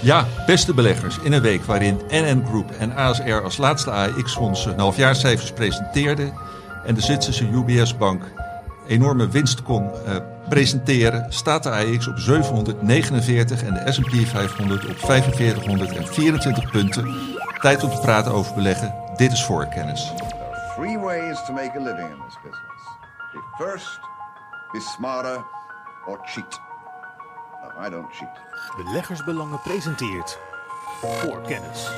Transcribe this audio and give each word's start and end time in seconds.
Ja, 0.00 0.26
beste 0.46 0.74
beleggers, 0.74 1.18
in 1.18 1.32
een 1.32 1.42
week 1.42 1.64
waarin 1.64 2.00
NN 2.08 2.44
Group 2.46 2.70
en 2.70 2.96
ASR 2.96 3.42
als 3.42 3.56
laatste 3.56 3.90
AX-fondsen 3.90 4.70
hun 4.70 4.78
halfjaarcijfers 4.78 5.52
presenteerden 5.52 6.32
en 6.84 6.94
de 6.94 7.00
Zwitserse 7.00 7.48
UBS-bank 7.48 8.22
enorme 8.88 9.28
winst 9.28 9.62
kon 9.62 9.90
uh, 10.06 10.16
presenteren, 10.48 11.32
staat 11.32 11.62
de 11.62 11.70
AX 11.70 12.06
op 12.06 12.18
749 12.18 13.62
en 13.62 13.74
de 13.74 13.92
S&P 13.92 14.28
500 14.28 14.86
op 14.88 14.98
4524 14.98 16.70
punten. 16.70 17.16
Tijd 17.60 17.82
om 17.82 17.90
te 17.90 18.00
praten 18.00 18.32
over 18.32 18.54
beleggen. 18.54 18.94
Dit 19.16 19.32
is 19.32 19.44
voorkennis. 19.44 20.12
Three 20.76 20.98
ways 20.98 21.44
to 21.46 21.52
make 21.52 21.72
a 21.78 21.82
living 21.82 22.08
in 22.08 22.18
this 22.26 22.38
business. 22.42 22.82
Be 23.32 23.64
first, 23.64 24.00
be 24.72 24.80
smarter 24.80 25.44
or 26.06 26.18
cheat. 26.24 26.67
No, 27.78 27.86
I 27.86 27.90
don't 27.90 28.12
cheat. 28.12 28.28
Beleggersbelangen 28.76 29.60
presenteert 29.60 30.38
Voorkennis. 31.00 31.90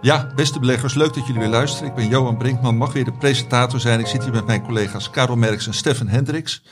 Ja, 0.00 0.32
beste 0.34 0.58
beleggers, 0.58 0.94
leuk 0.94 1.14
dat 1.14 1.26
jullie 1.26 1.40
weer 1.40 1.50
luisteren. 1.50 1.88
Ik 1.88 1.94
ben 1.94 2.08
Johan 2.08 2.36
Brinkman, 2.36 2.76
mag 2.76 2.92
weer 2.92 3.04
de 3.04 3.12
presentator 3.12 3.80
zijn. 3.80 4.00
Ik 4.00 4.06
zit 4.06 4.22
hier 4.22 4.32
met 4.32 4.46
mijn 4.46 4.62
collega's 4.62 5.10
Karel 5.10 5.36
Merks 5.36 5.66
en 5.66 5.74
Stefan 5.74 6.08
Hendricks. 6.08 6.62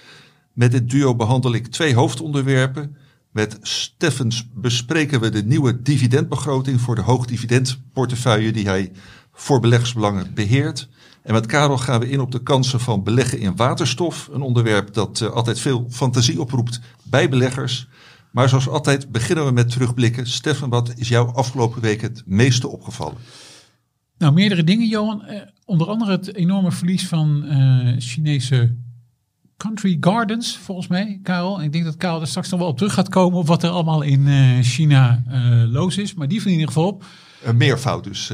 Met 0.53 0.71
dit 0.71 0.91
duo 0.91 1.15
behandel 1.15 1.55
ik 1.55 1.67
twee 1.67 1.95
hoofdonderwerpen. 1.95 2.97
Met 3.31 3.59
Steffens 3.61 4.49
bespreken 4.55 5.21
we 5.21 5.29
de 5.29 5.45
nieuwe 5.45 5.83
dividendbegroting 5.83 6.81
voor 6.81 6.95
de 6.95 7.03
hoogdividendportefeuille 7.03 8.53
die 8.53 8.67
hij 8.67 8.93
voor 9.33 9.61
beleggersbelangen 9.61 10.35
beheert. 10.35 10.89
En 11.27 11.33
met 11.33 11.47
Karel 11.47 11.79
gaan 11.79 12.01
we 12.01 12.11
in 12.11 12.21
op 12.21 12.33
de 12.33 12.43
kansen 12.43 12.81
van 12.81 13.03
beleggen 13.03 13.39
in 13.39 13.57
waterstof. 13.57 14.29
Een 14.33 14.41
onderwerp 14.41 14.95
dat 14.95 15.21
uh, 15.21 15.31
altijd 15.31 15.61
veel 15.61 15.87
fantasie 15.91 16.41
oproept 16.41 16.81
bij 17.03 17.29
beleggers. 17.29 17.89
Maar 18.31 18.49
zoals 18.49 18.69
altijd 18.69 19.13
beginnen 19.13 19.47
we 19.47 19.53
met 19.53 19.71
terugblikken. 19.71 20.27
Stefan, 20.27 20.71
wat 20.71 20.93
is 20.97 21.09
jou 21.09 21.35
afgelopen 21.35 21.83
week 21.83 22.01
het 22.01 22.23
meeste 22.27 22.69
opgevallen? 22.69 23.17
Nou, 24.19 24.33
meerdere 24.33 24.65
dingen, 24.65 24.89
Johan. 24.89 25.23
Uh, 25.29 25.41
onder 25.65 25.89
andere 25.89 26.11
het 26.11 26.35
enorme 26.35 26.73
verlies 26.73 27.09
van 27.09 27.45
uh, 27.45 27.95
Chinese 27.99 28.77
Country 29.57 29.97
Gardens, 30.01 30.57
volgens 30.57 30.87
mij, 30.87 31.21
Karel. 31.23 31.63
ik 31.63 31.73
denk 31.73 31.85
dat 31.85 31.97
Karel 31.97 32.21
er 32.21 32.27
straks 32.27 32.49
nog 32.51 32.61
wel 32.61 32.69
op 32.69 32.77
terug 32.77 32.95
gaat 32.95 33.09
komen 33.09 33.39
op 33.39 33.47
wat 33.47 33.63
er 33.63 33.71
allemaal 33.71 34.03
in 34.03 34.29
China 34.63 35.23
los 35.71 35.97
is. 35.99 36.15
Maar 36.15 36.29
die 36.29 36.43
van 36.43 36.51
in 36.51 36.59
ieder 36.59 36.73
geval 36.73 36.89
op. 36.89 37.05
Een 37.43 37.57
meervoud 37.57 38.05
dus. 38.05 38.33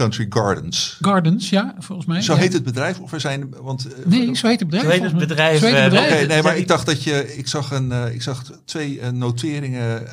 Country 0.00 0.26
Gardens. 0.28 0.98
Gardens, 1.00 1.50
ja, 1.50 1.74
volgens 1.78 2.06
mij. 2.06 2.22
Zo 2.22 2.34
heet 2.34 2.52
het 2.52 2.62
bedrijf? 2.62 3.00
Of 3.00 3.12
er 3.12 3.20
zijn, 3.20 3.54
want, 3.62 3.86
uh, 3.86 4.06
nee, 4.06 4.36
zo 4.36 4.46
heet 4.46 4.60
het 4.60 4.68
bedrijf. 4.68 4.86
Zo 4.86 5.00
heet 5.00 5.10
het 5.10 5.18
bedrijf. 5.18 5.58
Zo 5.58 5.66
heet 5.66 5.74
het 5.74 5.84
bedrijf. 5.84 6.12
Okay, 6.12 6.24
nee, 6.24 6.42
maar 6.42 6.56
ik 6.56 6.68
dacht 6.68 6.86
dat 6.86 7.02
je, 7.02 7.36
ik 7.36 7.48
zag, 7.48 7.70
een, 7.70 7.90
uh, 7.90 8.14
ik 8.14 8.22
zag 8.22 8.44
twee 8.64 9.00
uh, 9.00 9.08
noteringen 9.08 10.06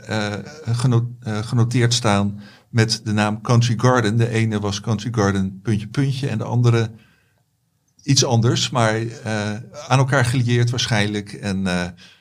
geno 0.66 1.12
genoteerd 1.22 1.94
staan 1.94 2.42
met 2.70 3.02
de 3.04 3.12
naam 3.12 3.42
Country 3.42 3.74
Garden. 3.78 4.18
De 4.18 4.30
ene 4.30 4.60
was 4.60 4.82
Country 4.82 5.10
Garden 5.12 5.60
puntje 5.62 5.88
puntje 5.88 6.28
en 6.28 6.38
de 6.38 6.44
andere 6.44 6.92
iets 8.04 8.26
anders, 8.26 8.70
maar 8.70 9.02
aan 9.88 9.98
elkaar 9.98 10.26
gelieerd 10.26 10.70
waarschijnlijk. 10.70 11.34
En, 11.34 11.62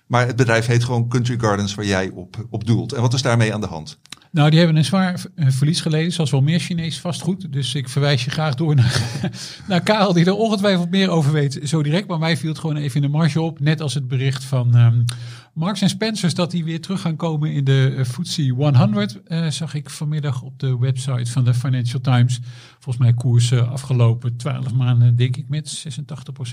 maar 0.07 0.27
het 0.27 0.37
bedrijf 0.37 0.67
heet 0.67 0.85
gewoon 0.85 1.09
Country 1.09 1.39
Gardens 1.39 1.75
waar 1.75 1.87
jij 1.87 2.11
op, 2.15 2.47
op 2.51 2.67
doelt. 2.67 2.93
En 2.93 3.01
wat 3.01 3.15
is 3.15 3.23
daarmee 3.23 3.55
aan 3.55 3.61
de 3.61 3.67
hand? 3.67 3.99
Nou, 4.37 4.51
die 4.51 4.59
hebben 4.59 4.77
een 4.77 4.85
zwaar 4.85 5.25
eh, 5.35 5.49
verlies 5.49 5.81
geleden, 5.81 6.13
zoals 6.13 6.31
wel 6.31 6.43
meer 6.43 6.61
Chinees 6.61 7.01
vastgoed. 7.01 7.53
Dus 7.53 7.75
ik 7.75 7.89
verwijs 7.89 8.25
je 8.25 8.31
graag 8.31 8.55
door 8.55 8.75
naar, 8.75 9.03
naar 9.69 9.81
Karel, 9.81 10.13
die 10.13 10.25
er 10.25 10.35
ongetwijfeld 10.35 10.91
meer 10.91 11.09
over 11.09 11.33
weet, 11.33 11.61
zo 11.65 11.83
direct. 11.83 12.09
Maar 12.09 12.19
mij 12.19 12.37
viel 12.37 12.49
het 12.49 12.59
gewoon 12.59 12.77
even 12.77 12.97
in 12.97 13.03
de 13.03 13.17
marge 13.17 13.41
op, 13.41 13.61
net 13.61 13.81
als 13.81 13.95
het 13.95 14.09
bericht 14.09 14.45
van 14.45 14.77
um, 14.77 15.05
Marks 15.53 15.89
Spencers 15.89 16.35
dat 16.35 16.51
die 16.51 16.65
weer 16.65 16.81
terug 16.81 17.01
gaan 17.01 17.17
komen 17.17 17.53
in 17.53 17.65
de 17.65 17.95
uh, 17.97 18.05
FTSE 18.05 18.49
100. 18.49 19.21
Uh, 19.29 19.47
zag 19.51 19.75
ik 19.75 19.91
vanmiddag 19.91 20.43
op 20.43 20.59
de 20.59 20.79
website 20.79 21.31
van 21.31 21.45
de 21.45 21.55
Financial 21.55 22.01
Times. 22.01 22.41
Volgens 22.73 23.05
mij 23.05 23.15
koersen 23.15 23.69
afgelopen 23.69 24.37
12 24.37 24.75
maanden, 24.75 25.17
denk 25.17 25.37
ik, 25.37 25.49
met 25.49 25.85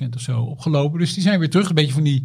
86% 0.05 0.09
of 0.15 0.21
zo 0.21 0.41
opgelopen. 0.41 0.99
Dus 0.99 1.13
die 1.13 1.23
zijn 1.23 1.39
weer 1.39 1.49
terug. 1.49 1.69
Een 1.69 1.75
beetje 1.75 1.93
van 1.93 2.03
die 2.03 2.23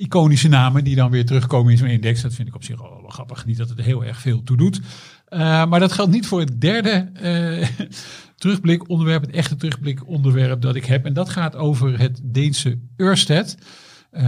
iconische 0.00 0.48
namen 0.48 0.84
die 0.84 0.96
dan 0.96 1.10
weer 1.10 1.26
terugkomen 1.26 1.72
in 1.72 1.78
zo'n 1.78 1.88
index. 1.88 2.22
Dat 2.22 2.34
vind 2.34 2.48
ik 2.48 2.54
op 2.54 2.64
zich 2.64 2.78
wel 2.78 3.04
grappig. 3.08 3.46
Niet 3.46 3.56
dat 3.56 3.68
het 3.68 3.80
heel 3.80 4.04
erg 4.04 4.20
veel 4.20 4.42
toe 4.42 4.56
doet. 4.56 4.80
Uh, 5.28 5.38
maar 5.66 5.80
dat 5.80 5.92
geldt 5.92 6.12
niet 6.12 6.26
voor 6.26 6.40
het 6.40 6.60
derde 6.60 7.10
uh, 7.22 7.68
terugblik 8.36 8.88
onderwerp, 8.88 9.22
het 9.22 9.30
echte 9.30 9.56
terugblik 9.56 10.06
onderwerp 10.06 10.60
dat 10.60 10.74
ik 10.74 10.84
heb. 10.84 11.04
En 11.04 11.12
dat 11.12 11.28
gaat 11.28 11.56
over 11.56 11.98
het 11.98 12.20
Deense 12.22 12.78
Ørsted. 12.96 13.56
Um, 14.12 14.22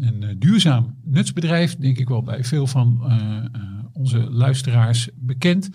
een 0.00 0.22
uh, 0.22 0.28
duurzaam 0.36 0.96
nutsbedrijf, 1.04 1.76
denk 1.76 1.98
ik 1.98 2.08
wel 2.08 2.22
bij 2.22 2.44
veel 2.44 2.66
van 2.66 3.12
onze 3.92 4.30
luisteraars 4.30 5.08
bekend. 5.14 5.70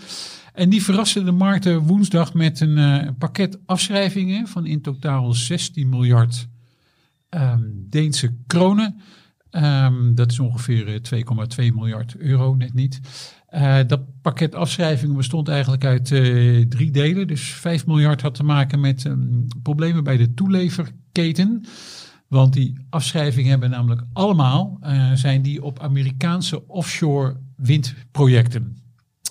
En 0.53 0.69
die 0.69 0.83
verraste 0.83 1.23
de 1.23 1.31
markten 1.31 1.79
woensdag 1.79 2.33
met 2.33 2.59
een 2.59 3.15
pakket 3.17 3.59
afschrijvingen 3.65 4.47
van 4.47 4.65
in 4.65 4.81
totaal 4.81 5.33
16 5.33 5.89
miljard 5.89 6.47
um, 7.29 7.85
Deense 7.89 8.35
kronen. 8.47 9.01
Um, 9.55 10.15
dat 10.15 10.31
is 10.31 10.39
ongeveer 10.39 11.01
2,2 11.15 11.19
eh, 11.57 11.71
miljard 11.71 12.15
euro, 12.15 12.55
net 12.55 12.73
niet. 12.73 12.99
Uh, 13.53 13.79
dat 13.87 14.01
pakket 14.21 14.55
afschrijvingen 14.55 15.15
bestond 15.15 15.47
eigenlijk 15.47 15.85
uit 15.85 16.09
uh, 16.09 16.65
drie 16.65 16.91
delen. 16.91 17.27
Dus 17.27 17.41
5 17.41 17.85
miljard 17.85 18.21
had 18.21 18.35
te 18.35 18.43
maken 18.43 18.79
met 18.79 19.03
um, 19.03 19.47
problemen 19.63 20.03
bij 20.03 20.17
de 20.17 20.33
toeleverketen. 20.33 21.65
Want 22.27 22.53
die 22.53 22.77
afschrijvingen 22.89 23.49
hebben 23.49 23.69
namelijk 23.69 24.01
allemaal, 24.13 24.79
zijn 25.13 25.41
die 25.41 25.63
op 25.63 25.79
Amerikaanse 25.79 26.67
offshore 26.67 27.37
windprojecten. 27.55 28.77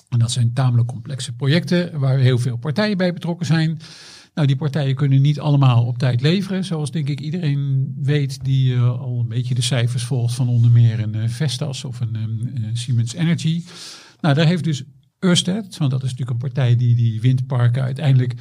En 0.09 0.19
dat 0.19 0.31
zijn 0.31 0.53
tamelijk 0.53 0.87
complexe 0.87 1.33
projecten 1.33 1.99
waar 1.99 2.17
heel 2.17 2.37
veel 2.37 2.57
partijen 2.57 2.97
bij 2.97 3.13
betrokken 3.13 3.45
zijn. 3.45 3.79
Nou, 4.33 4.47
die 4.47 4.55
partijen 4.55 4.95
kunnen 4.95 5.21
niet 5.21 5.39
allemaal 5.39 5.85
op 5.85 5.97
tijd 5.97 6.21
leveren. 6.21 6.65
Zoals 6.65 6.91
denk 6.91 7.09
ik 7.09 7.19
iedereen 7.19 7.93
weet 8.01 8.43
die 8.43 8.73
uh, 8.73 8.99
al 8.99 9.19
een 9.19 9.27
beetje 9.27 9.55
de 9.55 9.61
cijfers 9.61 10.03
volgt 10.03 10.33
van 10.35 10.47
onder 10.47 10.71
meer 10.71 10.99
een 10.99 11.15
uh, 11.15 11.27
Vestas 11.27 11.83
of 11.83 11.99
een 11.99 12.17
uh, 12.57 12.67
Siemens 12.73 13.13
Energy. 13.13 13.63
Nou, 14.21 14.35
daar 14.35 14.45
heeft 14.45 14.63
dus 14.63 14.83
Ørsted, 15.19 15.77
want 15.77 15.91
dat 15.91 16.03
is 16.03 16.09
natuurlijk 16.09 16.29
een 16.29 16.49
partij 16.49 16.75
die 16.75 16.95
die 16.95 17.21
windparken 17.21 17.83
uiteindelijk 17.83 18.33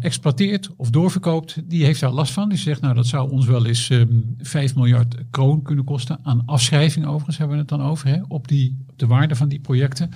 exploiteert 0.00 0.70
of 0.76 0.90
doorverkoopt, 0.90 1.70
die 1.70 1.84
heeft 1.84 2.00
daar 2.00 2.10
last 2.10 2.32
van. 2.32 2.48
Die 2.48 2.58
zegt, 2.58 2.80
nou 2.80 2.94
dat 2.94 3.06
zou 3.06 3.30
ons 3.30 3.46
wel 3.46 3.66
eens 3.66 3.90
um, 3.90 4.36
ehm, 4.38 4.46
5 4.46 4.74
miljard 4.74 5.16
kroon 5.30 5.62
kunnen 5.62 5.84
kosten. 5.84 6.18
Aan 6.22 6.42
afschrijving 6.46 7.06
overigens 7.06 7.38
hebben 7.38 7.56
we 7.56 7.62
het 7.62 7.70
dan 7.70 7.82
over, 7.82 8.08
hè, 8.08 8.20
op, 8.28 8.48
die, 8.48 8.84
op 8.86 8.98
de 8.98 9.06
waarde 9.06 9.34
van 9.34 9.48
die 9.48 9.60
projecten. 9.60 10.10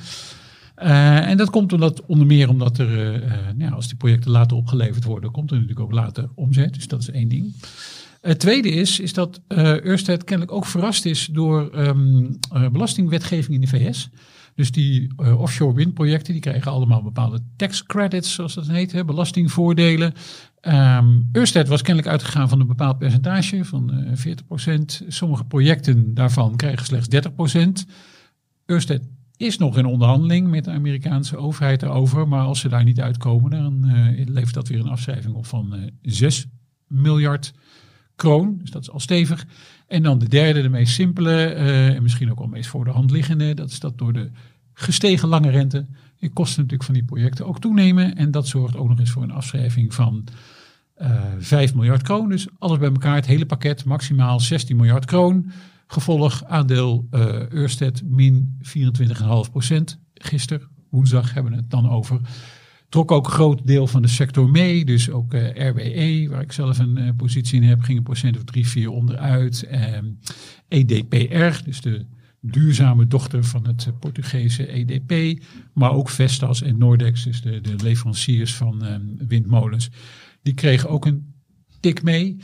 Uh, 0.83 1.29
en 1.29 1.37
dat 1.37 1.51
komt 1.51 1.73
omdat, 1.73 2.07
onder 2.07 2.27
meer 2.27 2.49
omdat 2.49 2.79
er, 2.79 3.23
uh, 3.25 3.31
nou, 3.55 3.73
als 3.73 3.89
die 3.89 3.97
projecten 3.97 4.31
later 4.31 4.57
opgeleverd 4.57 5.05
worden, 5.05 5.31
komt 5.31 5.51
er 5.51 5.57
natuurlijk 5.57 5.87
ook 5.87 5.93
later 5.93 6.29
omzet. 6.35 6.75
Dus 6.75 6.89
dat 6.89 7.01
is 7.01 7.11
één 7.11 7.29
ding. 7.29 7.55
Het 8.21 8.39
tweede 8.39 8.69
is, 8.71 9.01
is 9.01 9.13
dat 9.13 9.41
uh, 9.49 9.85
Ørsted 9.85 10.25
kennelijk 10.25 10.57
ook 10.57 10.67
verrast 10.67 11.05
is 11.05 11.29
door 11.33 11.79
um, 11.79 12.39
belastingwetgeving 12.73 13.55
in 13.55 13.61
de 13.61 13.67
VS. 13.67 14.09
Dus 14.55 14.71
die 14.71 15.11
offshore 15.17 15.75
windprojecten, 15.75 16.33
die 16.33 16.43
krijgen 16.43 16.73
allemaal 16.73 17.03
bepaalde 17.03 17.41
tax 17.57 17.83
credits, 17.83 18.35
zoals 18.35 18.55
dat 18.55 18.67
heet, 18.67 18.93
hè, 18.93 19.05
belastingvoordelen. 19.05 20.13
Um, 20.63 21.29
was 21.67 21.83
kennelijk 21.83 22.07
uitgegaan 22.07 22.49
van 22.49 22.61
een 22.61 22.67
bepaald 22.67 22.99
percentage 22.99 23.65
van 23.65 24.07
40%. 24.15 25.07
Sommige 25.09 25.45
projecten 25.45 26.15
daarvan 26.15 26.57
krijgen 26.57 26.87
slechts 26.87 27.09
30%. 27.87 27.91
Ørsted 28.67 29.03
is 29.37 29.59
nog 29.59 29.79
in 29.79 29.87
onderhandeling 29.87 30.49
met 30.49 30.65
de 30.65 30.71
Amerikaanse 30.71 31.37
overheid 31.37 31.83
erover. 31.83 32.29
Maar 32.29 32.45
als 32.45 32.61
ze 32.61 32.69
daar 32.69 32.85
niet 32.85 33.01
uitkomen, 33.01 33.51
dan 33.51 33.83
uh, 33.85 34.27
levert 34.27 34.55
dat 34.55 34.69
weer 34.69 34.81
een 34.81 34.89
afschrijving 34.89 35.35
op 35.35 35.47
van 35.47 35.75
uh, 35.75 35.83
eh, 35.83 35.91
6 36.03 36.47
miljard 36.87 37.53
kroon. 38.15 38.59
Dus 38.61 38.71
dat 38.71 38.83
is 38.83 38.91
al 38.91 39.01
stevig. 39.01 39.47
En 39.87 40.03
dan 40.03 40.19
de 40.19 40.29
derde, 40.29 40.63
de 40.63 40.69
meest 40.69 40.95
simpele 40.95 41.55
uh, 41.55 41.95
en 41.95 42.03
misschien 42.03 42.31
ook 42.31 42.41
al 42.41 42.47
meest 42.47 42.69
voor 42.69 42.85
de 42.85 42.91
hand 42.91 43.11
liggende. 43.11 43.55
Dat 43.55 43.71
is 43.71 43.81
dat 43.81 43.99
door 43.99 44.13
de 44.13 44.31
gestegen 44.73 45.29
lange 45.29 45.51
rente 45.51 45.87
de 46.19 46.33
kosten 46.33 46.63
natuurlijk 46.63 46.85
van 46.85 46.95
die 46.95 47.05
projecten 47.05 47.47
ook 47.47 47.61
toenemen. 47.61 48.17
En 48.17 48.31
dat 48.31 48.49
zorgt 48.49 48.77
ook 48.77 48.89
nog 48.89 48.99
eens 48.99 49.11
voor 49.11 49.23
een 49.23 49.31
afschrijving 49.31 49.95
van 49.95 50.25
uh, 51.03 51.23
5 51.39 51.75
miljard 51.75 52.03
kroon. 52.03 52.29
Dus 52.29 52.47
alles 52.59 52.79
bij 52.79 52.89
elkaar, 52.89 53.15
het 53.15 53.27
hele 53.27 53.47
pakket, 53.47 53.85
maximaal 53.85 54.41
16 54.41 54.77
miljard 54.77 55.05
kroon. 55.05 55.51
Gevolg 55.87 56.45
aandeel 56.45 57.09
uh, 57.11 57.69
min 58.05 58.59
24,5 58.63 59.51
procent. 59.51 59.99
Gisteren, 60.15 60.69
woensdag, 60.91 61.35
hebben 61.35 61.53
we 61.53 61.59
het 61.59 61.71
dan 61.71 61.91
over. 61.91 62.21
Trok 62.89 63.11
ook 63.11 63.27
een 63.27 63.33
groot 63.33 63.67
deel 63.67 63.87
van 63.87 64.03
de 64.03 64.09
sector 64.09 64.51
mee. 64.51 64.85
Dus 64.85 65.11
ook 65.11 65.35
uh, 65.35 65.69
RWE, 65.71 66.27
waar 66.31 66.43
ik 66.43 66.53
zelf 66.53 66.79
een 66.79 66.99
uh, 66.99 67.09
positie 67.17 67.61
in 67.61 67.69
heb, 67.69 67.81
ging 67.81 67.99
een 67.99 68.05
procent 68.05 68.37
of 68.37 68.45
drie, 68.45 68.69
vier 68.69 68.91
onderuit. 68.91 69.69
EDPR, 70.69 71.65
dus 71.65 71.81
de 71.81 72.07
duurzame 72.41 73.07
dochter 73.07 73.45
van 73.45 73.67
het 73.67 73.93
Portugese 74.01 74.67
EDP. 74.67 75.43
Maar 75.73 75.93
ook 75.93 76.11
Vestas 76.11 76.63
en 76.63 76.79
Nordex, 76.79 77.25
dus 77.25 77.43
de, 77.43 77.61
de 77.61 77.75
leveranciers 77.83 78.55
van 78.55 78.85
windmolens. 79.29 79.91
Die 80.43 80.55
kregen 80.55 80.89
ook 80.89 81.07
een 81.07 81.35
tik 81.81 82.03
mee. 82.03 82.37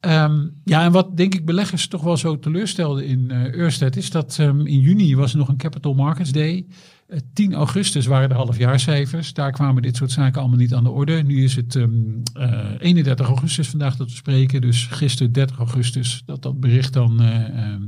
Ehm, 0.00 0.46
ja, 0.64 0.84
en 0.84 0.92
wat 0.92 1.16
denk 1.16 1.34
ik 1.34 1.44
beleggers 1.44 1.88
toch 1.88 2.02
wel 2.02 2.16
zo 2.16 2.38
teleurstelde 2.38 3.06
in 3.06 3.30
uh, 3.54 3.90
is 3.90 4.10
dat 4.10 4.38
um, 4.40 4.66
in 4.66 4.80
juni 4.80 5.16
was 5.16 5.32
er 5.32 5.38
nog 5.38 5.48
een 5.48 5.56
Capital 5.56 5.94
Markets 5.94 6.32
Day. 6.32 6.66
Uh, 7.08 7.18
10 7.32 7.54
augustus 7.54 8.06
waren 8.06 8.28
de 8.28 8.34
halfjaarcijfers. 8.34 9.32
Daar 9.32 9.52
kwamen 9.52 9.82
dit 9.82 9.96
soort 9.96 10.10
zaken 10.10 10.40
allemaal 10.40 10.58
niet 10.58 10.74
aan 10.74 10.84
de 10.84 10.90
orde. 10.90 11.22
Nu 11.22 11.44
is 11.44 11.56
het 11.56 11.74
um, 11.74 12.22
uh, 12.38 12.64
31 12.78 13.26
augustus 13.26 13.68
vandaag 13.68 13.96
dat 13.96 14.08
we 14.08 14.16
spreken. 14.16 14.60
Dus 14.60 14.86
gisteren 14.86 15.32
30 15.32 15.58
augustus 15.58 16.22
dat 16.26 16.42
dat 16.42 16.60
bericht 16.60 16.92
dan 16.92 17.22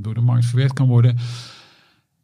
door 0.01 0.15
de 0.15 0.21
markt 0.21 0.47
verwerkt 0.47 0.73
kan 0.73 0.87
worden. 0.87 1.17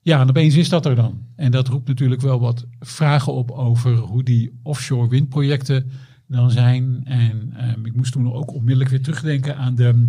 Ja, 0.04 0.20
en 0.20 0.28
opeens 0.28 0.54
is 0.54 0.68
dat 0.68 0.86
er 0.86 0.94
dan. 0.94 1.18
En 1.36 1.50
dat 1.50 1.68
roept 1.68 1.88
natuurlijk 1.88 2.20
wel 2.20 2.40
wat 2.40 2.66
vragen 2.80 3.32
op 3.32 3.50
over 3.50 3.96
hoe 3.96 4.22
die 4.22 4.60
offshore 4.62 5.08
windprojecten 5.08 5.90
dan 6.28 6.50
zijn. 6.50 7.00
En 7.04 7.54
um, 7.76 7.86
ik 7.86 7.96
moest 7.96 8.12
toen 8.12 8.32
ook 8.32 8.54
onmiddellijk 8.54 8.90
weer 8.90 9.02
terugdenken 9.02 9.56
aan 9.56 9.74
de 9.74 10.06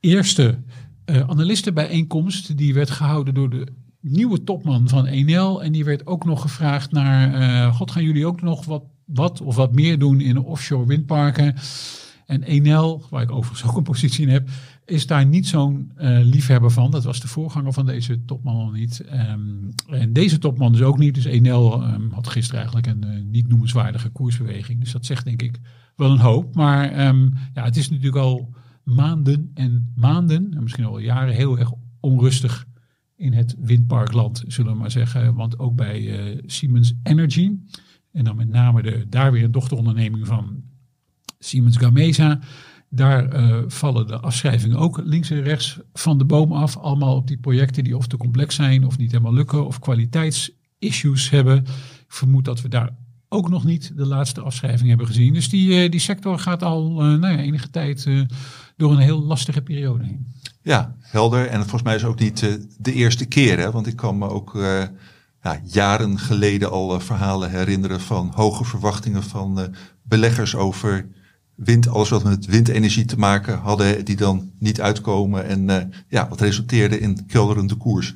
eerste 0.00 0.58
uh, 1.06 1.28
analistenbijeenkomst. 1.28 2.56
Die 2.56 2.74
werd 2.74 2.90
gehouden 2.90 3.34
door 3.34 3.50
de 3.50 3.66
nieuwe 4.00 4.44
topman 4.44 4.88
van 4.88 5.06
Enel. 5.06 5.62
En 5.62 5.72
die 5.72 5.84
werd 5.84 6.06
ook 6.06 6.24
nog 6.24 6.40
gevraagd 6.40 6.92
naar, 6.92 7.40
uh, 7.40 7.74
god 7.74 7.90
gaan 7.90 8.04
jullie 8.04 8.26
ook 8.26 8.42
nog 8.42 8.64
wat, 8.64 8.84
wat 9.04 9.40
of 9.40 9.56
wat 9.56 9.74
meer 9.74 9.98
doen 9.98 10.20
in 10.20 10.38
offshore 10.38 10.86
windparken? 10.86 11.54
En 12.26 12.42
Enel, 12.42 13.06
waar 13.10 13.22
ik 13.22 13.32
overigens 13.32 13.70
ook 13.70 13.76
een 13.76 13.82
positie 13.82 14.26
in 14.26 14.32
heb, 14.32 14.48
is 14.88 15.06
daar 15.06 15.26
niet 15.26 15.46
zo'n 15.46 15.92
uh, 15.98 16.20
liefhebber 16.22 16.70
van. 16.70 16.90
Dat 16.90 17.04
was 17.04 17.20
de 17.20 17.28
voorganger 17.28 17.72
van 17.72 17.86
deze 17.86 18.24
topman 18.24 18.54
al 18.54 18.70
niet. 18.70 19.04
Um, 19.30 19.74
en 19.88 20.12
deze 20.12 20.38
topman 20.38 20.72
dus 20.72 20.82
ook 20.82 20.98
niet. 20.98 21.14
Dus 21.14 21.24
Enel 21.24 21.84
um, 21.84 22.10
had 22.12 22.28
gisteren 22.28 22.60
eigenlijk 22.60 22.86
een 22.86 23.04
uh, 23.14 23.24
niet 23.24 23.48
noemenswaardige 23.48 24.08
koersbeweging. 24.08 24.80
Dus 24.80 24.92
dat 24.92 25.06
zegt 25.06 25.24
denk 25.24 25.42
ik 25.42 25.58
wel 25.96 26.10
een 26.10 26.18
hoop. 26.18 26.54
Maar 26.54 27.08
um, 27.08 27.32
ja, 27.54 27.64
het 27.64 27.76
is 27.76 27.90
natuurlijk 27.90 28.16
al 28.16 28.54
maanden 28.82 29.50
en 29.54 29.92
maanden, 29.96 30.54
en 30.54 30.62
misschien 30.62 30.84
al 30.84 30.98
jaren, 30.98 31.34
heel 31.34 31.58
erg 31.58 31.72
onrustig 32.00 32.66
in 33.16 33.32
het 33.32 33.56
windparkland, 33.58 34.44
zullen 34.46 34.72
we 34.72 34.78
maar 34.78 34.90
zeggen. 34.90 35.34
Want 35.34 35.58
ook 35.58 35.74
bij 35.74 36.00
uh, 36.00 36.42
Siemens 36.46 36.94
Energy, 37.02 37.52
en 38.12 38.24
dan 38.24 38.36
met 38.36 38.48
name 38.48 38.82
de, 38.82 39.06
daar 39.08 39.32
weer 39.32 39.44
een 39.44 39.52
dochteronderneming 39.52 40.26
van 40.26 40.62
Siemens 41.38 41.76
Gamesa 41.76 42.40
daar 42.90 43.40
uh, 43.40 43.56
vallen 43.66 44.06
de 44.06 44.18
afschrijvingen 44.18 44.78
ook 44.78 45.00
links 45.04 45.30
en 45.30 45.42
rechts 45.42 45.78
van 45.92 46.18
de 46.18 46.24
boom 46.24 46.52
af. 46.52 46.76
Allemaal 46.76 47.16
op 47.16 47.26
die 47.26 47.38
projecten 47.38 47.84
die 47.84 47.96
of 47.96 48.06
te 48.06 48.16
complex 48.16 48.54
zijn 48.54 48.86
of 48.86 48.98
niet 48.98 49.10
helemaal 49.10 49.34
lukken 49.34 49.66
of 49.66 49.78
kwaliteitsissues 49.78 51.30
hebben. 51.30 51.56
Ik 51.58 52.14
vermoed 52.14 52.44
dat 52.44 52.60
we 52.60 52.68
daar 52.68 52.90
ook 53.28 53.48
nog 53.48 53.64
niet 53.64 53.92
de 53.96 54.06
laatste 54.06 54.40
afschrijving 54.40 54.88
hebben 54.88 55.06
gezien. 55.06 55.34
Dus 55.34 55.48
die, 55.48 55.84
uh, 55.84 55.90
die 55.90 56.00
sector 56.00 56.38
gaat 56.38 56.62
al 56.62 56.90
uh, 56.90 57.18
nou 57.18 57.32
ja, 57.32 57.38
enige 57.38 57.70
tijd 57.70 58.08
door 58.76 58.92
een 58.92 58.98
heel 58.98 59.22
lastige 59.22 59.62
periode 59.62 60.04
heen. 60.04 60.26
Ja, 60.62 60.96
helder. 61.00 61.46
En 61.46 61.60
volgens 61.60 61.82
mij 61.82 61.94
is 61.94 62.04
ook 62.04 62.18
niet 62.18 62.58
de 62.78 62.92
eerste 62.92 63.26
keer. 63.26 63.58
Hè? 63.58 63.70
Want 63.70 63.86
ik 63.86 63.96
kan 63.96 64.18
me 64.18 64.28
ook 64.28 64.52
ja, 65.42 65.60
jaren 65.64 66.18
geleden 66.18 66.70
al 66.70 67.00
verhalen 67.00 67.50
herinneren 67.50 68.00
van 68.00 68.32
hoge 68.34 68.64
verwachtingen 68.64 69.22
van 69.22 69.74
beleggers 70.02 70.54
over 70.54 71.08
wind, 71.58 71.88
alles 71.88 72.08
wat 72.08 72.24
met 72.24 72.46
windenergie 72.46 73.04
te 73.04 73.18
maken 73.18 73.58
hadden, 73.58 74.04
die 74.04 74.16
dan 74.16 74.50
niet 74.58 74.80
uitkomen. 74.80 75.44
En 75.44 75.68
uh, 75.68 75.76
ja, 76.08 76.28
wat 76.28 76.40
resulteerde 76.40 77.00
in 77.00 77.26
kelderende 77.26 77.74
koers. 77.74 78.14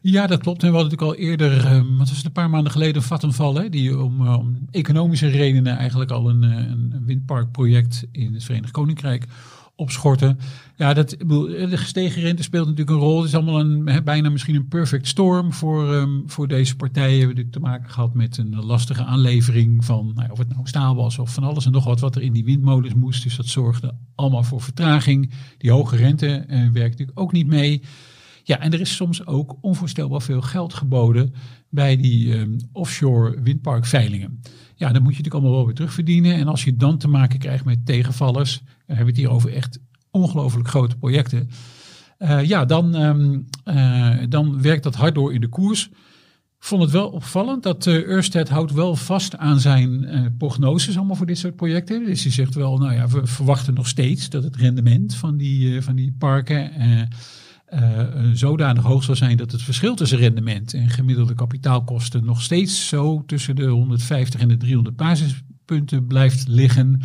Ja, 0.00 0.26
dat 0.26 0.40
klopt. 0.40 0.62
En 0.62 0.70
we 0.70 0.76
hadden 0.76 0.98
natuurlijk 0.98 1.20
al 1.20 1.26
eerder, 1.26 1.64
uh, 1.64 1.98
wat 1.98 2.08
was 2.08 2.16
het 2.16 2.26
een 2.26 2.32
paar 2.32 2.50
maanden 2.50 2.72
geleden, 2.72 3.02
Vattenfall, 3.02 3.54
hè, 3.54 3.68
die 3.68 3.98
om, 3.98 4.20
uh, 4.22 4.38
om, 4.38 4.58
economische 4.70 5.28
redenen 5.28 5.76
eigenlijk 5.76 6.10
al 6.10 6.28
een, 6.28 6.42
een 6.42 7.02
windparkproject 7.04 8.06
in 8.12 8.34
het 8.34 8.44
Verenigd 8.44 8.72
Koninkrijk 8.72 9.26
opschorten. 9.80 10.38
Ja, 10.76 10.94
dat, 10.94 11.08
de 11.08 11.76
gestegen 11.76 12.22
rente 12.22 12.42
speelt 12.42 12.66
natuurlijk 12.66 12.96
een 12.96 13.04
rol. 13.04 13.16
Het 13.18 13.28
is 13.28 13.34
allemaal 13.34 13.60
een, 13.60 14.04
bijna 14.04 14.30
misschien 14.30 14.54
een 14.54 14.68
perfect 14.68 15.06
storm 15.06 15.52
voor, 15.52 15.94
um, 15.94 16.22
voor 16.26 16.48
deze 16.48 16.76
partijen. 16.76 17.18
We 17.20 17.26
hebben 17.26 17.50
te 17.50 17.60
maken 17.60 17.90
gehad 17.90 18.14
met 18.14 18.38
een 18.38 18.64
lastige 18.64 19.04
aanlevering 19.04 19.84
van, 19.84 20.12
nou, 20.14 20.30
of 20.30 20.38
het 20.38 20.48
nou 20.48 20.66
staal 20.66 20.94
was 20.94 21.18
of 21.18 21.34
van 21.34 21.44
alles 21.44 21.66
en 21.66 21.72
nog 21.72 21.84
wat, 21.84 22.00
wat 22.00 22.16
er 22.16 22.22
in 22.22 22.32
die 22.32 22.44
windmolens 22.44 22.94
moest. 22.94 23.22
Dus 23.22 23.36
dat 23.36 23.46
zorgde 23.46 23.94
allemaal 24.14 24.42
voor 24.42 24.60
vertraging. 24.60 25.30
Die 25.58 25.70
hoge 25.70 25.96
rente 25.96 26.26
uh, 26.26 26.70
werkt 26.70 26.90
natuurlijk 26.90 27.20
ook 27.20 27.32
niet 27.32 27.46
mee. 27.46 27.82
Ja, 28.44 28.60
en 28.60 28.72
er 28.72 28.80
is 28.80 28.96
soms 28.96 29.26
ook 29.26 29.56
onvoorstelbaar 29.60 30.22
veel 30.22 30.40
geld 30.40 30.74
geboden 30.74 31.34
bij 31.70 31.96
die 31.96 32.36
um, 32.36 32.56
offshore 32.72 33.40
windparkveilingen. 33.42 34.40
Ja, 34.74 34.92
dan 34.92 35.02
moet 35.02 35.16
je 35.16 35.18
natuurlijk 35.18 35.34
allemaal 35.34 35.52
wel 35.52 35.66
weer 35.66 35.74
terugverdienen. 35.74 36.34
En 36.34 36.48
als 36.48 36.64
je 36.64 36.76
dan 36.76 36.98
te 36.98 37.08
maken 37.08 37.38
krijgt 37.38 37.64
met 37.64 37.86
tegenvallers, 37.86 38.58
dan 38.58 38.96
hebben 38.96 39.04
we 39.04 39.10
het 39.10 39.20
hier 39.20 39.30
over 39.30 39.52
echt 39.52 39.78
ongelooflijk 40.10 40.68
grote 40.68 40.96
projecten. 40.96 41.50
Uh, 42.18 42.44
ja, 42.44 42.64
dan, 42.64 42.94
um, 42.94 43.46
uh, 43.64 44.16
dan 44.28 44.62
werkt 44.62 44.82
dat 44.82 44.94
hard 44.94 45.14
door 45.14 45.34
in 45.34 45.40
de 45.40 45.48
koers. 45.48 45.90
Vond 46.58 46.82
het 46.82 46.90
wel 46.90 47.08
opvallend 47.08 47.62
dat 47.62 47.86
uh, 47.86 48.44
houdt 48.48 48.72
wel 48.72 48.96
vast 48.96 49.36
aan 49.36 49.60
zijn 49.60 50.34
prognoses 50.38 50.96
allemaal 50.96 51.16
voor 51.16 51.26
dit 51.26 51.38
soort 51.38 51.56
projecten. 51.56 52.04
Dus 52.04 52.22
hij 52.22 52.32
zegt 52.32 52.54
wel, 52.54 52.78
nou 52.78 52.94
ja, 52.94 53.08
we 53.08 53.26
verwachten 53.26 53.74
nog 53.74 53.88
steeds 53.88 54.28
dat 54.28 54.44
het 54.44 54.56
rendement 54.56 55.14
van 55.14 55.36
die, 55.36 55.82
van 55.82 55.94
die 55.94 56.14
parken 56.18 56.72
uh, 57.74 58.02
zodanig 58.32 58.82
hoog 58.82 59.04
zal 59.04 59.16
zijn 59.16 59.36
dat 59.36 59.52
het 59.52 59.62
verschil 59.62 59.94
tussen 59.94 60.18
rendement 60.18 60.74
en 60.74 60.90
gemiddelde 60.90 61.34
kapitaalkosten 61.34 62.24
nog 62.24 62.42
steeds 62.42 62.88
zo 62.88 63.22
tussen 63.26 63.56
de 63.56 63.66
150 63.66 64.40
en 64.40 64.48
de 64.48 64.56
300 64.56 64.96
basispunten 64.96 66.06
blijft 66.06 66.48
liggen. 66.48 67.02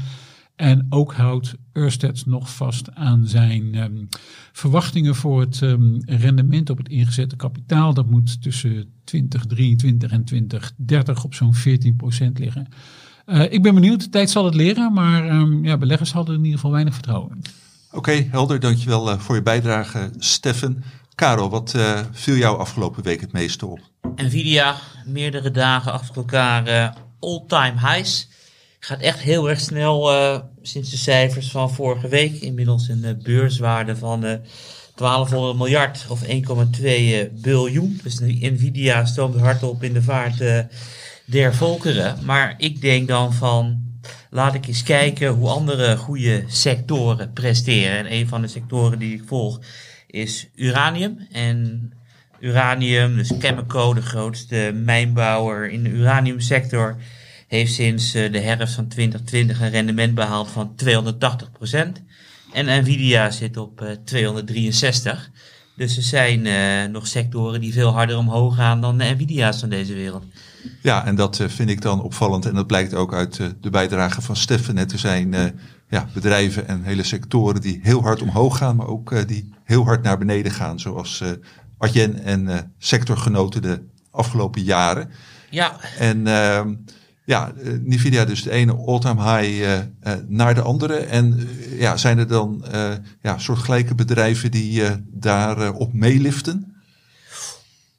En 0.55 0.85
ook 0.89 1.13
houdt 1.13 1.55
Ørsted 1.77 2.25
nog 2.25 2.55
vast 2.55 2.95
aan 2.95 3.27
zijn 3.27 3.75
um, 3.75 4.07
verwachtingen 4.51 5.15
voor 5.15 5.39
het 5.39 5.61
um, 5.61 6.01
rendement 6.05 6.69
op 6.69 6.77
het 6.77 6.89
ingezette 6.89 7.35
kapitaal. 7.35 7.93
Dat 7.93 8.09
moet 8.09 8.41
tussen 8.41 8.85
2023 9.03 10.11
en 10.11 10.23
2030 10.23 11.23
op 11.23 11.33
zo'n 11.33 11.55
14% 11.55 12.31
liggen. 12.33 12.67
Uh, 13.25 13.51
ik 13.51 13.61
ben 13.61 13.73
benieuwd, 13.73 13.99
de 13.99 14.09
tijd 14.09 14.29
zal 14.29 14.45
het 14.45 14.55
leren, 14.55 14.93
maar 14.93 15.35
um, 15.35 15.65
ja, 15.65 15.77
beleggers 15.77 16.11
hadden 16.11 16.35
in 16.35 16.43
ieder 16.43 16.55
geval 16.55 16.71
weinig 16.71 16.93
vertrouwen. 16.93 17.41
Oké, 17.95 18.27
helder. 18.31 18.59
Dankjewel 18.59 19.11
uh, 19.11 19.19
voor 19.19 19.35
je 19.35 19.41
bijdrage, 19.41 20.09
Steffen. 20.17 20.83
Karel, 21.15 21.49
wat 21.49 21.73
uh, 21.75 21.99
viel 22.11 22.35
jou 22.35 22.57
afgelopen 22.57 23.03
week 23.03 23.21
het 23.21 23.31
meeste 23.31 23.65
op? 23.65 23.79
Nvidia, 24.15 24.75
meerdere 25.05 25.51
dagen 25.51 25.91
achter 25.91 26.15
elkaar 26.15 26.67
uh, 26.67 26.89
all-time 27.19 27.79
highs. 27.79 28.29
Gaat 28.79 28.99
echt 28.99 29.19
heel 29.19 29.49
erg 29.49 29.59
snel 29.59 30.11
sinds 30.61 30.89
de 30.89 30.97
cijfers 30.97 31.51
van 31.51 31.73
vorige 31.73 32.07
week. 32.07 32.41
Inmiddels 32.41 32.87
een 32.87 33.19
beurswaarde 33.23 33.95
van 33.95 34.21
1200 34.21 35.57
miljard 35.57 36.05
of 36.09 36.23
1,2 36.23 36.29
biljoen. 37.41 37.99
Dus 38.03 38.19
Nvidia 38.19 39.05
stoomt 39.05 39.39
hard 39.39 39.63
op 39.63 39.83
in 39.83 39.93
de 39.93 40.01
vaart 40.01 40.37
der 41.25 41.55
volkeren. 41.55 42.17
Maar 42.25 42.53
ik 42.57 42.81
denk 42.81 43.07
dan 43.07 43.33
van 43.33 43.83
laat 44.35 44.53
ik 44.53 44.67
eens 44.67 44.83
kijken 44.83 45.27
hoe 45.27 45.49
andere 45.49 45.97
goede 45.97 46.43
sectoren 46.47 47.33
presteren. 47.33 47.97
En 47.97 48.13
een 48.13 48.27
van 48.27 48.41
de 48.41 48.47
sectoren 48.47 48.99
die 48.99 49.13
ik 49.13 49.23
volg 49.25 49.59
is 50.07 50.47
uranium. 50.55 51.27
En 51.31 51.91
uranium, 52.39 53.15
dus 53.15 53.31
Chemico, 53.39 53.93
de 53.93 54.01
grootste 54.01 54.71
mijnbouwer 54.73 55.69
in 55.69 55.83
de 55.83 55.89
uraniumsector, 55.89 56.95
heeft 57.47 57.73
sinds 57.73 58.11
de 58.11 58.39
herfst 58.39 58.75
van 58.75 58.87
2020 58.87 59.61
een 59.61 59.69
rendement 59.69 60.15
behaald 60.15 60.49
van 60.49 60.75
280%. 60.85 60.87
En 62.53 62.81
Nvidia 62.81 63.31
zit 63.31 63.57
op 63.57 63.81
uh, 63.81 63.89
263. 64.05 65.29
Dus 65.75 65.97
er 65.97 66.03
zijn 66.03 66.45
uh, 66.45 66.91
nog 66.91 67.07
sectoren 67.07 67.61
die 67.61 67.73
veel 67.73 67.91
harder 67.91 68.17
omhoog 68.17 68.55
gaan 68.55 68.81
dan 68.81 68.97
de 68.97 69.03
Nvidia's 69.03 69.59
van 69.59 69.69
deze 69.69 69.93
wereld. 69.93 70.23
Ja, 70.81 71.05
en 71.05 71.15
dat 71.15 71.39
uh, 71.39 71.47
vind 71.47 71.69
ik 71.69 71.81
dan 71.81 72.01
opvallend. 72.01 72.45
En 72.45 72.53
dat 72.53 72.67
blijkt 72.67 72.93
ook 72.93 73.13
uit 73.13 73.37
uh, 73.37 73.47
de 73.61 73.69
bijdrage 73.69 74.21
van 74.21 74.35
Steffen. 74.35 74.77
Er 74.77 74.99
zijn 74.99 75.33
uh, 75.33 75.43
ja, 75.89 76.07
bedrijven 76.13 76.67
en 76.67 76.83
hele 76.83 77.03
sectoren 77.03 77.61
die 77.61 77.79
heel 77.83 78.01
hard 78.01 78.21
omhoog 78.21 78.57
gaan, 78.57 78.75
maar 78.75 78.87
ook 78.87 79.27
die 79.27 79.53
heel 79.63 79.85
hard 79.85 80.03
naar 80.03 80.17
beneden 80.17 80.51
gaan. 80.51 80.79
Zoals 80.79 81.23
Adyen 81.77 82.23
en 82.23 82.73
sectorgenoten 82.77 83.61
de 83.61 83.81
afgelopen 84.11 84.61
jaren. 84.61 85.09
Ja. 85.49 85.77
En 85.99 86.27
ehm, 86.27 86.73
ja, 87.25 87.53
Nvidia 87.83 88.25
dus 88.25 88.43
de 88.43 88.51
ene 88.51 88.75
all-time 88.85 89.37
high 89.37 89.81
naar 90.27 90.55
de 90.55 90.61
andere. 90.61 90.95
En 90.95 91.47
ja, 91.77 91.97
zijn 91.97 92.17
er 92.17 92.27
dan 92.27 92.65
ja, 93.21 93.37
soortgelijke 93.37 93.95
bedrijven 93.95 94.51
die 94.51 94.83
daarop 95.11 95.93
meeliften? 95.93 96.74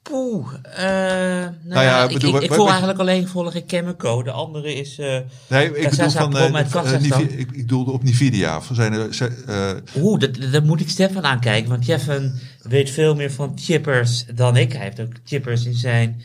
Poeh, 0.09 0.53
uh, 0.53 0.79
nou, 0.79 1.51
nou 1.63 1.83
ja, 1.83 2.03
ik, 2.03 2.13
bedoel, 2.13 2.35
ik, 2.35 2.41
ik 2.41 2.53
voel 2.53 2.69
eigenlijk 2.69 2.99
alleen 2.99 3.27
volgen 3.27 3.63
Chemico. 3.67 4.23
De 4.23 4.31
andere 4.31 4.73
is. 4.73 4.99
Uh, 4.99 5.17
nee, 5.47 5.79
ik 5.79 5.89
bedoel 5.89 6.09
van. 6.09 6.37
Uh, 6.37 6.49
uh, 6.49 7.19
ik, 7.19 7.51
ik 7.51 7.51
bedoelde 7.51 7.91
op 7.91 8.03
Nvidia. 8.03 8.61
Van 8.61 8.75
zijn 8.75 8.93
er, 8.93 9.81
Oeh, 9.97 10.19
dat, 10.19 10.51
dat 10.51 10.63
moet 10.63 10.81
ik 10.81 10.89
Stefan 10.89 11.23
aankijken. 11.23 11.69
Want 11.69 11.85
Jeffen 11.85 12.39
weet 12.61 12.89
veel 12.89 13.15
meer 13.15 13.31
van 13.31 13.51
chippers 13.55 14.25
dan 14.35 14.57
ik. 14.57 14.73
Hij 14.73 14.83
heeft 14.83 14.99
ook 14.99 15.13
chippers 15.25 15.65
in 15.65 15.73
zijn 15.73 16.21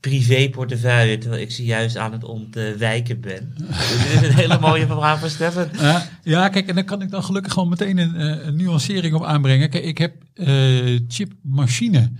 privéportefeuille, 0.00 1.18
terwijl 1.18 1.42
ik 1.42 1.50
ze 1.50 1.64
juist 1.64 1.96
aan 1.96 2.12
het 2.12 2.24
ontwijken 2.24 3.20
ben. 3.20 3.54
dus 3.56 4.12
dit 4.12 4.22
is 4.22 4.28
een 4.28 4.34
hele 4.34 4.58
mooie 4.58 4.86
vraag 4.86 5.20
van 5.20 5.30
Stefan. 5.30 5.68
Ja, 5.78 6.08
ja, 6.22 6.48
kijk, 6.48 6.68
en 6.68 6.74
dan 6.74 6.84
kan 6.84 7.02
ik 7.02 7.10
dan 7.10 7.24
gelukkig 7.24 7.52
gewoon 7.52 7.68
meteen 7.68 7.98
een, 7.98 8.16
eh, 8.16 8.46
een 8.46 8.56
nuancering 8.56 9.14
op 9.14 9.24
aanbrengen. 9.24 9.70
Kijk, 9.70 9.84
ik 9.84 9.98
heb 9.98 10.12
uh, 10.34 11.00
chipmachine 11.08 12.10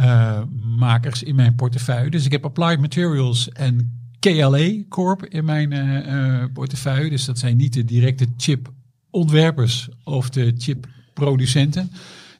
uh, 0.00 0.42
makers 0.76 1.22
in 1.22 1.34
mijn 1.34 1.54
portefeuille. 1.54 2.10
Dus 2.10 2.24
ik 2.24 2.32
heb 2.32 2.44
Applied 2.44 2.80
Materials 2.80 3.48
en 3.48 4.02
KLA 4.18 4.82
Corp 4.88 5.24
in 5.24 5.44
mijn 5.44 5.72
uh, 5.72 6.44
portefeuille. 6.52 7.10
Dus 7.10 7.24
dat 7.24 7.38
zijn 7.38 7.56
niet 7.56 7.72
de 7.72 7.84
directe 7.84 8.26
chipontwerpers 8.36 9.88
of 10.04 10.30
de 10.30 10.54
chipproducenten. 10.58 11.90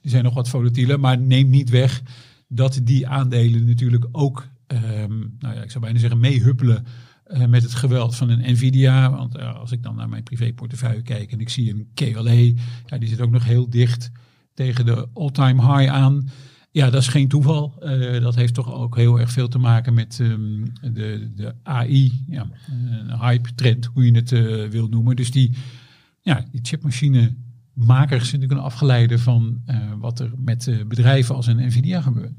Die 0.01 0.11
zijn 0.11 0.23
nog 0.23 0.33
wat 0.33 0.49
volatieler, 0.49 0.99
maar 0.99 1.17
neem 1.17 1.49
niet 1.49 1.69
weg 1.69 2.01
dat 2.47 2.79
die 2.83 3.07
aandelen 3.07 3.65
natuurlijk 3.65 4.05
ook, 4.11 4.47
um, 4.67 5.35
nou 5.39 5.55
ja, 5.55 5.61
ik 5.61 5.71
zou 5.71 5.83
bijna 5.83 5.99
zeggen, 5.99 6.19
meehuppelen 6.19 6.85
uh, 7.27 7.45
met 7.45 7.63
het 7.63 7.73
geweld 7.73 8.15
van 8.15 8.29
een 8.29 8.51
Nvidia. 8.51 9.11
Want 9.11 9.39
als 9.39 9.71
ik 9.71 9.83
dan 9.83 9.95
naar 9.95 10.09
mijn 10.09 10.23
privéportefeuille 10.23 11.01
kijk 11.01 11.31
en 11.31 11.39
ik 11.39 11.49
zie 11.49 11.69
een 11.69 11.87
KLA, 11.93 12.31
ja, 12.85 12.97
die 12.99 13.09
zit 13.09 13.21
ook 13.21 13.31
nog 13.31 13.43
heel 13.43 13.69
dicht 13.69 14.11
tegen 14.53 14.85
de 14.85 15.07
all-time 15.13 15.77
high 15.77 15.93
aan. 15.93 16.29
Ja, 16.75 16.89
dat 16.89 17.01
is 17.01 17.07
geen 17.07 17.27
toeval. 17.27 17.73
Uh, 17.79 18.21
dat 18.21 18.35
heeft 18.35 18.53
toch 18.53 18.73
ook 18.73 18.95
heel 18.95 19.19
erg 19.19 19.31
veel 19.31 19.47
te 19.47 19.57
maken 19.57 19.93
met 19.93 20.19
um, 20.21 20.63
de, 20.81 21.31
de 21.35 21.55
AI, 21.63 22.23
ja, 22.27 22.47
hype 23.19 23.55
trend, 23.55 23.85
hoe 23.85 24.05
je 24.05 24.15
het 24.15 24.29
wil 24.71 24.87
noemen. 24.87 25.15
Dus 25.15 25.31
die, 25.31 25.55
ja, 26.21 26.45
die 26.51 26.59
chipmachine 26.63 27.35
makers 27.73 28.23
natuurlijk 28.23 28.51
een 28.51 28.65
afgeleide 28.65 29.19
van 29.19 29.61
uh, 29.67 29.75
wat 29.99 30.19
er 30.19 30.31
met 30.37 30.83
bedrijven 30.87 31.35
als 31.35 31.47
een 31.47 31.65
Nvidia 31.65 32.01
gebeurt. 32.01 32.33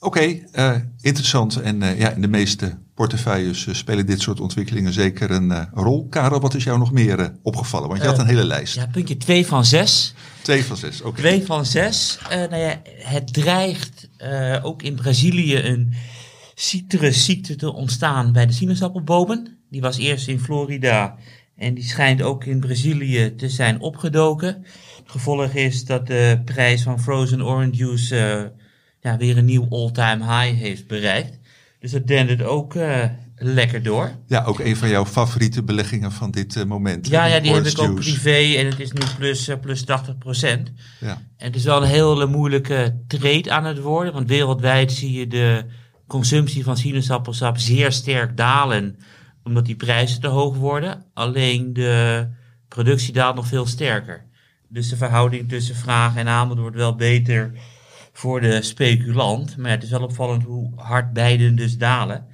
Oké, 0.00 0.18
okay, 0.18 0.44
uh, 0.54 0.82
interessant. 1.00 1.60
En 1.60 1.80
ja, 1.96 2.10
in 2.10 2.20
de 2.20 2.28
meeste 2.28 2.78
portefeuilles 2.94 3.68
spelen 3.70 4.06
dit 4.06 4.20
soort 4.20 4.40
ontwikkelingen 4.40 4.92
zeker 4.92 5.30
een 5.30 5.68
rol. 5.74 6.06
Karel, 6.08 6.40
wat 6.40 6.54
is 6.54 6.64
jou 6.64 6.78
nog 6.78 6.92
meer 6.92 7.34
opgevallen? 7.42 7.88
Want 7.88 8.00
je 8.00 8.06
had 8.06 8.18
een 8.18 8.26
hele 8.26 8.44
lijst. 8.44 8.74
Ja, 8.74 8.86
puntje 8.86 9.16
2 9.16 9.46
van 9.46 9.64
6. 9.64 10.14
2 10.42 10.64
van 10.64 10.76
6, 10.76 11.02
oké. 11.02 11.20
2 11.20 11.44
van 11.44 11.66
6. 11.66 12.18
nou 12.28 12.56
ja, 12.56 12.80
het 12.98 13.32
dreigt 13.32 14.08
ook 14.62 14.82
in 14.82 14.94
Brazilië 14.94 15.56
een 15.56 15.94
citrusziekte 16.54 17.56
te 17.56 17.72
ontstaan 17.72 18.32
bij 18.32 18.46
de 18.46 18.52
sinaasappelbomen. 18.52 19.58
Die 19.70 19.80
was 19.80 19.98
eerst 19.98 20.28
in 20.28 20.40
Florida 20.40 21.16
en 21.56 21.74
die 21.74 21.84
schijnt 21.84 22.22
ook 22.22 22.44
in 22.44 22.60
Brazilië 22.60 23.34
te 23.34 23.48
zijn 23.48 23.80
opgedoken. 23.80 24.48
Het 24.96 25.10
gevolg 25.10 25.52
is 25.52 25.84
dat 25.84 26.06
de 26.06 26.42
prijs 26.44 26.82
van 26.82 27.00
frozen 27.00 27.44
orange 27.44 27.76
juice 27.76 28.52
ja, 29.00 29.16
weer 29.16 29.38
een 29.38 29.44
nieuw 29.44 29.66
all-time 29.70 30.24
high 30.24 30.60
heeft 30.60 30.86
bereikt. 30.86 31.38
Dus 31.80 31.90
dat 31.90 32.06
dendert 32.06 32.42
ook 32.42 32.74
uh, 32.74 33.04
lekker 33.36 33.82
door. 33.82 34.10
Ja, 34.26 34.44
ook 34.44 34.58
een 34.58 34.76
van 34.76 34.88
jouw 34.88 35.06
favoriete 35.06 35.62
beleggingen 35.62 36.12
van 36.12 36.30
dit 36.30 36.56
uh, 36.56 36.64
moment. 36.64 37.08
Ja, 37.08 37.24
ja 37.24 37.40
die 37.40 37.52
heb 37.52 37.66
ik 37.66 37.78
ook 37.78 37.94
privé 37.94 38.56
en 38.56 38.66
het 38.66 38.80
is 38.80 38.92
nu 38.92 39.00
plus, 39.18 39.50
plus 39.60 39.84
80 39.84 40.18
procent. 40.18 40.72
Ja. 41.00 41.22
En 41.36 41.46
het 41.46 41.56
is 41.56 41.64
wel 41.64 41.82
een 41.82 41.88
hele 41.88 42.26
moeilijke 42.26 43.00
trade 43.06 43.50
aan 43.50 43.64
het 43.64 43.80
worden, 43.80 44.12
want 44.12 44.28
wereldwijd 44.28 44.92
zie 44.92 45.12
je 45.12 45.26
de 45.26 45.64
consumptie 46.06 46.64
van 46.64 46.76
sinaasappelsap 46.76 47.58
zeer 47.58 47.92
sterk 47.92 48.36
dalen 48.36 48.98
omdat 49.48 49.66
die 49.66 49.76
prijzen 49.76 50.20
te 50.20 50.26
hoog 50.26 50.56
worden. 50.56 51.04
Alleen 51.14 51.72
de 51.72 52.26
productie 52.68 53.12
daalt 53.12 53.36
nog 53.36 53.46
veel 53.46 53.66
sterker. 53.66 54.26
Dus 54.68 54.88
de 54.88 54.96
verhouding 54.96 55.48
tussen 55.48 55.74
vraag 55.74 56.16
en 56.16 56.28
aanbod 56.28 56.58
wordt 56.58 56.76
wel 56.76 56.94
beter 56.94 57.52
voor 58.18 58.40
de 58.40 58.62
speculant. 58.62 59.56
Maar 59.56 59.70
het 59.70 59.82
is 59.82 59.90
wel 59.90 60.02
opvallend 60.02 60.42
hoe 60.42 60.72
hard 60.76 61.12
beiden 61.12 61.56
dus 61.56 61.76
dalen. 61.76 62.26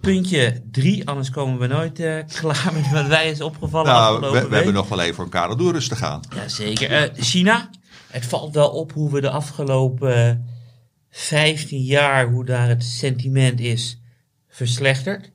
Puntje 0.00 0.62
drie, 0.70 1.08
anders 1.08 1.30
komen 1.30 1.58
we 1.58 1.66
nooit 1.66 2.00
uh, 2.00 2.18
klaar 2.40 2.70
met 2.72 2.90
wat 2.90 3.06
wij 3.06 3.30
is 3.30 3.40
opgevallen. 3.40 3.92
Nou, 3.92 4.20
we, 4.20 4.48
we 4.48 4.54
hebben 4.54 4.74
nog 4.74 4.88
wel 4.88 5.00
even 5.00 5.24
een 5.24 5.30
kader 5.30 5.56
door 5.56 5.72
rustig 5.72 5.98
gaan. 5.98 6.20
Jazeker. 6.34 6.90
Uh, 6.90 7.22
China, 7.24 7.70
het 8.10 8.26
valt 8.26 8.54
wel 8.54 8.70
op 8.70 8.92
hoe 8.92 9.10
we 9.10 9.20
de 9.20 9.30
afgelopen 9.30 10.46
15 11.10 11.82
jaar, 11.82 12.28
hoe 12.30 12.44
daar 12.44 12.68
het 12.68 12.84
sentiment 12.84 13.60
is 13.60 14.00
verslechterd. 14.48 15.30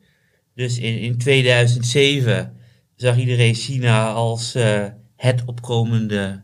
Dus 0.56 0.78
in, 0.78 1.00
in 1.00 1.18
2007 1.18 2.58
zag 2.96 3.18
iedereen 3.18 3.56
China 3.56 4.12
als 4.12 4.56
uh, 4.56 4.86
het 5.16 5.44
opkomende 5.46 6.42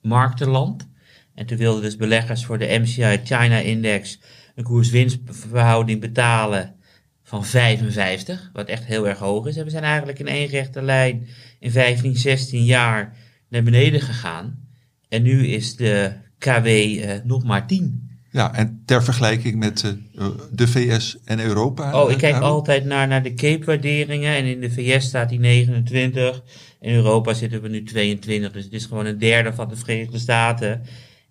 marktenland. 0.00 0.90
En 1.34 1.46
toen 1.46 1.58
wilden 1.58 1.82
dus 1.82 1.96
beleggers 1.96 2.44
voor 2.44 2.58
de 2.58 2.78
MCI 2.80 3.20
China 3.24 3.58
Index 3.58 4.20
een 4.54 4.64
koers-winstverhouding 4.64 6.00
betalen 6.00 6.74
van 7.22 7.44
55, 7.44 8.50
wat 8.52 8.68
echt 8.68 8.84
heel 8.84 9.08
erg 9.08 9.18
hoog 9.18 9.46
is. 9.46 9.56
En 9.56 9.64
we 9.64 9.70
zijn 9.70 9.84
eigenlijk 9.84 10.18
in 10.18 10.28
één 10.28 10.46
rechte 10.46 10.82
lijn 10.82 11.28
in 11.58 11.70
15, 11.70 12.16
16 12.16 12.64
jaar 12.64 13.16
naar 13.48 13.62
beneden 13.62 14.00
gegaan. 14.00 14.68
En 15.08 15.22
nu 15.22 15.46
is 15.46 15.76
de 15.76 16.12
KW 16.38 16.66
uh, 16.66 17.10
nog 17.24 17.44
maar 17.44 17.66
10. 17.66 18.10
Ja, 18.30 18.54
en 18.54 18.82
ter 18.84 19.04
vergelijking 19.04 19.58
met 19.58 19.82
uh, 20.14 20.26
de 20.50 20.68
VS 20.68 21.18
en 21.24 21.40
Europa? 21.40 22.02
Oh, 22.02 22.10
ik 22.10 22.18
kijk 22.18 22.40
altijd 22.40 22.84
naar, 22.84 23.08
naar 23.08 23.22
de 23.22 23.34
Cape-waarderingen. 23.34 24.36
En 24.36 24.44
in 24.44 24.60
de 24.60 24.70
VS 24.70 25.04
staat 25.04 25.28
die 25.28 25.38
29. 25.38 26.42
In 26.80 26.94
Europa 26.94 27.34
zitten 27.34 27.62
we 27.62 27.68
nu 27.68 27.82
22. 27.82 28.52
Dus 28.52 28.64
het 28.64 28.72
is 28.72 28.84
gewoon 28.84 29.06
een 29.06 29.18
derde 29.18 29.52
van 29.52 29.68
de 29.68 29.76
Verenigde 29.76 30.18
Staten. 30.18 30.82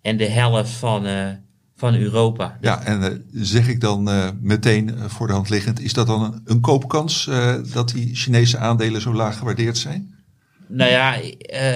En 0.02 0.16
de 0.16 0.28
helft 0.28 0.70
van, 0.70 1.06
uh, 1.06 1.28
van 1.76 1.94
Europa. 1.94 2.58
Ja, 2.60 2.84
en 2.84 3.00
uh, 3.00 3.42
zeg 3.44 3.68
ik 3.68 3.80
dan 3.80 4.10
meteen 4.40 4.94
voor 5.06 5.26
de 5.26 5.32
hand 5.32 5.48
liggend. 5.48 5.80
Is 5.80 5.92
dat 5.92 6.06
dan 6.06 6.22
een, 6.22 6.40
een 6.44 6.60
koopkans 6.60 7.30
dat 7.72 7.88
die 7.88 8.14
Chinese 8.14 8.58
aandelen 8.58 9.00
zo 9.00 9.14
laag 9.14 9.38
gewaardeerd 9.38 9.78
zijn? 9.78 10.14
Nou 10.68 10.90
ja, 10.90 11.20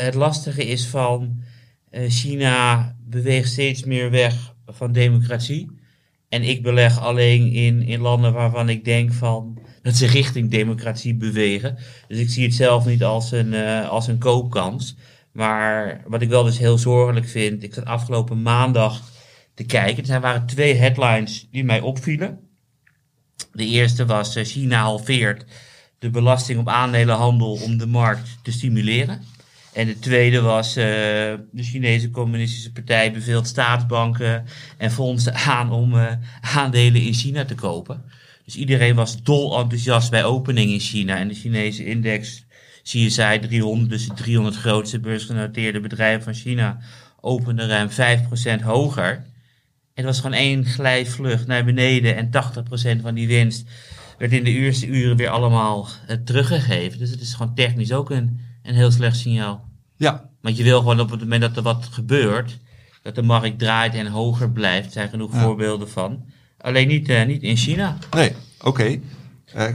het 0.04 0.14
lastige 0.14 0.66
is 0.66 0.86
van 0.86 1.42
China 1.90 2.94
beweegt 3.08 3.50
steeds 3.50 3.84
meer 3.84 4.10
weg 4.10 4.54
van 4.66 4.92
democratie. 4.92 5.70
En 6.28 6.42
ik 6.42 6.62
beleg 6.62 7.00
alleen 7.00 7.52
in, 7.52 7.82
in 7.82 8.00
landen 8.00 8.32
waarvan 8.32 8.68
ik 8.68 8.84
denk 8.84 9.12
van 9.12 9.58
dat 9.82 9.96
ze 9.96 10.06
richting 10.06 10.50
democratie 10.50 11.14
bewegen. 11.14 11.76
Dus 12.08 12.18
ik 12.18 12.30
zie 12.30 12.44
het 12.44 12.54
zelf 12.54 12.86
niet 12.86 13.04
als 13.04 13.32
een, 13.32 13.54
als 13.84 14.06
een 14.06 14.18
koopkans. 14.18 14.96
Maar 15.36 16.00
wat 16.06 16.22
ik 16.22 16.28
wel 16.28 16.44
dus 16.44 16.58
heel 16.58 16.78
zorgelijk 16.78 17.28
vind, 17.28 17.62
ik 17.62 17.74
zat 17.74 17.84
afgelopen 17.84 18.42
maandag 18.42 19.02
te 19.54 19.64
kijken. 19.64 20.08
Er 20.08 20.20
waren 20.20 20.46
twee 20.46 20.74
headlines 20.74 21.48
die 21.50 21.64
mij 21.64 21.80
opvielen. 21.80 22.40
De 23.52 23.66
eerste 23.66 24.06
was 24.06 24.36
uh, 24.36 24.44
China 24.44 24.80
halveert 24.80 25.44
de 25.98 26.10
belasting 26.10 26.58
op 26.58 26.68
aandelenhandel 26.68 27.52
om 27.52 27.78
de 27.78 27.86
markt 27.86 28.38
te 28.42 28.52
stimuleren. 28.52 29.22
En 29.72 29.86
de 29.86 29.98
tweede 29.98 30.40
was 30.40 30.68
uh, 30.68 30.84
de 30.84 31.62
Chinese 31.62 32.10
Communistische 32.10 32.72
Partij 32.72 33.12
beveelt 33.12 33.46
staatsbanken 33.46 34.44
en 34.76 34.90
fondsen 34.90 35.34
aan 35.34 35.70
om 35.70 35.94
uh, 35.94 36.12
aandelen 36.40 37.02
in 37.02 37.14
China 37.14 37.44
te 37.44 37.54
kopen. 37.54 38.04
Dus 38.44 38.56
iedereen 38.56 38.94
was 38.94 39.22
dol 39.22 39.58
enthousiast 39.58 40.10
bij 40.10 40.24
opening 40.24 40.70
in 40.70 40.80
China. 40.80 41.16
En 41.16 41.28
de 41.28 41.34
Chinese 41.34 41.84
index 41.84 42.45
CSI 42.86 43.38
300, 43.40 43.90
dus 43.90 44.06
de 44.08 44.14
300 44.14 44.56
grootste 44.56 45.00
beursgenoteerde 45.00 45.80
bedrijven 45.80 46.22
van 46.22 46.34
China, 46.34 46.78
opende 47.20 47.66
ruim 47.66 47.88
5% 48.60 48.62
hoger. 48.62 49.10
En 49.10 49.24
het 49.94 50.04
was 50.04 50.20
gewoon 50.20 50.36
één 50.36 50.64
glijvlucht 50.64 51.46
naar 51.46 51.64
beneden 51.64 52.16
en 52.16 52.30
80% 52.98 53.02
van 53.02 53.14
die 53.14 53.26
winst 53.26 53.64
werd 54.18 54.32
in 54.32 54.44
de 54.44 54.50
eerste 54.50 54.86
uren 54.86 55.16
weer 55.16 55.28
allemaal 55.28 55.88
uh, 56.10 56.16
teruggegeven. 56.24 56.98
Dus 56.98 57.10
het 57.10 57.20
is 57.20 57.34
gewoon 57.34 57.54
technisch 57.54 57.92
ook 57.92 58.10
een, 58.10 58.40
een 58.62 58.74
heel 58.74 58.90
slecht 58.90 59.16
signaal. 59.16 59.68
Ja. 59.96 60.28
Want 60.40 60.56
je 60.56 60.62
wil 60.62 60.78
gewoon 60.78 61.00
op 61.00 61.10
het 61.10 61.20
moment 61.20 61.40
dat 61.40 61.56
er 61.56 61.62
wat 61.62 61.88
gebeurt, 61.90 62.58
dat 63.02 63.14
de 63.14 63.22
markt 63.22 63.58
draait 63.58 63.94
en 63.94 64.06
hoger 64.06 64.50
blijft. 64.50 64.86
Er 64.86 64.92
zijn 64.92 65.08
genoeg 65.08 65.34
voorbeelden 65.34 65.90
van. 65.90 66.24
Alleen 66.58 66.88
niet, 66.88 67.08
uh, 67.08 67.24
niet 67.24 67.42
in 67.42 67.56
China. 67.56 67.98
Nee, 68.10 68.32
oké. 68.58 68.68
Okay. 68.68 69.00
Uh, 69.56 69.66
eh, 69.66 69.74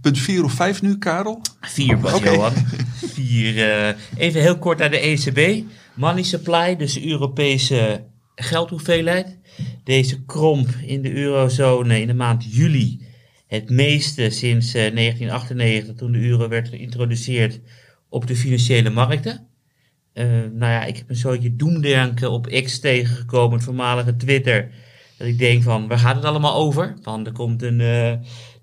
punt 0.00 0.18
4 0.18 0.44
of 0.44 0.52
5 0.52 0.82
nu, 0.82 0.98
Karel? 0.98 1.40
4 1.60 1.98
pas, 1.98 2.12
okay. 2.12 2.34
Johan. 2.34 2.52
4. 2.96 3.54
Uh, 3.54 3.94
even 4.16 4.40
heel 4.40 4.58
kort 4.58 4.78
naar 4.78 4.90
de 4.90 4.98
ECB. 4.98 5.64
Money 5.94 6.22
supply, 6.22 6.76
dus 6.76 6.92
de 6.92 7.08
Europese 7.08 8.04
geldhoeveelheid. 8.34 9.38
Deze 9.84 10.24
kromp 10.24 10.68
in 10.86 11.02
de 11.02 11.12
eurozone 11.12 12.00
in 12.00 12.06
de 12.06 12.14
maand 12.14 12.54
juli. 12.54 13.06
Het 13.46 13.70
meeste 13.70 14.30
sinds 14.30 14.72
1998, 14.72 15.94
toen 15.94 16.12
de 16.12 16.18
euro 16.18 16.48
werd 16.48 16.68
geïntroduceerd 16.68 17.60
op 18.08 18.26
de 18.26 18.36
financiële 18.36 18.90
markten. 18.90 19.46
Uh, 20.14 20.24
nou 20.52 20.72
ja, 20.72 20.84
ik 20.84 20.96
heb 20.96 21.10
een 21.10 21.16
soortje 21.16 21.56
doemdenken 21.56 22.30
op 22.30 22.46
X 22.46 22.78
tegengekomen, 22.78 23.54
het 23.54 23.64
voormalige 23.64 24.16
Twitter. 24.16 24.70
Dat 25.18 25.26
ik 25.26 25.38
denk 25.38 25.62
van, 25.62 25.88
waar 25.88 25.98
gaat 25.98 26.16
het 26.16 26.24
allemaal 26.24 26.54
over? 26.54 26.94
Want 27.02 27.26
er 27.26 27.32
komt 27.32 27.62
een 27.62 27.80
uh, 27.80 28.12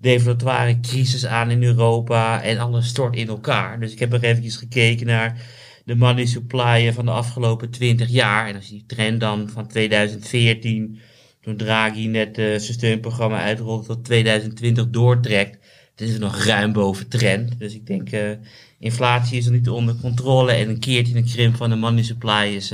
deflatoire 0.00 0.80
crisis 0.80 1.26
aan 1.26 1.50
in 1.50 1.62
Europa 1.62 2.42
en 2.42 2.58
alles 2.58 2.88
stort 2.88 3.16
in 3.16 3.28
elkaar. 3.28 3.80
Dus 3.80 3.92
ik 3.92 3.98
heb 3.98 4.12
er 4.12 4.24
eventjes 4.24 4.56
gekeken 4.56 5.06
naar 5.06 5.46
de 5.84 5.94
money 5.94 6.26
supply 6.26 6.92
van 6.92 7.04
de 7.04 7.10
afgelopen 7.10 7.70
20 7.70 8.08
jaar. 8.08 8.48
En 8.48 8.54
als 8.54 8.66
je 8.66 8.72
die 8.72 8.86
trend 8.86 9.20
dan 9.20 9.48
van 9.48 9.66
2014 9.66 10.98
toen 11.40 11.56
Draghi 11.56 12.06
net 12.06 12.38
uh, 12.38 12.44
zijn 12.44 12.60
steunprogramma 12.60 13.42
uitrolde 13.42 13.86
tot 13.86 14.04
2020 14.04 14.90
doortrekt. 14.90 15.58
Dan 15.94 16.06
is 16.06 16.12
het 16.12 16.22
nog 16.22 16.44
ruim 16.44 16.72
boven 16.72 17.08
trend. 17.08 17.58
Dus 17.58 17.74
ik 17.74 17.86
denk, 17.86 18.12
uh, 18.12 18.30
inflatie 18.78 19.38
is 19.38 19.44
nog 19.44 19.54
niet 19.54 19.68
onder 19.68 19.94
controle. 20.00 20.52
En 20.52 20.68
een 20.68 20.80
keertje 20.80 21.16
een 21.16 21.24
krimp 21.24 21.56
van 21.56 21.70
de 21.70 21.76
money 21.76 22.02
supply 22.02 22.52
is 22.54 22.72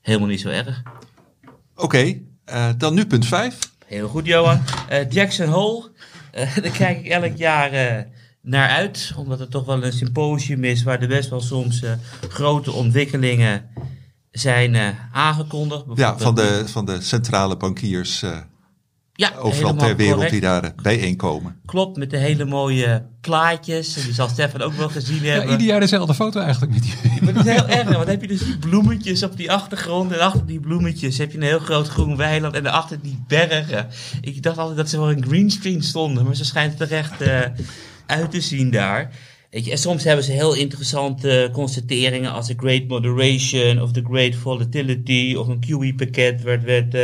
helemaal 0.00 0.28
niet 0.28 0.40
zo 0.40 0.48
erg. 0.48 0.82
Oké, 1.74 2.27
dan 2.76 2.94
nu 2.94 3.06
punt 3.06 3.26
5. 3.26 3.58
Heel 3.86 4.08
goed, 4.08 4.26
Johan. 4.26 4.60
Jackson 5.10 5.48
Hole. 5.48 5.90
daar 6.62 6.70
kijk 6.70 6.98
ik 6.98 7.06
elk 7.06 7.36
jaar 7.36 8.06
naar 8.42 8.68
uit. 8.68 9.12
Omdat 9.16 9.38
het 9.38 9.50
toch 9.50 9.64
wel 9.64 9.84
een 9.84 9.92
symposium 9.92 10.64
is 10.64 10.82
waar 10.82 11.00
er 11.00 11.08
best 11.08 11.30
wel 11.30 11.40
soms 11.40 11.82
grote 12.28 12.72
ontwikkelingen 12.72 13.70
zijn 14.30 14.96
aangekondigd. 15.12 15.84
Ja, 15.94 16.18
van 16.18 16.34
de, 16.34 16.62
van 16.66 16.86
de 16.86 17.00
centrale 17.00 17.56
bankiers 17.56 18.24
ja, 19.18 19.32
overal 19.38 19.74
ter 19.74 19.96
wereld 19.96 20.14
correct. 20.14 20.32
die 20.32 20.40
daar 20.40 20.72
bijeenkomen. 20.82 21.56
Klopt, 21.66 21.96
met 21.96 22.10
de 22.10 22.16
hele 22.16 22.44
mooie 22.44 23.06
plaatjes. 23.20 23.94
Die 23.94 24.12
zal 24.12 24.28
Stefan 24.28 24.62
ook 24.62 24.72
wel 24.72 24.88
gezien 24.88 25.24
hebben. 25.24 25.46
Ja, 25.46 25.52
ieder 25.52 25.66
jaar 25.66 25.80
dezelfde 25.80 26.14
foto 26.14 26.40
eigenlijk 26.40 26.72
met 26.72 26.82
die. 26.82 26.94
Maar 27.22 27.32
dat 27.32 27.46
is 27.46 27.52
heel 27.52 27.68
erg, 27.68 27.84
want 27.84 27.96
dan 27.96 28.08
heb 28.08 28.20
je 28.20 28.28
dus 28.28 28.44
die 28.44 28.58
bloemetjes 28.58 29.22
op 29.22 29.36
die 29.36 29.52
achtergrond. 29.52 30.12
En 30.12 30.20
achter 30.20 30.46
die 30.46 30.60
bloemetjes 30.60 31.18
heb 31.18 31.30
je 31.30 31.36
een 31.36 31.44
heel 31.44 31.58
groot 31.58 31.88
groen 31.88 32.16
weiland. 32.16 32.54
En 32.54 32.62
daarachter 32.62 32.98
die 33.02 33.24
bergen. 33.28 33.88
Ik 34.20 34.42
dacht 34.42 34.58
altijd 34.58 34.76
dat 34.76 34.88
ze 34.88 34.98
wel 34.98 35.10
in 35.10 35.24
greenscreen 35.24 35.82
stonden. 35.82 36.24
Maar 36.24 36.36
ze 36.36 36.44
schijnt 36.44 36.80
er 36.80 36.92
echt 36.92 37.22
uh, 37.22 37.40
uit 38.06 38.30
te 38.30 38.40
zien 38.40 38.70
daar. 38.70 39.10
Weet 39.50 39.64
je, 39.64 39.70
en 39.70 39.78
soms 39.78 40.04
hebben 40.04 40.24
ze 40.24 40.32
heel 40.32 40.54
interessante 40.54 41.48
constateringen 41.52 42.32
als 42.32 42.46
de 42.46 42.54
Great 42.56 42.88
Moderation 42.88 43.82
of 43.82 43.92
de 43.92 44.04
Great 44.04 44.34
Volatility 44.34 45.34
of 45.38 45.48
een 45.48 45.60
QE-pakket 45.60 46.42
werd, 46.42 46.64
werd 46.64 46.94
uh, 46.94 47.02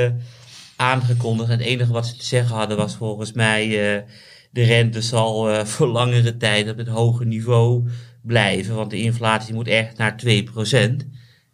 aangekondigd. 0.77 1.51
En 1.51 1.59
het 1.59 1.67
enige 1.67 1.93
wat 1.93 2.07
ze 2.07 2.17
te 2.17 2.25
zeggen 2.25 2.57
hadden 2.57 2.77
was 2.77 2.97
volgens 2.97 3.33
mij 3.33 3.67
uh, 3.67 4.03
de 4.51 4.63
rente 4.63 5.03
zal 5.03 5.51
uh, 5.51 5.65
voor 5.65 5.87
langere 5.87 6.37
tijd 6.37 6.71
op 6.71 6.77
het 6.77 6.89
hoge 6.89 7.25
niveau 7.25 7.89
blijven, 8.23 8.75
want 8.75 8.91
de 8.91 9.01
inflatie 9.01 9.55
moet 9.55 9.69
echt 9.69 9.99
naar 9.99 10.23
2%. 10.27 10.31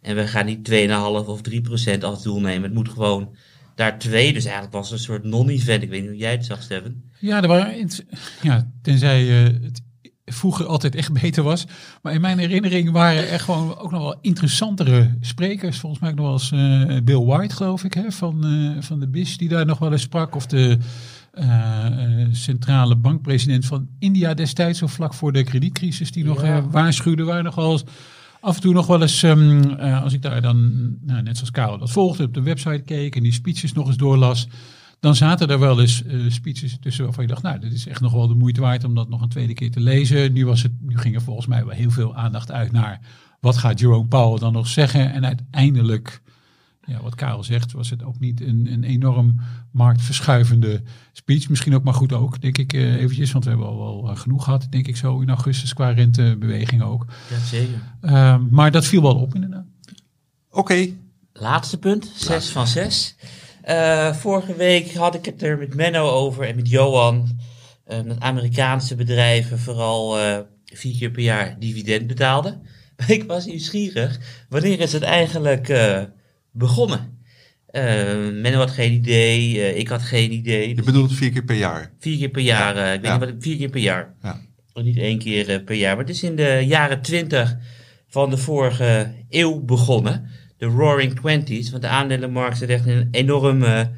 En 0.01 0.15
we 0.15 0.27
gaan 0.27 0.45
niet 0.45 0.69
2,5 0.71 1.27
of 1.27 1.41
3% 1.95 1.99
als 1.99 2.23
doel 2.23 2.39
nemen. 2.39 2.63
Het 2.63 2.73
moet 2.73 2.89
gewoon 2.89 3.35
daar 3.75 3.99
2. 3.99 4.33
Dus 4.33 4.43
eigenlijk 4.43 4.73
was 4.73 4.89
het 4.89 4.99
een 4.99 5.05
soort 5.05 5.23
non-event. 5.23 5.83
Ik 5.83 5.89
weet 5.89 6.01
niet 6.01 6.09
hoe 6.09 6.19
jij 6.19 6.31
het 6.31 6.45
zag, 6.45 6.61
Steven. 6.61 7.11
Ja, 7.19 7.41
er 7.41 7.47
waren, 7.47 7.89
ja 8.41 8.71
tenzij 8.81 9.23
het 9.23 9.81
vroeger 10.33 10.65
altijd 10.65 10.95
echt 10.95 11.13
beter 11.21 11.43
was. 11.43 11.65
Maar 12.01 12.13
in 12.13 12.21
mijn 12.21 12.37
herinnering 12.37 12.91
waren 12.91 13.29
er 13.29 13.39
gewoon 13.39 13.77
ook 13.77 13.91
nog 13.91 14.01
wel 14.01 14.17
interessantere 14.21 15.17
sprekers. 15.21 15.79
Volgens 15.79 16.01
mij 16.01 16.11
ook 16.11 16.15
nog 16.15 16.25
wel 16.25 16.33
eens 16.33 16.51
uh, 16.91 17.01
Bill 17.03 17.25
White, 17.25 17.55
geloof 17.55 17.83
ik, 17.83 17.93
hè, 17.93 18.11
van, 18.11 18.45
uh, 18.45 18.81
van 18.81 18.99
de 18.99 19.07
BIS, 19.07 19.37
die 19.37 19.49
daar 19.49 19.65
nog 19.65 19.79
wel 19.79 19.91
eens 19.91 20.01
sprak. 20.01 20.35
Of 20.35 20.45
de 20.45 20.77
uh, 21.33 21.85
centrale 22.31 22.95
bankpresident 22.95 23.65
van 23.65 23.87
India 23.99 24.33
destijds, 24.33 24.79
zo 24.79 24.87
vlak 24.87 25.13
voor 25.13 25.31
de 25.31 25.43
kredietcrisis, 25.43 26.11
die 26.11 26.25
nog 26.25 26.43
ja. 26.43 26.67
waarschuwde. 26.69 27.23
Waren 27.23 27.43
nog 27.43 27.55
wel 27.55 27.71
eens 27.71 27.83
af 28.39 28.55
en 28.55 28.61
toe 28.61 28.73
nog 28.73 28.87
wel 28.87 29.01
eens, 29.01 29.23
um, 29.23 29.73
als 29.79 30.13
ik 30.13 30.21
daar 30.21 30.41
dan, 30.41 30.71
nou, 31.01 31.21
net 31.21 31.35
zoals 31.35 31.51
Karel 31.51 31.77
dat 31.77 31.91
volgde, 31.91 32.23
op 32.23 32.33
de 32.33 32.41
website 32.41 32.81
keek 32.85 33.15
en 33.15 33.23
die 33.23 33.33
speeches 33.33 33.73
nog 33.73 33.87
eens 33.87 33.97
doorlas 33.97 34.47
dan 35.01 35.15
zaten 35.15 35.49
er 35.49 35.59
wel 35.59 35.79
eens 35.79 36.03
uh, 36.03 36.31
speeches 36.31 36.77
tussen 36.79 37.03
waarvan 37.03 37.23
je 37.23 37.29
dacht, 37.29 37.41
nou, 37.41 37.59
dit 37.59 37.73
is 37.73 37.87
echt 37.87 38.01
nog 38.01 38.13
wel 38.13 38.27
de 38.27 38.33
moeite 38.33 38.61
waard 38.61 38.83
om 38.83 38.95
dat 38.95 39.09
nog 39.09 39.21
een 39.21 39.29
tweede 39.29 39.53
keer 39.53 39.71
te 39.71 39.79
lezen. 39.79 40.33
Nu, 40.33 40.45
was 40.45 40.61
het, 40.61 40.71
nu 40.81 40.97
ging 40.97 41.15
er 41.15 41.21
volgens 41.21 41.47
mij 41.47 41.65
wel 41.65 41.75
heel 41.75 41.91
veel 41.91 42.15
aandacht 42.15 42.51
uit 42.51 42.71
naar 42.71 42.99
wat 43.39 43.57
gaat 43.57 43.79
Jerome 43.79 44.07
Powell 44.07 44.39
dan 44.39 44.53
nog 44.53 44.67
zeggen. 44.67 45.13
En 45.13 45.25
uiteindelijk, 45.25 46.21
ja, 46.85 47.01
wat 47.01 47.15
Karel 47.15 47.43
zegt, 47.43 47.71
was 47.71 47.89
het 47.89 48.03
ook 48.03 48.19
niet 48.19 48.41
een, 48.41 48.67
een 48.71 48.83
enorm 48.83 49.39
marktverschuivende 49.71 50.81
speech. 51.11 51.49
Misschien 51.49 51.75
ook 51.75 51.83
maar 51.83 51.93
goed 51.93 52.13
ook, 52.13 52.41
denk 52.41 52.57
ik 52.57 52.73
uh, 52.73 52.95
eventjes, 52.95 53.31
want 53.31 53.43
we 53.43 53.49
hebben 53.49 53.67
al 53.67 53.77
wel 53.77 54.09
uh, 54.09 54.17
genoeg 54.17 54.43
gehad, 54.43 54.67
denk 54.69 54.87
ik 54.87 54.97
zo 54.97 55.19
in 55.19 55.29
augustus 55.29 55.73
qua 55.73 55.89
rentebeweging 55.89 56.81
ook. 56.81 57.05
Ja, 57.29 57.39
zeker. 57.39 57.81
Uh, 58.01 58.37
maar 58.49 58.71
dat 58.71 58.85
viel 58.85 59.01
wel 59.01 59.15
op 59.15 59.35
inderdaad. 59.35 59.65
Oké. 60.49 60.59
Okay. 60.59 60.97
Laatste 61.33 61.77
punt, 61.77 62.11
6 62.15 62.49
van 62.49 62.67
6. 62.67 63.15
Uh, 63.69 64.13
vorige 64.13 64.55
week 64.55 64.93
had 64.93 65.15
ik 65.15 65.25
het 65.25 65.43
er 65.43 65.57
met 65.57 65.75
Menno 65.75 66.09
over 66.09 66.43
en 66.43 66.55
met 66.55 66.69
Johan. 66.69 67.39
Uh, 67.87 67.97
dat 68.05 68.19
Amerikaanse 68.19 68.95
bedrijven 68.95 69.59
vooral 69.59 70.19
uh, 70.19 70.37
vier 70.65 70.97
keer 70.97 71.11
per 71.11 71.21
jaar 71.21 71.55
dividend 71.59 72.07
betaalden. 72.07 72.61
Maar 72.97 73.11
ik 73.17 73.23
was 73.23 73.45
nieuwsgierig. 73.45 74.19
Wanneer 74.49 74.79
is 74.79 74.93
het 74.93 75.03
eigenlijk 75.03 75.73
begonnen? 76.51 77.19
Menno 78.41 78.57
had 78.57 78.71
geen 78.71 78.91
idee, 78.91 79.75
ik 79.75 79.87
had 79.87 80.01
geen 80.01 80.31
idee. 80.31 80.75
Je 80.75 80.83
bedoelt 80.83 81.13
vier 81.13 81.31
keer 81.31 81.43
per 81.43 81.55
jaar? 81.55 81.91
Vier 81.99 82.17
keer 82.17 82.29
per 82.29 82.41
jaar, 82.41 82.75
ja. 82.75 82.91
ik 82.91 83.01
weet 83.01 83.09
ja. 83.09 83.17
niet 83.17 83.29
wat, 83.29 83.35
vier 83.39 83.57
keer 83.57 83.69
per 83.69 83.81
jaar. 83.81 84.13
Ja. 84.21 84.41
Niet 84.73 84.97
één 84.97 85.19
keer 85.19 85.61
per 85.61 85.75
jaar. 85.75 85.95
Maar 85.95 86.05
het 86.05 86.15
is 86.15 86.23
in 86.23 86.35
de 86.35 86.63
jaren 86.65 87.01
twintig 87.01 87.57
van 88.07 88.29
de 88.29 88.37
vorige 88.37 89.13
eeuw 89.29 89.59
begonnen 89.59 90.29
de 90.61 90.67
Roaring 90.67 91.15
Twenties. 91.15 91.69
Want 91.69 91.83
de 91.83 91.89
aandelenmarkt 91.89 92.57
zit 92.57 92.69
echt 92.69 92.85
in 92.85 92.97
een 92.97 93.07
enorme 93.11 93.91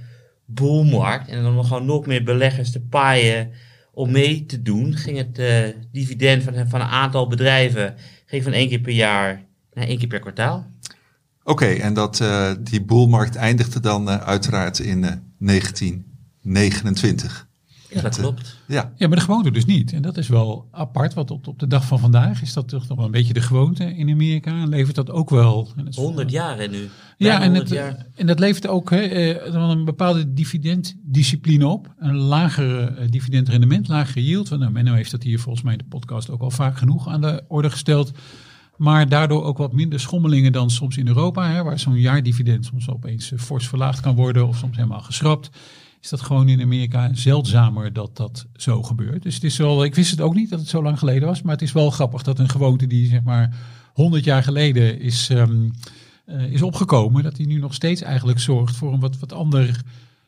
boelmarkt. 0.45 1.29
En 1.29 1.41
nog 1.41 1.67
gewoon 1.67 1.85
nog 1.85 2.05
meer 2.05 2.23
beleggers 2.23 2.71
te 2.71 2.81
paaien 2.81 3.51
om 3.93 4.11
mee 4.11 4.45
te 4.45 4.61
doen. 4.61 4.95
Ging 4.95 5.17
het 5.17 5.39
uh, 5.39 5.65
dividend 5.91 6.43
van, 6.43 6.67
van 6.67 6.81
een 6.81 6.87
aantal 6.87 7.27
bedrijven 7.27 7.95
ging 8.25 8.43
van 8.43 8.53
één 8.53 8.69
keer 8.69 8.79
per 8.79 8.93
jaar 8.93 9.45
naar 9.73 9.87
één 9.87 9.97
keer 9.97 10.07
per 10.07 10.19
kwartaal. 10.19 10.71
Oké, 11.43 11.65
en 11.65 11.93
dat, 11.93 12.19
uh, 12.19 12.51
die 12.59 12.81
boelmarkt 12.81 13.35
eindigde 13.35 13.79
dan 13.79 14.09
uiteraard 14.09 14.79
in 14.79 15.01
1929. 15.37 17.47
Ja, 17.93 18.01
dat 18.01 18.17
klopt. 18.17 18.57
Ja. 18.67 18.91
ja, 18.95 19.07
maar 19.07 19.17
de 19.17 19.23
gewoonte 19.23 19.51
dus 19.51 19.65
niet. 19.65 19.93
En 19.93 20.01
dat 20.01 20.17
is 20.17 20.27
wel 20.27 20.67
apart, 20.71 21.13
want 21.13 21.31
op, 21.31 21.47
op 21.47 21.59
de 21.59 21.67
dag 21.67 21.85
van 21.85 21.99
vandaag 21.99 22.41
is 22.41 22.53
dat 22.53 22.67
toch 22.67 22.87
nog 22.87 22.97
wel 22.97 23.05
een 23.05 23.11
beetje 23.11 23.33
de 23.33 23.41
gewoonte 23.41 23.83
in 23.95 24.09
Amerika. 24.09 24.51
En 24.61 24.69
levert 24.69 24.95
dat 24.95 25.11
ook 25.11 25.29
wel. 25.29 25.71
100 25.95 26.31
jaar 26.31 26.69
nu. 26.69 26.89
Ja, 27.17 27.41
en, 27.41 27.53
het, 27.53 27.71
en 28.15 28.27
dat 28.27 28.39
levert 28.39 28.67
ook 28.67 28.89
hè, 28.89 29.01
eh, 29.01 29.53
een 29.53 29.85
bepaalde 29.85 30.33
dividenddiscipline 30.33 31.67
op. 31.67 31.93
Een 31.97 32.17
lagere 32.17 32.85
eh, 32.85 33.09
dividendrendement, 33.09 33.87
lagere 33.87 34.25
yield. 34.25 34.49
Want, 34.49 34.61
nou, 34.61 34.73
Menno 34.73 34.93
heeft 34.93 35.11
dat 35.11 35.23
hier 35.23 35.39
volgens 35.39 35.63
mij 35.63 35.73
in 35.73 35.79
de 35.79 35.85
podcast 35.89 36.29
ook 36.29 36.41
al 36.41 36.51
vaak 36.51 36.77
genoeg 36.77 37.07
aan 37.07 37.21
de 37.21 37.43
orde 37.47 37.69
gesteld. 37.69 38.11
Maar 38.77 39.09
daardoor 39.09 39.43
ook 39.43 39.57
wat 39.57 39.73
minder 39.73 39.99
schommelingen 39.99 40.51
dan 40.51 40.69
soms 40.69 40.97
in 40.97 41.07
Europa, 41.07 41.49
hè, 41.49 41.63
waar 41.63 41.79
zo'n 41.79 41.99
jaardividend 41.99 42.65
soms 42.65 42.89
opeens 42.89 43.31
fors 43.37 43.67
verlaagd 43.67 43.99
kan 43.99 44.15
worden 44.15 44.47
of 44.47 44.57
soms 44.57 44.75
helemaal 44.75 45.01
geschrapt 45.01 45.49
is 46.03 46.09
dat 46.09 46.21
gewoon 46.21 46.49
in 46.49 46.61
Amerika 46.61 47.09
zeldzamer 47.13 47.93
dat 47.93 48.17
dat 48.17 48.45
zo 48.55 48.83
gebeurt. 48.83 49.23
Dus 49.23 49.33
het 49.33 49.43
is 49.43 49.57
wel, 49.57 49.83
ik 49.83 49.95
wist 49.95 50.11
het 50.11 50.21
ook 50.21 50.35
niet 50.35 50.49
dat 50.49 50.59
het 50.59 50.67
zo 50.67 50.83
lang 50.83 50.99
geleden 50.99 51.27
was, 51.27 51.41
maar 51.41 51.53
het 51.53 51.61
is 51.61 51.71
wel 51.71 51.89
grappig 51.89 52.23
dat 52.23 52.39
een 52.39 52.49
gewoonte 52.49 52.87
die 52.87 53.07
zeg 53.07 53.23
maar 53.23 53.55
100 53.93 54.23
jaar 54.23 54.43
geleden 54.43 54.99
is, 54.99 55.29
um, 55.29 55.71
uh, 56.25 56.51
is 56.51 56.61
opgekomen, 56.61 57.23
dat 57.23 57.35
die 57.35 57.47
nu 57.47 57.59
nog 57.59 57.73
steeds 57.73 58.01
eigenlijk 58.01 58.39
zorgt 58.39 58.75
voor 58.75 58.93
een 58.93 58.99
wat, 58.99 59.19
wat 59.19 59.33
ander 59.33 59.81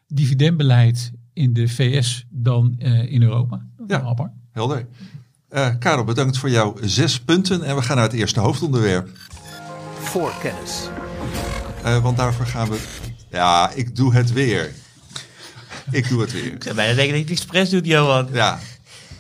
dividendbeleid 0.07 1.11
in 1.33 1.53
de 1.53 1.67
VS 1.67 2.25
dan 2.29 2.75
uh, 2.79 3.11
in 3.11 3.21
Europa. 3.21 3.65
Ja, 3.87 4.15
helder. 4.51 4.87
Uh, 5.49 5.69
Karel, 5.79 6.03
bedankt 6.03 6.37
voor 6.37 6.49
jouw 6.49 6.75
zes 6.81 7.19
punten 7.19 7.63
en 7.63 7.75
we 7.75 7.81
gaan 7.81 7.95
naar 7.95 8.05
het 8.05 8.15
eerste 8.15 8.39
hoofdonderwerp. 8.39 9.09
Voorkennis. 9.99 10.89
want 12.01 12.17
daarvoor 12.17 12.45
gaan 12.45 12.69
we... 12.69 12.83
Ja, 13.29 13.71
ik 13.71 13.95
doe 13.95 14.13
het 14.13 14.33
weer. 14.33 14.83
Ik 15.91 16.09
doe 16.09 16.21
het 16.21 16.31
weer. 16.31 16.53
Ik 16.53 16.63
zou 16.63 16.75
bijna 16.75 16.93
denken 16.93 17.13
dat 17.13 17.27
je 17.27 17.33
het 17.33 17.41
expres 17.41 17.69
doet, 17.69 17.85
Johan. 17.85 18.29
Ja, 18.33 18.59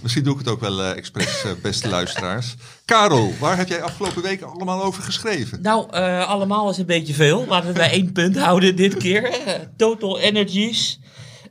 misschien 0.01 0.23
doe 0.23 0.33
ik 0.33 0.39
het 0.39 0.47
ook 0.47 0.59
wel 0.59 0.79
uh, 0.79 0.97
expres, 0.97 1.43
uh, 1.45 1.51
beste 1.61 1.89
luisteraars. 1.89 2.55
Karel, 2.85 3.33
waar 3.39 3.57
heb 3.57 3.67
jij 3.67 3.81
afgelopen 3.81 4.21
week 4.21 4.41
allemaal 4.41 4.83
over 4.83 5.03
geschreven? 5.03 5.61
Nou, 5.61 5.87
uh, 5.97 6.27
allemaal 6.27 6.69
is 6.69 6.77
een 6.77 6.85
beetje 6.85 7.13
veel. 7.13 7.45
Laten 7.47 7.67
we 7.67 7.73
bij 7.73 7.91
één 7.91 8.11
punt 8.11 8.37
houden 8.37 8.75
dit 8.75 8.97
keer. 8.97 9.29
Total 9.77 10.19
Energies. 10.19 10.99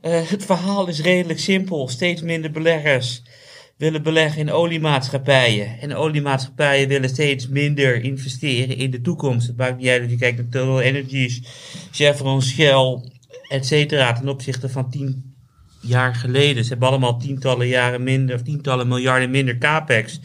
het 0.01 0.45
verhaal 0.45 0.87
is 0.87 1.01
redelijk 1.01 1.39
simpel. 1.39 1.87
Steeds 1.87 2.21
minder 2.21 2.51
beleggers 2.51 3.21
willen 3.77 4.03
beleggen 4.03 4.41
in 4.41 4.51
oliemaatschappijen. 4.51 5.79
En 5.79 5.95
oliemaatschappijen 5.95 6.87
willen 6.87 7.09
steeds 7.09 7.47
minder 7.47 8.03
investeren 8.03 8.77
in 8.77 8.91
de 8.91 9.01
toekomst. 9.01 9.47
Het 9.47 9.57
maakt 9.57 9.77
niet 9.77 9.87
uit 9.87 10.03
of 10.03 10.09
je 10.09 10.17
kijkt 10.17 10.37
naar 10.37 10.49
Total 10.49 10.81
Energies, 10.81 11.41
Chevron, 11.91 12.41
Shell, 12.41 12.99
et 13.55 13.89
ten 13.89 14.27
opzichte 14.27 14.69
van 14.69 14.89
tien 14.89 15.35
jaar 15.81 16.15
geleden. 16.15 16.63
Ze 16.63 16.69
hebben 16.69 16.87
allemaal 16.87 17.19
tientallen 17.19 17.67
jaren 17.67 18.03
minder, 18.03 18.35
of 18.35 18.41
tientallen 18.41 18.87
miljarden 18.87 19.29
minder 19.29 19.57
capex. 19.57 20.19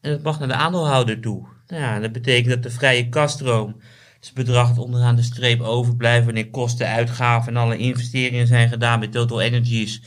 En 0.00 0.10
dat 0.10 0.22
mag 0.22 0.38
naar 0.38 0.48
de 0.48 0.54
aandeelhouder 0.54 1.20
toe. 1.20 1.46
Nou 1.66 1.82
ja, 1.82 2.00
dat 2.00 2.12
betekent 2.12 2.48
dat 2.48 2.62
de 2.62 2.70
vrije 2.70 3.08
kaststroom, 3.08 3.76
het 4.20 4.30
bedrag 4.34 4.78
onderaan 4.78 5.16
de 5.16 5.22
streep 5.22 5.60
overblijft 5.60 6.24
wanneer 6.24 6.50
kosten, 6.50 6.88
uitgaven 6.88 7.54
en 7.54 7.60
alle 7.60 7.76
investeringen 7.76 8.46
zijn 8.46 8.68
gedaan 8.68 9.00
bij 9.00 9.08
Total 9.08 9.40
Energies, 9.40 10.02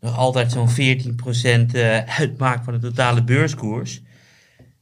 nog 0.00 0.16
altijd 0.16 0.52
zo'n 0.52 0.70
14% 0.70 0.74
eh, 1.72 2.18
uitmaakt 2.18 2.64
van 2.64 2.74
de 2.74 2.80
totale 2.80 3.24
beurskoers. 3.24 4.02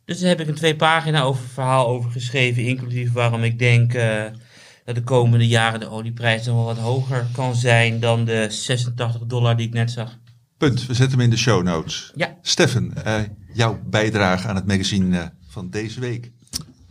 Dus 0.05 0.21
daar 0.21 0.29
heb 0.29 0.41
ik 0.41 0.49
een 0.49 0.55
twee 0.55 0.77
pagina 0.77 1.23
over 1.23 1.45
verhaal 1.49 1.87
over 1.87 2.11
geschreven, 2.11 2.65
inclusief 2.65 3.13
waarom 3.13 3.43
ik 3.43 3.59
denk 3.59 3.95
uh, 3.95 4.25
dat 4.85 4.95
de 4.95 5.03
komende 5.03 5.47
jaren 5.47 5.81
de 5.81 5.91
olieprijs 5.91 6.47
nog 6.47 6.55
wel 6.55 6.65
wat 6.65 6.79
hoger 6.79 7.27
kan 7.33 7.55
zijn 7.55 8.01
dan 8.01 8.25
de 8.25 8.47
86 8.51 9.23
dollar 9.27 9.57
die 9.57 9.67
ik 9.67 9.73
net 9.73 9.91
zag. 9.91 10.19
Punt. 10.59 10.87
We 10.87 10.95
zetten 10.95 11.19
hem 11.19 11.27
in 11.27 11.31
de 11.31 11.37
show 11.37 11.63
notes. 11.63 12.13
Ja. 12.15 12.37
Steffen, 12.43 13.05
eh, 13.05 13.21
jouw 13.55 13.81
bijdrage 13.91 14.49
aan 14.49 14.57
het 14.57 14.67
magazine 14.67 15.19
eh, 15.19 15.27
van 15.49 15.71
deze 15.71 16.01
week. 16.01 16.31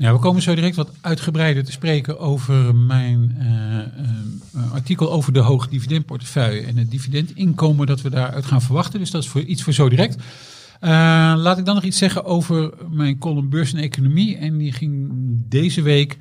Ja, 0.01 0.13
we 0.13 0.19
komen 0.19 0.41
zo 0.41 0.55
direct 0.55 0.75
wat 0.75 0.91
uitgebreider 1.01 1.63
te 1.63 1.71
spreken 1.71 2.19
over 2.19 2.75
mijn 2.75 3.35
eh, 3.37 4.73
artikel 4.73 5.11
over 5.11 5.33
de 5.33 5.39
hoge 5.39 5.69
dividendportefeuille 5.69 6.61
en 6.61 6.77
het 6.77 6.91
dividendinkomen 6.91 7.87
dat 7.87 8.01
we 8.01 8.09
daaruit 8.09 8.45
gaan 8.45 8.61
verwachten. 8.61 8.99
Dus 8.99 9.11
dat 9.11 9.23
is 9.23 9.29
voor 9.29 9.41
iets 9.41 9.63
voor 9.63 9.73
zo 9.73 9.89
direct. 9.89 10.15
Eh, 10.79 10.89
laat 11.37 11.57
ik 11.57 11.65
dan 11.65 11.75
nog 11.75 11.83
iets 11.83 11.97
zeggen 11.97 12.25
over 12.25 12.73
mijn 12.89 13.17
column 13.17 13.49
Beurs 13.49 13.73
en 13.73 13.79
Economie. 13.79 14.37
En 14.37 14.57
die 14.57 14.71
ging 14.71 15.09
deze 15.49 15.81
week 15.81 16.17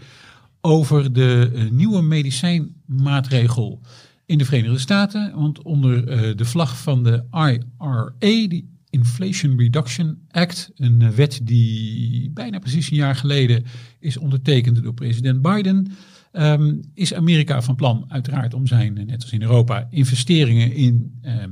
over 0.61 1.13
de 1.13 1.51
eh, 1.55 1.71
nieuwe 1.71 2.03
medicijnmaatregel 2.03 3.81
in 4.27 4.39
de 4.39 4.45
Verenigde 4.45 4.79
Staten. 4.79 5.33
Want 5.35 5.63
onder 5.63 6.09
eh, 6.09 6.37
de 6.37 6.45
vlag 6.45 6.79
van 6.79 7.05
de 7.05 7.25
IRA, 7.33 8.13
die 8.19 8.69
Inflation 8.91 9.59
Reduction 9.59 10.19
Act, 10.31 10.71
een 10.75 11.03
eh, 11.03 11.09
wet 11.09 11.41
die 11.43 12.31
bijna 12.31 12.59
precies 12.59 12.91
een 12.91 12.97
jaar 12.97 13.17
geleden 13.17 13.65
is 13.99 14.17
ondertekend 14.17 14.83
door 14.83 14.95
president 14.95 15.43
Biden, 15.43 15.93
ehm, 16.33 16.75
is 16.95 17.15
Amerika 17.15 17.63
van 17.63 17.75
plan 17.75 18.05
uiteraard 18.09 18.55
om 18.55 18.67
zijn, 18.67 18.95
net 19.07 19.23
als 19.23 19.33
in 19.33 19.43
Europa, 19.43 19.87
investeringen 19.91 20.73
in 20.73 21.19
ehm, 21.23 21.51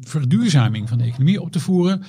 verduurzaming 0.00 0.88
van 0.88 0.98
de 0.98 1.04
economie 1.04 1.40
op 1.40 1.52
te 1.52 1.60
voeren. 1.60 2.02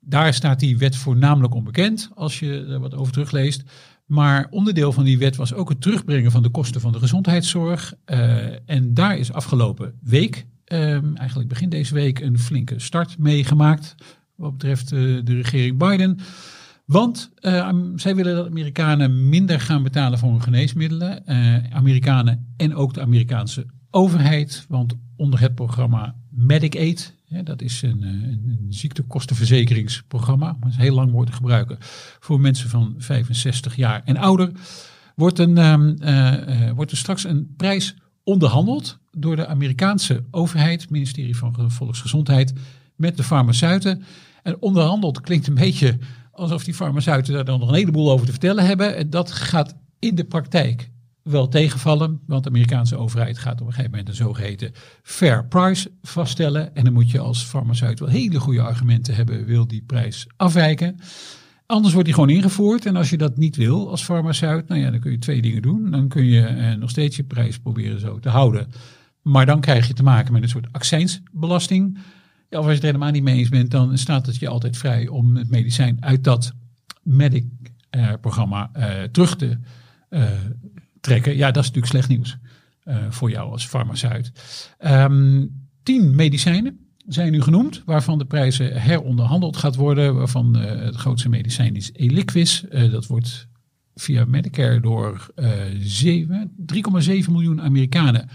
Daar 0.00 0.34
staat 0.34 0.60
die 0.60 0.78
wet 0.78 0.96
voornamelijk 0.96 1.54
onbekend, 1.54 2.10
als 2.14 2.38
je 2.38 2.66
er 2.68 2.80
wat 2.80 2.94
over 2.94 3.12
terugleest. 3.12 3.62
Maar 4.08 4.46
onderdeel 4.50 4.92
van 4.92 5.04
die 5.04 5.18
wet 5.18 5.36
was 5.36 5.54
ook 5.54 5.68
het 5.68 5.80
terugbrengen 5.80 6.30
van 6.30 6.42
de 6.42 6.48
kosten 6.48 6.80
van 6.80 6.92
de 6.92 6.98
gezondheidszorg. 6.98 7.94
Eh, 8.04 8.70
en 8.70 8.94
daar 8.94 9.18
is 9.18 9.32
afgelopen 9.32 9.98
week, 10.02 10.46
ehm, 10.64 11.14
eigenlijk 11.14 11.48
begin 11.48 11.68
deze 11.68 11.94
week, 11.94 12.20
een 12.20 12.38
flinke 12.38 12.78
start 12.78 13.18
meegemaakt. 13.18 13.94
Wat 14.34 14.52
betreft 14.52 14.92
eh, 14.92 14.98
de 14.98 15.34
regering 15.34 15.78
Biden. 15.78 16.18
Want 16.84 17.30
eh, 17.34 17.68
zij 17.96 18.14
willen 18.14 18.36
dat 18.36 18.46
Amerikanen 18.46 19.28
minder 19.28 19.60
gaan 19.60 19.82
betalen 19.82 20.18
voor 20.18 20.30
hun 20.30 20.42
geneesmiddelen. 20.42 21.26
Amerikanen 21.72 22.52
en 22.56 22.74
ook 22.74 22.94
de 22.94 23.00
Amerikaanse 23.00 23.66
overheid. 23.90 24.64
Want 24.68 24.94
onder 25.16 25.40
het 25.40 25.54
programma 25.54 26.16
Medicaid, 26.30 27.14
hè, 27.28 27.42
dat 27.42 27.62
is 27.62 27.82
een, 27.82 28.02
eh, 28.02 28.08
een, 28.08 28.66
ziektekostenverzekeringsprogramma, 28.68 30.56
maar 30.60 30.68
is 30.68 30.76
heel 30.76 30.94
lang 30.94 31.10
worden 31.10 31.34
gebruiken 31.34 31.76
voor 32.20 32.40
mensen 32.40 32.68
van 32.68 32.94
65 32.98 33.76
jaar 33.76 34.02
en 34.04 34.16
ouder, 34.16 34.50
wordt, 35.14 35.38
een, 35.38 35.58
ehm, 35.58 35.94
eh, 35.98 36.68
eh, 36.68 36.74
wordt 36.74 36.90
er 36.90 36.96
straks 36.96 37.24
een 37.24 37.54
prijs 37.56 37.94
onderhandeld 38.24 38.98
door 39.10 39.36
de 39.36 39.46
Amerikaanse 39.46 40.24
overheid, 40.30 40.80
het 40.80 40.90
ministerie 40.90 41.36
van 41.36 41.70
Volksgezondheid, 41.70 42.52
met 42.96 43.16
de 43.16 43.22
farmaceuten. 43.22 44.02
En 44.42 44.62
onderhandeld 44.62 45.20
klinkt 45.20 45.46
een 45.46 45.54
beetje 45.54 45.98
alsof 46.32 46.64
die 46.64 46.74
farmaceuten 46.74 47.34
daar 47.34 47.44
dan 47.44 47.60
nog 47.60 47.68
een 47.68 47.74
heleboel 47.74 48.10
over 48.10 48.26
te 48.26 48.32
vertellen 48.32 48.66
hebben. 48.66 48.96
En 48.96 49.10
dat 49.10 49.32
gaat 49.32 49.76
in 49.98 50.14
de 50.14 50.24
praktijk 50.24 50.90
wel 51.30 51.48
tegenvallen, 51.48 52.20
want 52.26 52.42
de 52.42 52.48
Amerikaanse 52.48 52.96
overheid 52.96 53.38
gaat 53.38 53.60
op 53.60 53.66
een 53.66 53.72
gegeven 53.72 53.90
moment 53.90 54.08
een 54.08 54.14
zogeheten 54.14 54.72
fair 55.02 55.46
price 55.46 55.90
vaststellen. 56.02 56.74
En 56.74 56.84
dan 56.84 56.92
moet 56.92 57.10
je 57.10 57.18
als 57.18 57.42
farmaceut 57.42 58.00
wel 58.00 58.08
hele 58.08 58.40
goede 58.40 58.62
argumenten 58.62 59.14
hebben, 59.14 59.44
wil 59.44 59.66
die 59.66 59.82
prijs 59.86 60.26
afwijken. 60.36 60.98
Anders 61.66 61.92
wordt 61.92 62.06
die 62.08 62.14
gewoon 62.14 62.34
ingevoerd. 62.36 62.86
En 62.86 62.96
als 62.96 63.10
je 63.10 63.16
dat 63.16 63.36
niet 63.36 63.56
wil 63.56 63.90
als 63.90 64.04
farmaceut, 64.04 64.68
nou 64.68 64.80
ja, 64.80 64.90
dan 64.90 65.00
kun 65.00 65.10
je 65.10 65.18
twee 65.18 65.42
dingen 65.42 65.62
doen. 65.62 65.90
Dan 65.90 66.08
kun 66.08 66.24
je 66.24 66.46
eh, 66.46 66.74
nog 66.74 66.90
steeds 66.90 67.16
je 67.16 67.24
prijs 67.24 67.58
proberen 67.58 68.00
zo 68.00 68.18
te 68.18 68.28
houden. 68.28 68.66
Maar 69.22 69.46
dan 69.46 69.60
krijg 69.60 69.86
je 69.86 69.94
te 69.94 70.02
maken 70.02 70.32
met 70.32 70.42
een 70.42 70.48
soort 70.48 70.72
accijnsbelasting. 70.72 71.98
Of 72.50 72.56
als 72.56 72.66
je 72.66 72.72
het 72.72 72.82
helemaal 72.82 73.10
niet 73.10 73.22
mee 73.22 73.38
eens 73.38 73.48
bent, 73.48 73.70
dan 73.70 73.98
staat 73.98 74.26
het 74.26 74.36
je 74.36 74.48
altijd 74.48 74.76
vrij 74.76 75.08
om 75.08 75.36
het 75.36 75.50
medicijn 75.50 75.96
uit 76.00 76.24
dat 76.24 76.52
Medic-programma 77.02 78.70
eh, 78.72 79.02
terug 79.02 79.36
te 79.36 79.58
eh, 80.08 80.22
Ja, 81.08 81.50
dat 81.50 81.62
is 81.62 81.70
natuurlijk 81.70 81.86
slecht 81.86 82.08
nieuws 82.08 82.36
eh, 82.82 82.96
voor 83.08 83.30
jou 83.30 83.50
als 83.50 83.66
farmaceut. 83.66 84.32
Ehm, 84.78 85.46
tien 85.82 86.14
medicijnen 86.14 86.88
zijn 87.08 87.32
nu 87.32 87.42
genoemd, 87.42 87.82
waarvan 87.84 88.18
de 88.18 88.24
prijzen 88.24 88.80
heronderhandeld 88.80 89.56
gaat 89.56 89.76
worden. 89.76 90.14
Waarvan 90.14 90.56
eh, 90.56 90.84
het 90.84 90.94
grootste 90.94 91.28
medicijn 91.28 91.76
is 91.76 91.90
Eliquis. 91.92 92.68
Eh, 92.68 92.90
dat 92.90 93.06
wordt 93.06 93.48
via 93.94 94.24
Medicare 94.24 94.80
door 94.80 95.30
eh, 95.34 95.50
zeven- 95.80 96.52
3,7 96.56 97.32
miljoen 97.32 97.62
Amerikanen 97.62 98.28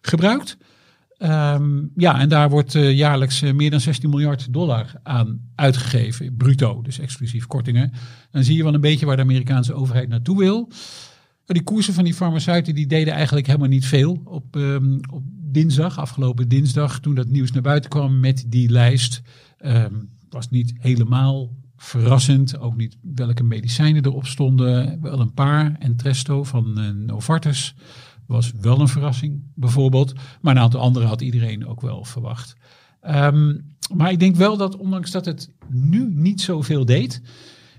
gebruikt. 0.00 0.56
Ehm, 1.18 1.84
ja, 1.96 2.20
en 2.20 2.28
daar 2.28 2.50
wordt 2.50 2.72
jaarlijks 2.72 3.40
meer 3.40 3.70
dan 3.70 3.80
16 3.80 4.10
miljard 4.10 4.52
dollar 4.52 4.92
aan 5.02 5.40
uitgegeven, 5.54 6.36
bruto, 6.36 6.82
dus 6.82 6.98
exclusief 6.98 7.46
kortingen. 7.46 7.92
Dan 8.30 8.44
zie 8.44 8.56
je 8.56 8.62
wel 8.62 8.74
een 8.74 8.80
beetje 8.80 9.06
waar 9.06 9.16
de 9.16 9.22
Amerikaanse 9.22 9.74
overheid 9.74 10.08
naartoe 10.08 10.38
wil. 10.38 10.70
Die 11.52 11.62
koersen 11.62 11.94
van 11.94 12.04
die 12.04 12.14
farmaceuten 12.14 12.74
die 12.74 12.86
deden 12.86 13.14
eigenlijk 13.14 13.46
helemaal 13.46 13.68
niet 13.68 13.86
veel 13.86 14.20
op, 14.24 14.56
ehm, 14.56 14.98
op 15.10 15.22
dinsdag, 15.52 15.98
afgelopen 15.98 16.48
dinsdag, 16.48 17.00
toen 17.00 17.14
dat 17.14 17.28
nieuws 17.28 17.52
naar 17.52 17.62
buiten 17.62 17.90
kwam 17.90 18.20
met 18.20 18.44
die 18.48 18.68
lijst. 18.70 19.22
ehm, 19.58 19.94
was 20.28 20.50
niet 20.50 20.72
helemaal 20.78 21.50
verrassend, 21.76 22.58
ook 22.58 22.76
niet 22.76 22.96
welke 23.14 23.42
medicijnen 23.42 24.04
erop 24.04 24.26
stonden. 24.26 25.00
Wel 25.00 25.20
een 25.20 25.34
paar, 25.34 25.76
Entresto 25.78 26.44
van 26.44 26.78
eh, 26.78 26.90
Novartis 26.90 27.74
was 28.26 28.52
wel 28.60 28.80
een 28.80 28.88
verrassing 28.88 29.42
bijvoorbeeld. 29.54 30.12
Maar 30.40 30.56
een 30.56 30.62
aantal 30.62 30.80
andere 30.80 31.06
had 31.06 31.20
iedereen 31.20 31.66
ook 31.66 31.80
wel 31.80 32.04
verwacht. 32.04 32.54
Ehm, 33.00 33.56
maar 33.94 34.10
ik 34.10 34.18
denk 34.18 34.36
wel 34.36 34.56
dat 34.56 34.76
ondanks 34.76 35.10
dat 35.10 35.24
het 35.24 35.50
nu 35.68 36.10
niet 36.14 36.40
zoveel 36.40 36.84
deed 36.84 37.22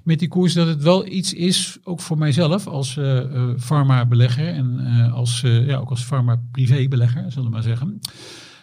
met 0.03 0.19
die 0.19 0.27
koers, 0.27 0.53
dat 0.53 0.67
het 0.67 0.83
wel 0.83 1.07
iets 1.07 1.33
is, 1.33 1.77
ook 1.83 2.01
voor 2.01 2.17
mijzelf 2.17 2.67
als 2.67 2.97
eh 2.97 3.19
eh, 3.19 3.49
pharma-belegger 3.57 4.47
en 4.47 4.79
eh, 4.79 5.13
als, 5.13 5.43
eh, 5.43 5.67
ja, 5.67 5.75
ook 5.77 5.89
als 5.89 6.03
pharma-privé-belegger, 6.05 7.25
zullen 7.31 7.47
we 7.47 7.53
maar 7.53 7.63
zeggen. 7.63 7.99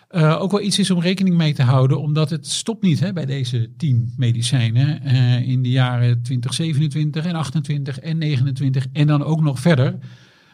eh, 0.09 0.41
ook 0.41 0.51
wel 0.51 0.61
iets 0.63 0.79
is 0.79 0.91
om 0.91 1.01
rekening 1.01 1.37
mee 1.37 1.55
te 1.55 1.63
houden, 1.63 2.01
omdat 2.01 2.31
het 2.31 2.47
stopt 2.47 2.83
niet 2.83 3.01
hè, 3.01 3.13
bij 3.13 3.27
deze 3.27 3.71
tien 3.77 4.13
medicijnen 4.17 5.03
eh, 5.03 5.49
in 5.49 5.63
de 5.63 5.71
jaren 5.71 6.23
2027 6.23 7.25
en 7.27 7.35
28 7.35 7.99
en 7.99 8.19
29 8.19 8.87
en 8.93 9.07
dan 9.07 9.23
ook 9.25 9.41
nog 9.41 9.61
verder 9.61 9.99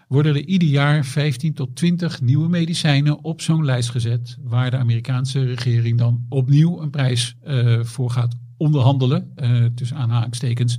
worden 0.09 0.35
er 0.35 0.45
ieder 0.45 0.69
jaar 0.69 1.05
15 1.05 1.55
tot 1.55 1.77
20 1.77 2.21
nieuwe 2.21 2.49
medicijnen 2.49 3.25
op 3.25 3.41
zo'n 3.41 3.65
lijst 3.65 3.91
gezet, 3.91 4.37
waar 4.41 4.71
de 4.71 4.77
Amerikaanse 4.77 5.45
regering 5.45 5.99
dan 5.99 6.27
opnieuw 6.29 6.81
een 6.83 6.91
prijs 6.91 7.37
eh, 7.43 7.81
voor 7.83 8.11
gaat 8.11 8.35
onderhandelen, 8.57 9.33
eh, 9.35 9.65
tussen 9.75 9.97
aanhalingstekens. 9.97 10.79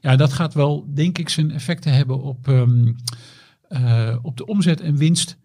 Ja, 0.00 0.16
dat 0.16 0.32
gaat 0.32 0.54
wel, 0.54 0.90
denk 0.94 1.18
ik, 1.18 1.28
zijn 1.28 1.50
effecten 1.50 1.92
hebben 1.92 2.22
op, 2.22 2.48
ehm, 2.48 2.92
eh, 3.68 4.16
op 4.22 4.36
de 4.36 4.46
omzet 4.46 4.80
en 4.80 4.96
winst 4.96 5.38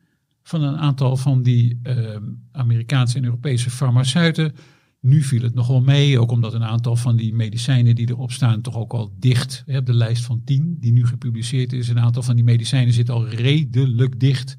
van 0.43 0.63
een 0.63 0.77
aantal 0.77 1.17
van 1.17 1.43
die 1.43 1.79
ehm, 1.83 2.23
Amerikaanse 2.51 3.17
en 3.17 3.23
Europese 3.23 3.69
farmaceuten. 3.69 4.55
Nu 4.99 5.21
viel 5.21 5.41
het 5.41 5.53
nog 5.53 5.67
wel 5.67 5.81
mee, 5.81 6.19
ook 6.19 6.31
omdat 6.31 6.53
een 6.53 6.63
aantal 6.63 6.95
van 6.95 7.15
die 7.15 7.33
medicijnen 7.33 7.95
die 7.95 8.09
erop 8.09 8.31
staan 8.31 8.61
toch 8.61 8.75
ook 8.75 8.93
al 8.93 9.13
dicht. 9.19 9.63
Hè, 9.65 9.77
op 9.77 9.85
de 9.85 9.93
lijst 9.93 10.23
van 10.23 10.41
10 10.45 10.77
die 10.79 10.91
nu 10.91 11.05
gepubliceerd 11.05 11.73
is, 11.73 11.89
een 11.89 11.99
aantal 11.99 12.23
van 12.23 12.35
die 12.35 12.43
medicijnen 12.43 12.93
zit 12.93 13.09
al 13.09 13.27
redelijk 13.27 14.19
dicht 14.19 14.57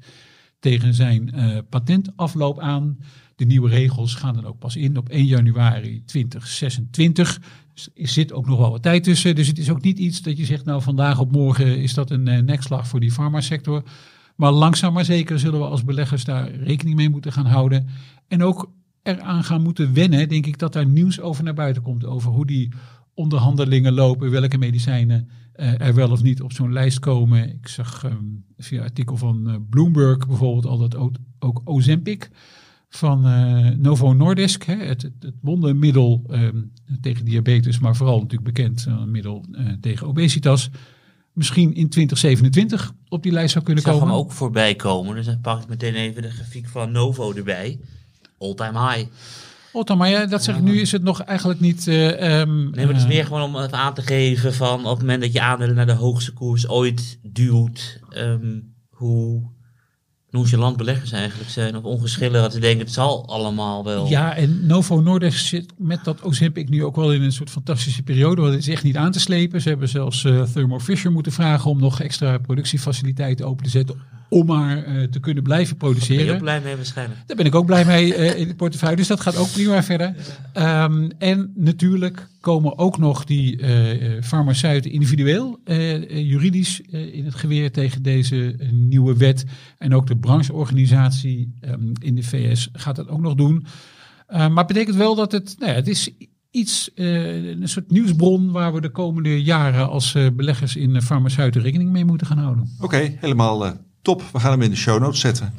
tegen 0.59 0.93
zijn 0.93 1.31
eh, 1.31 1.57
patentafloop 1.69 2.59
aan. 2.59 2.97
De 3.37 3.45
nieuwe 3.45 3.69
regels 3.69 4.15
gaan 4.15 4.33
dan 4.33 4.45
ook 4.45 4.59
pas 4.59 4.75
in 4.75 4.97
op 4.97 5.09
1 5.09 5.25
januari 5.25 6.03
2026. 6.05 7.41
Dus 7.73 7.89
er 7.95 8.07
zit 8.07 8.33
ook 8.33 8.47
nog 8.47 8.59
wel 8.59 8.71
wat 8.71 8.81
tijd 8.81 9.03
tussen. 9.03 9.35
Dus 9.35 9.47
het 9.47 9.57
is 9.57 9.69
ook 9.69 9.81
niet 9.81 9.99
iets 9.99 10.21
dat 10.21 10.37
je 10.37 10.45
zegt, 10.45 10.65
nou 10.65 10.81
vandaag 10.81 11.19
op 11.19 11.31
morgen 11.31 11.79
is 11.79 11.93
dat 11.93 12.11
een 12.11 12.27
eh, 12.27 12.43
nekslag 12.43 12.87
voor 12.87 12.99
die 12.99 13.11
farmasector. 13.11 13.83
Maar 14.35 14.51
langzaam 14.51 14.93
maar 14.93 15.05
zeker 15.05 15.39
zullen 15.39 15.59
we 15.59 15.65
als 15.65 15.83
beleggers 15.83 16.23
daar 16.23 16.51
rekening 16.51 16.95
mee 16.95 17.09
moeten 17.09 17.31
gaan 17.31 17.45
houden. 17.45 17.87
En 18.27 18.43
ook 18.43 18.71
eraan 19.03 19.43
gaan 19.43 19.61
moeten 19.61 19.93
wennen, 19.93 20.29
denk 20.29 20.45
ik, 20.45 20.59
dat 20.59 20.73
daar 20.73 20.87
nieuws 20.87 21.19
over 21.19 21.43
naar 21.43 21.53
buiten 21.53 21.81
komt. 21.81 22.05
Over 22.05 22.31
hoe 22.31 22.45
die 22.45 22.71
onderhandelingen 23.13 23.93
lopen, 23.93 24.31
welke 24.31 24.57
medicijnen 24.57 25.29
eh, 25.53 25.81
er 25.81 25.93
wel 25.93 26.11
of 26.11 26.23
niet 26.23 26.41
op 26.41 26.53
zo'n 26.53 26.73
lijst 26.73 26.99
komen. 26.99 27.49
Ik 27.49 27.67
zag 27.67 28.03
ehm, 28.03 28.25
via 28.57 28.81
artikel 28.81 29.17
van 29.17 29.49
eh, 29.49 29.55
Bloomberg 29.69 30.27
bijvoorbeeld 30.27 30.65
al 30.65 30.77
dat 30.77 30.95
ook, 30.95 31.15
ook 31.39 31.61
Ozempic 31.63 32.29
van 32.89 33.25
eh, 33.25 33.69
Novo 33.77 34.13
Nordisk, 34.13 34.63
hè, 34.63 34.75
het, 34.75 35.01
het, 35.01 35.33
wondermiddel 35.41 36.23
ehm, 36.29 36.61
tegen 37.01 37.25
diabetes, 37.25 37.79
maar 37.79 37.95
vooral 37.95 38.15
natuurlijk 38.15 38.43
bekend 38.43 38.87
middel 39.05 39.45
eh, 39.51 39.65
tegen 39.81 40.07
obesitas, 40.07 40.69
misschien 41.33 41.75
in 41.75 41.89
2027 41.89 42.93
op 43.09 43.23
die 43.23 43.31
lijst 43.31 43.51
zou 43.51 43.59
Ik 43.59 43.65
kunnen 43.65 43.83
zag 43.83 43.93
komen. 43.93 44.07
hem 44.07 44.17
ook 44.17 44.31
voorbij 44.31 44.75
komen, 44.75 45.15
dus 45.15 45.25
dan 45.25 45.41
pak 45.41 45.61
ik 45.61 45.67
meteen 45.67 45.95
even 45.95 46.21
de 46.21 46.31
grafiek 46.31 46.67
van 46.67 46.91
Novo 46.91 47.33
erbij. 47.33 47.79
All-time 48.37 48.89
high. 48.89 49.09
Maar 49.97 50.09
ja, 50.09 50.25
dat 50.25 50.43
zeg 50.43 50.55
ik 50.55 50.61
nu, 50.61 50.79
is 50.79 50.91
het 50.91 51.03
nog 51.03 51.21
eigenlijk 51.21 51.59
niet... 51.59 51.87
eh, 51.87 52.39
ehm, 52.39 52.55
Nee, 52.55 52.85
maar 52.85 52.93
het 52.93 53.03
is 53.03 53.07
meer 53.07 53.25
gewoon 53.25 53.41
om 53.41 53.55
het 53.55 53.71
aan 53.71 53.93
te 53.93 54.01
geven 54.01 54.53
van 54.53 54.79
op 54.79 54.91
het 54.91 54.99
moment 54.99 55.21
dat 55.21 55.33
je 55.33 55.41
aandelen 55.41 55.75
naar 55.75 55.85
de 55.85 55.91
hoogste 55.91 56.33
koers 56.33 56.67
ooit 56.67 57.19
duwt, 57.23 57.99
ehm, 58.09 58.59
hoe 58.89 59.43
nonchalant 60.37 60.77
beleggers 60.77 61.11
eigenlijk 61.11 61.49
zijn. 61.49 61.75
Of 61.75 61.83
ongeschillig 61.83 62.41
dat 62.41 62.53
ze 62.53 62.59
denken 62.59 62.85
het 62.85 62.93
zal 62.93 63.27
allemaal 63.27 63.83
wel. 63.83 64.07
Ja, 64.07 64.35
en 64.35 64.65
Novo 64.65 65.01
Nordisk 65.01 65.47
zit 65.47 65.73
met 65.77 66.03
dat 66.03 66.23
Ozempic 66.23 66.69
nu 66.69 66.83
ook 66.83 66.95
wel 66.95 67.13
in 67.13 67.21
een 67.21 67.31
soort 67.31 67.49
fantastische 67.49 68.03
periode. 68.03 68.41
Want 68.41 68.53
het 68.53 68.61
is 68.61 68.69
echt 68.69 68.83
niet 68.83 68.97
aan 68.97 69.11
te 69.11 69.19
slepen. 69.19 69.61
Ze 69.61 69.69
hebben 69.69 69.89
zelfs 69.89 70.23
uh, 70.23 70.43
Thermo 70.43 70.79
Fisher 70.79 71.11
moeten 71.11 71.31
vragen 71.31 71.69
om 71.71 71.79
nog 71.79 72.01
extra 72.01 72.37
productiefaciliteiten 72.37 73.45
open 73.45 73.63
te 73.63 73.69
zetten 73.69 74.01
om 74.29 74.45
maar 74.45 74.87
uh, 74.87 75.03
te 75.03 75.19
kunnen 75.19 75.43
blijven 75.43 75.77
produceren. 75.77 76.25
Daar 76.25 76.25
ben 76.25 76.33
je 76.33 76.39
ook 76.39 76.41
blij 76.41 76.61
mee 76.61 76.75
waarschijnlijk. 76.75 77.19
Daar 77.25 77.37
ben 77.37 77.45
ik 77.45 77.55
ook 77.55 77.65
blij 77.65 77.85
mee 77.85 78.17
uh, 78.17 78.39
in 78.39 78.47
de 78.47 78.55
portefeuille. 78.55 78.95
Dus 78.95 79.07
dat 79.07 79.19
gaat 79.19 79.37
ook 79.37 79.51
prima 79.51 79.83
verder. 79.83 80.15
Um, 80.53 81.11
en 81.17 81.51
natuurlijk 81.55 82.27
komen 82.41 82.77
ook 82.77 82.97
nog 82.97 83.23
die 83.23 83.57
uh, 83.57 84.21
farmaceuten 84.21 84.91
individueel, 84.91 85.59
juridisch 86.07 86.81
in 86.89 87.25
het 87.25 87.35
geweer 87.35 87.71
tegen 87.71 88.01
deze 88.01 88.55
nieuwe 88.71 89.17
wet. 89.17 89.45
En 89.77 89.93
ook 89.95 90.07
de 90.07 90.17
brancheorganisatie 90.17 91.53
um, 91.61 91.91
in 91.99 92.15
de 92.15 92.23
VS 92.23 92.69
gaat 92.73 92.95
dat 92.95 93.07
ook 93.07 93.21
nog 93.21 93.35
doen. 93.35 93.65
maar 94.27 94.55
het 94.55 94.67
betekent 94.67 94.95
wel 94.95 95.15
dat 95.15 95.31
het, 95.31 95.55
nou 95.59 95.71
ja, 95.71 95.77
het 95.77 95.87
is 95.87 96.11
iets, 96.51 96.91
een 96.95 97.61
soort 97.63 97.91
nieuwsbron 97.91 98.51
waar 98.51 98.73
we 98.73 98.81
de 98.81 98.89
komende 98.89 99.43
jaren 99.43 99.89
als 99.89 100.15
beleggers 100.33 100.75
in 100.75 101.01
farmaceuten 101.01 101.61
rekening 101.61 101.91
mee 101.91 102.05
moeten 102.05 102.27
gaan 102.27 102.37
houden. 102.37 102.69
Oké, 102.75 102.85
okay, 102.85 103.17
helemaal 103.19 103.85
Top, 104.07 104.23
we 104.33 104.39
gaan 104.39 104.51
hem 104.51 104.61
in 104.61 104.69
de 104.69 104.75
show 104.75 104.99
notes 104.99 105.19
zetten. 105.19 105.53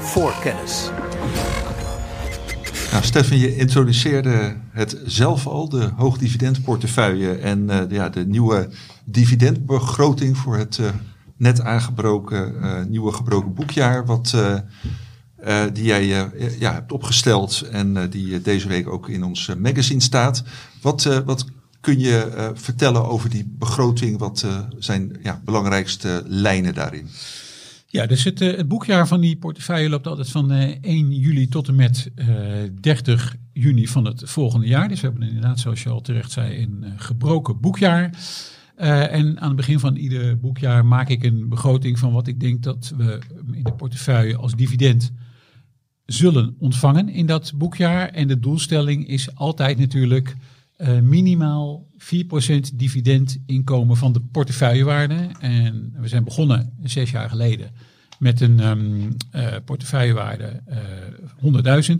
Voorkennis. 0.00 0.90
Nou, 2.90 3.04
Stefan, 3.04 3.38
je 3.38 3.56
introduceerde 3.56 4.56
het 4.70 5.00
zelf 5.04 5.46
al, 5.46 5.68
de 5.68 5.90
hoogdividendportefeuille 5.96 7.32
en 7.32 7.58
uh, 7.70 7.80
ja, 7.88 8.08
de 8.08 8.26
nieuwe 8.26 8.68
dividendbegroting 9.04 10.36
voor 10.36 10.56
het 10.56 10.78
uh, 10.78 10.88
net 11.36 11.60
aangebroken, 11.60 12.54
uh, 12.54 12.82
nieuwe 12.84 13.12
gebroken 13.12 13.54
boekjaar, 13.54 14.06
wat, 14.06 14.36
die 15.72 15.84
jij 15.84 16.06
ja, 16.58 16.72
hebt 16.72 16.92
opgesteld 16.92 17.60
en 17.60 18.10
die 18.10 18.40
deze 18.40 18.68
week 18.68 18.88
ook 18.88 19.08
in 19.08 19.24
ons 19.24 19.54
magazine 19.58 20.00
staat. 20.00 20.42
Wat, 20.80 21.22
wat 21.24 21.44
kun 21.80 21.98
je 21.98 22.50
vertellen 22.54 23.08
over 23.08 23.30
die 23.30 23.54
begroting? 23.58 24.18
Wat 24.18 24.46
zijn 24.78 25.16
ja, 25.22 25.40
belangrijkste 25.44 26.22
lijnen 26.26 26.74
daarin? 26.74 27.08
Ja, 27.94 28.06
dus 28.06 28.24
het, 28.24 28.40
eh, 28.40 28.56
het, 28.56 28.68
boekjaar 28.68 29.08
van 29.08 29.20
die 29.20 29.36
portefeuille 29.36 29.88
loopt 29.88 30.06
altijd 30.06 30.30
van 30.30 30.50
1 30.50 30.80
eh, 30.82 31.22
juli 31.22 31.48
tot 31.48 31.68
en 31.68 31.74
met 31.74 32.10
30 32.80 33.32
eh, 33.32 33.62
juni 33.62 33.86
van 33.86 34.04
het 34.04 34.22
volgende 34.24 34.66
jaar. 34.66 34.88
Dus 34.88 35.00
we 35.00 35.08
hebben 35.08 35.28
inderdaad, 35.28 35.60
zoals 35.60 35.82
je 35.82 35.88
al 35.88 36.00
terecht 36.00 36.30
zei, 36.30 36.62
een 36.62 36.84
gebroken 36.96 37.60
boekjaar. 37.60 38.10
en 38.76 39.40
aan 39.40 39.48
het 39.48 39.56
begin 39.56 39.78
van 39.78 39.96
ieder 39.96 40.38
boekjaar 40.38 40.86
maak 40.86 41.08
ik 41.08 41.24
een 41.24 41.48
begroting 41.48 41.98
van 41.98 42.12
wat 42.12 42.26
ik 42.26 42.40
denk 42.40 42.62
dat 42.62 42.92
we 42.96 43.18
in 43.52 43.62
de 43.62 43.72
portefeuille 43.72 44.36
als 44.36 44.54
dividend 44.54 45.12
zullen 46.06 46.54
ontvangen 46.58 47.08
in 47.08 47.26
dat 47.26 47.52
boekjaar. 47.56 48.08
En 48.08 48.28
de 48.28 48.38
doelstelling 48.38 49.08
is 49.08 49.34
altijd 49.34 49.78
natuurlijk 49.78 50.36
uh, 50.78 51.00
minimaal 51.00 51.86
4% 51.98 52.06
dividendinkomen 52.74 53.96
van 53.96 54.12
de 54.12 54.20
portefeuillewaarde. 54.20 55.28
En 55.40 55.94
we 55.96 56.08
zijn 56.08 56.24
begonnen 56.24 56.72
zes 56.82 57.10
jaar 57.10 57.28
geleden 57.28 57.70
met 58.18 58.40
een 58.40 58.66
um, 58.66 59.16
uh, 59.34 59.46
portefeuillewaarde 59.64 60.62
uh, 61.42 61.80
100.000. 61.88 61.94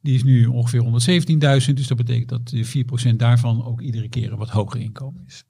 Die 0.00 0.14
is 0.14 0.24
nu 0.24 0.46
ongeveer 0.46 0.82
117.000. 0.82 1.74
Dus 1.74 1.86
dat 1.86 1.96
betekent 1.96 2.28
dat 2.28 2.48
de 2.48 2.84
4% 3.12 3.16
daarvan 3.16 3.64
ook 3.64 3.80
iedere 3.80 4.08
keer 4.08 4.32
een 4.32 4.38
wat 4.38 4.50
hoger 4.50 4.80
inkomen 4.80 5.24
is. 5.26 5.44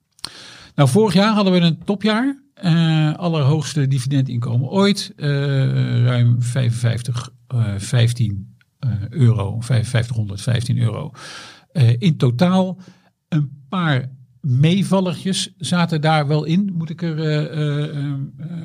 Nou, 0.75 0.89
vorig 0.89 1.15
jaar 1.15 1.35
hadden 1.35 1.53
we 1.53 1.61
een 1.61 1.85
topjaar. 1.85 2.43
Allerhoogste 3.17 3.89
dividendinkomen 3.89 4.69
ooit. 4.69 5.13
Ruim 5.17 6.43
55, 6.43 7.31
uh, 7.55 7.75
15 7.77 8.57
euro. 9.11 9.61
5515 9.61 10.79
euro. 10.79 11.13
Uh, 11.75 11.89
in 11.99 12.17
totaal 12.17 12.79
een 13.29 13.65
paar 13.69 14.11
meevallertjes 14.41 15.55
zaten 15.59 16.01
daar 16.01 16.27
wel 16.27 16.45
in, 16.45 16.73
moet 16.75 16.91
ik, 16.91 17.03
er, 17.03 17.19
uh, 17.19 18.05
uh, 18.05 18.15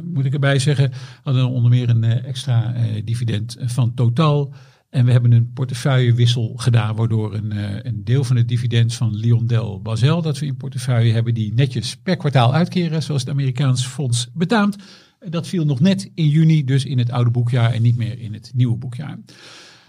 moet 0.03 0.25
ik 0.25 0.33
erbij 0.33 0.59
zeggen. 0.59 0.91
Hadden 1.23 1.49
onder 1.49 1.71
meer 1.71 1.89
een 1.89 2.03
extra 2.03 2.75
dividend 3.05 3.57
van 3.59 3.93
totaal. 3.93 4.53
En 4.89 5.05
we 5.05 5.11
hebben 5.11 5.31
een 5.31 5.53
portefeuillewissel 5.53 6.53
gedaan, 6.55 6.95
waardoor 6.95 7.33
een, 7.33 7.51
een 7.87 8.03
deel 8.03 8.23
van 8.23 8.35
het 8.35 8.47
dividend 8.47 8.93
van 8.93 9.15
Liondel 9.15 9.81
Basel, 9.81 10.21
dat 10.21 10.39
we 10.39 10.45
in 10.45 10.57
portefeuille 10.57 11.13
hebben, 11.13 11.33
die 11.33 11.53
netjes 11.53 11.97
per 11.97 12.17
kwartaal 12.17 12.53
uitkeren, 12.53 13.03
zoals 13.03 13.21
het 13.21 13.29
Amerikaans 13.29 13.85
fonds 13.85 14.29
betaamt. 14.33 14.75
Dat 15.29 15.47
viel 15.47 15.65
nog 15.65 15.79
net 15.79 16.11
in 16.13 16.27
juni, 16.29 16.63
dus 16.63 16.85
in 16.85 16.97
het 16.97 17.11
oude 17.11 17.31
boekjaar 17.31 17.71
en 17.73 17.81
niet 17.81 17.97
meer 17.97 18.19
in 18.19 18.33
het 18.33 18.51
nieuwe 18.55 18.77
boekjaar. 18.77 19.19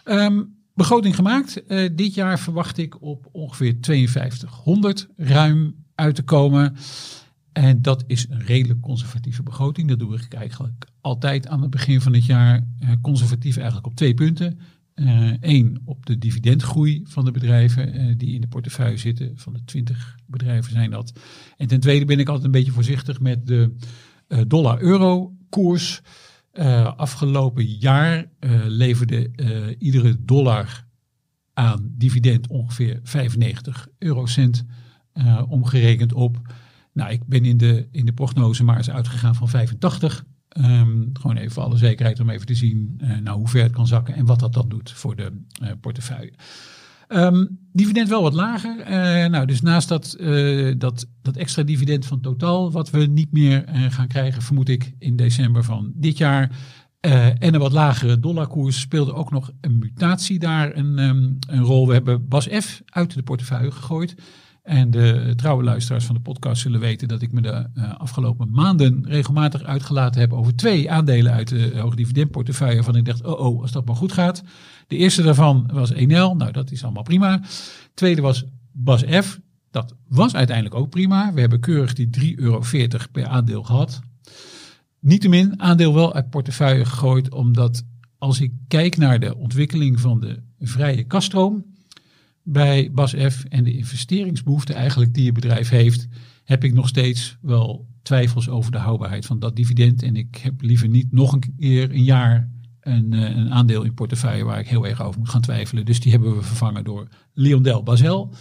Um, 0.05 0.59
Begroting 0.81 1.15
gemaakt. 1.15 1.63
Uh, 1.69 1.89
dit 1.93 2.15
jaar 2.15 2.39
verwacht 2.39 2.79
ik 2.79 3.03
op 3.03 3.29
ongeveer 3.33 3.77
5200 3.81 5.09
ruim 5.17 5.75
uit 5.95 6.15
te 6.15 6.23
komen. 6.23 6.77
En 7.53 7.83
dat 7.83 8.05
is 8.07 8.27
een 8.29 8.41
redelijk 8.41 8.81
conservatieve 8.81 9.43
begroting. 9.43 9.89
Dat 9.89 9.99
doe 9.99 10.15
ik 10.15 10.35
eigenlijk 10.35 10.87
altijd 11.01 11.49
aan 11.49 11.61
het 11.61 11.71
begin 11.71 12.01
van 12.01 12.13
het 12.13 12.25
jaar. 12.27 12.67
Uh, 12.83 12.91
conservatief 13.03 13.57
eigenlijk 13.57 13.87
op 13.87 13.95
twee 13.95 14.15
punten. 14.15 14.59
Eén, 15.41 15.71
uh, 15.71 15.79
op 15.85 16.07
de 16.07 16.19
dividendgroei 16.19 17.03
van 17.05 17.25
de 17.25 17.31
bedrijven 17.31 18.19
die 18.19 18.35
in 18.35 18.41
de 18.41 18.49
portefeuille 18.49 18.97
zitten. 18.97 19.33
Van 19.35 19.53
de 19.53 19.65
20 19.65 20.17
bedrijven 20.27 20.73
zijn 20.73 20.91
dat. 20.91 21.13
En 21.57 21.67
ten 21.67 21.81
tweede 21.81 22.05
ben 22.05 22.19
ik 22.19 22.29
altijd 22.29 22.47
een 22.47 22.53
beetje 22.53 22.73
voorzichtig 22.73 23.21
met 23.21 23.47
de 23.47 23.75
dollar-euro 24.47 25.33
koers. 25.49 26.03
Uh, 26.61 26.93
afgelopen 26.97 27.65
jaar 27.65 28.17
uh, 28.41 28.61
leverde 28.67 29.31
uh, 29.37 29.77
iedere 29.79 30.17
dollar 30.25 30.87
aan 31.53 31.91
dividend 31.97 32.49
ongeveer 32.49 33.01
95 33.03 33.89
eurocent 33.99 34.65
omgerekend 35.49 36.13
op. 36.13 36.41
Nou, 36.93 37.11
ik 37.13 37.27
ben 37.27 37.45
in 37.45 37.57
de, 37.57 37.89
in 37.91 38.05
de 38.05 38.13
prognose 38.13 38.65
maar 38.65 38.77
eens 38.77 38.91
uitgegaan 38.91 39.35
van 39.35 39.49
85. 39.49 40.25
Um, 40.59 40.65
ehm, 40.65 41.07
gewoon 41.13 41.37
even 41.37 41.53
voor 41.53 41.63
alle 41.63 41.77
zekerheid 41.77 42.21
om 42.21 42.31
even 42.31 42.47
te 42.47 42.55
zien 42.55 43.01
nou, 43.23 43.39
hoe 43.39 43.49
ver 43.49 43.63
het 43.63 43.73
kan 43.73 43.87
zakken 43.87 44.15
en 44.15 44.27
wat 44.27 44.39
dat 44.39 44.53
dan 44.53 44.69
doet 44.69 44.91
voor 44.93 45.17
de 45.17 45.33
portefeuille. 45.81 46.33
Um, 47.13 47.59
dividend 47.73 48.09
wel 48.09 48.23
wat 48.23 48.35
lager. 48.35 48.79
Uh, 48.79 49.31
nou, 49.31 49.47
dus 49.47 49.61
naast 49.61 49.89
dat, 49.89 50.17
uh, 50.21 50.75
dat, 50.79 51.07
dat 51.23 51.37
extra 51.37 51.63
dividend 51.63 52.07
van 52.07 52.21
totaal, 52.21 52.71
wat 52.73 52.91
we 52.91 52.99
niet 52.99 53.33
meer 53.33 53.65
uh, 53.69 53.91
gaan 53.91 54.09
krijgen, 54.09 54.43
vermoed 54.43 54.69
ik 54.69 54.93
in 54.99 55.17
december 55.17 55.65
van 55.65 55.93
dit 55.95 56.19
jaar. 56.19 56.51
en 57.01 57.55
een 57.55 57.61
wat 57.61 57.73
lagere 57.73 58.21
dollarkoers 58.21 58.81
speelde 58.81 59.15
ook 59.15 59.31
nog 59.31 59.51
een 59.61 59.79
mutatie 59.79 60.39
daar 60.39 60.77
een, 60.77 60.99
um, 60.99 61.39
een 61.49 61.63
rol. 61.63 61.87
We 61.87 61.93
hebben 61.93 62.29
Bas 62.29 62.49
uit 62.85 63.15
de 63.15 63.23
portefeuille 63.23 63.71
gegooid. 63.71 64.15
En 64.71 64.91
de 64.91 65.33
trouwe 65.37 65.63
luisteraars 65.63 66.05
van 66.05 66.15
de 66.15 66.21
podcast 66.21 66.63
zullen 66.63 66.81
weten 66.81 67.09
dat 67.09 67.23
ik 67.23 67.33
me 67.33 67.41
de 67.41 67.67
uh, 67.75 67.95
afgelopen 67.99 68.51
maanden 68.51 69.05
regelmatig 69.07 69.63
uitgelaten 69.63 70.21
heb 70.21 70.33
over 70.33 70.57
twee 70.57 70.91
aandelen 70.91 71.33
uit 71.33 71.49
de 71.49 71.79
hoogdividendportefeuille. 71.79 72.75
Waarvan 72.75 72.97
ik 72.97 73.05
dacht, 73.05 73.25
oh 73.25 73.41
oh, 73.41 73.61
als 73.61 73.73
dat 73.73 73.87
maar 73.87 73.97
goed 73.97 74.13
gaat. 74.13 74.43
De 74.87 74.97
eerste 74.97 75.23
daarvan 75.23 75.71
was 75.73 75.91
Enel, 75.91 76.37
nou 76.37 76.53
dat 76.53 76.71
is 76.71 76.85
allemaal 76.85 77.03
prima. 77.03 77.43
Tweede 77.95 78.21
was 78.21 78.45
Bas 78.73 79.03
F, 79.03 79.41
dat 79.71 79.95
was 80.09 80.35
uiteindelijk 80.35 80.77
ook 80.77 80.91
prima. 80.91 81.33
We 81.33 81.41
hebben 81.41 81.61
keurig 81.61 81.93
die 81.93 82.37
3,40 82.37 82.37
euro 82.37 82.63
per 83.13 83.27
aandeel 83.27 83.63
gehad. 83.63 84.01
Niettemin, 85.01 85.61
aandeel 85.61 85.95
wel 85.95 86.15
uit 86.15 86.31
portefeuille 86.31 86.85
gegooid, 86.85 87.33
omdat 87.33 87.83
als 88.19 88.41
ik 88.41 88.53
kijk 88.69 88.97
naar 88.97 89.21
de 89.21 89.37
ontwikkeling 89.37 90.01
van 90.01 90.21
de 90.21 90.43
vrije 90.59 91.05
kaststroom 91.05 91.65
bij 92.43 92.91
Bas 92.93 93.15
F 93.29 93.45
en 93.45 93.65
de 93.65 93.77
investeringsbehoefte 93.77 94.75
eigenlijk 94.75 95.15
die 95.15 95.25
je 95.25 95.33
bedrijf 95.33 95.69
heeft, 95.69 96.09
heb 96.45 96.65
ik 96.65 96.73
nog 96.73 96.89
steeds 96.89 97.37
wel 97.41 97.87
twijfels 98.03 98.49
over 98.49 98.73
de 98.73 98.79
houdbaarheid 98.79 99.27
van 99.27 99.39
dat 99.39 99.57
dividend. 99.57 100.03
En 100.03 100.17
ik 100.17 100.37
heb 100.37 100.63
liever 100.63 100.89
niet 100.89 101.13
nog 101.13 101.33
een 101.33 101.55
keer 101.59 101.91
een 101.91 102.05
jaar 102.05 102.51
een, 102.81 103.13
eh, 103.13 103.37
een 103.37 103.53
aandeel 103.53 103.83
in 103.83 103.95
portefeuille 103.95 104.45
waar 104.45 104.59
ik 104.59 104.69
heel 104.69 104.87
erg 104.87 105.03
over 105.03 105.19
moet 105.19 105.29
gaan 105.29 105.41
twijfelen. 105.41 105.85
Dus 105.85 106.01
die 106.01 106.13
hebben 106.13 106.37
we 106.37 106.43
vervangen 106.43 106.85
door 106.85 107.09
Leondel 107.35 107.83
Basel. 107.83 108.35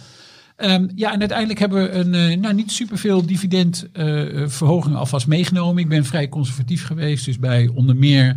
Um, 0.56 0.90
ja, 0.94 1.12
en 1.12 1.20
uiteindelijk 1.20 1.58
hebben 1.58 1.82
we 1.82 1.90
een, 1.90 2.14
uh, 2.32 2.36
nou, 2.36 2.54
niet 2.54 2.72
superveel 2.72 3.26
dividendverhogingen 3.26 4.94
uh, 4.94 5.00
alvast 5.00 5.26
meegenomen. 5.26 5.82
Ik 5.82 5.88
ben 5.88 6.04
vrij 6.04 6.28
conservatief 6.28 6.86
geweest, 6.86 7.24
dus 7.24 7.38
bij 7.38 7.68
onder 7.68 7.96
meer 7.96 8.36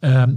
um, 0.00 0.36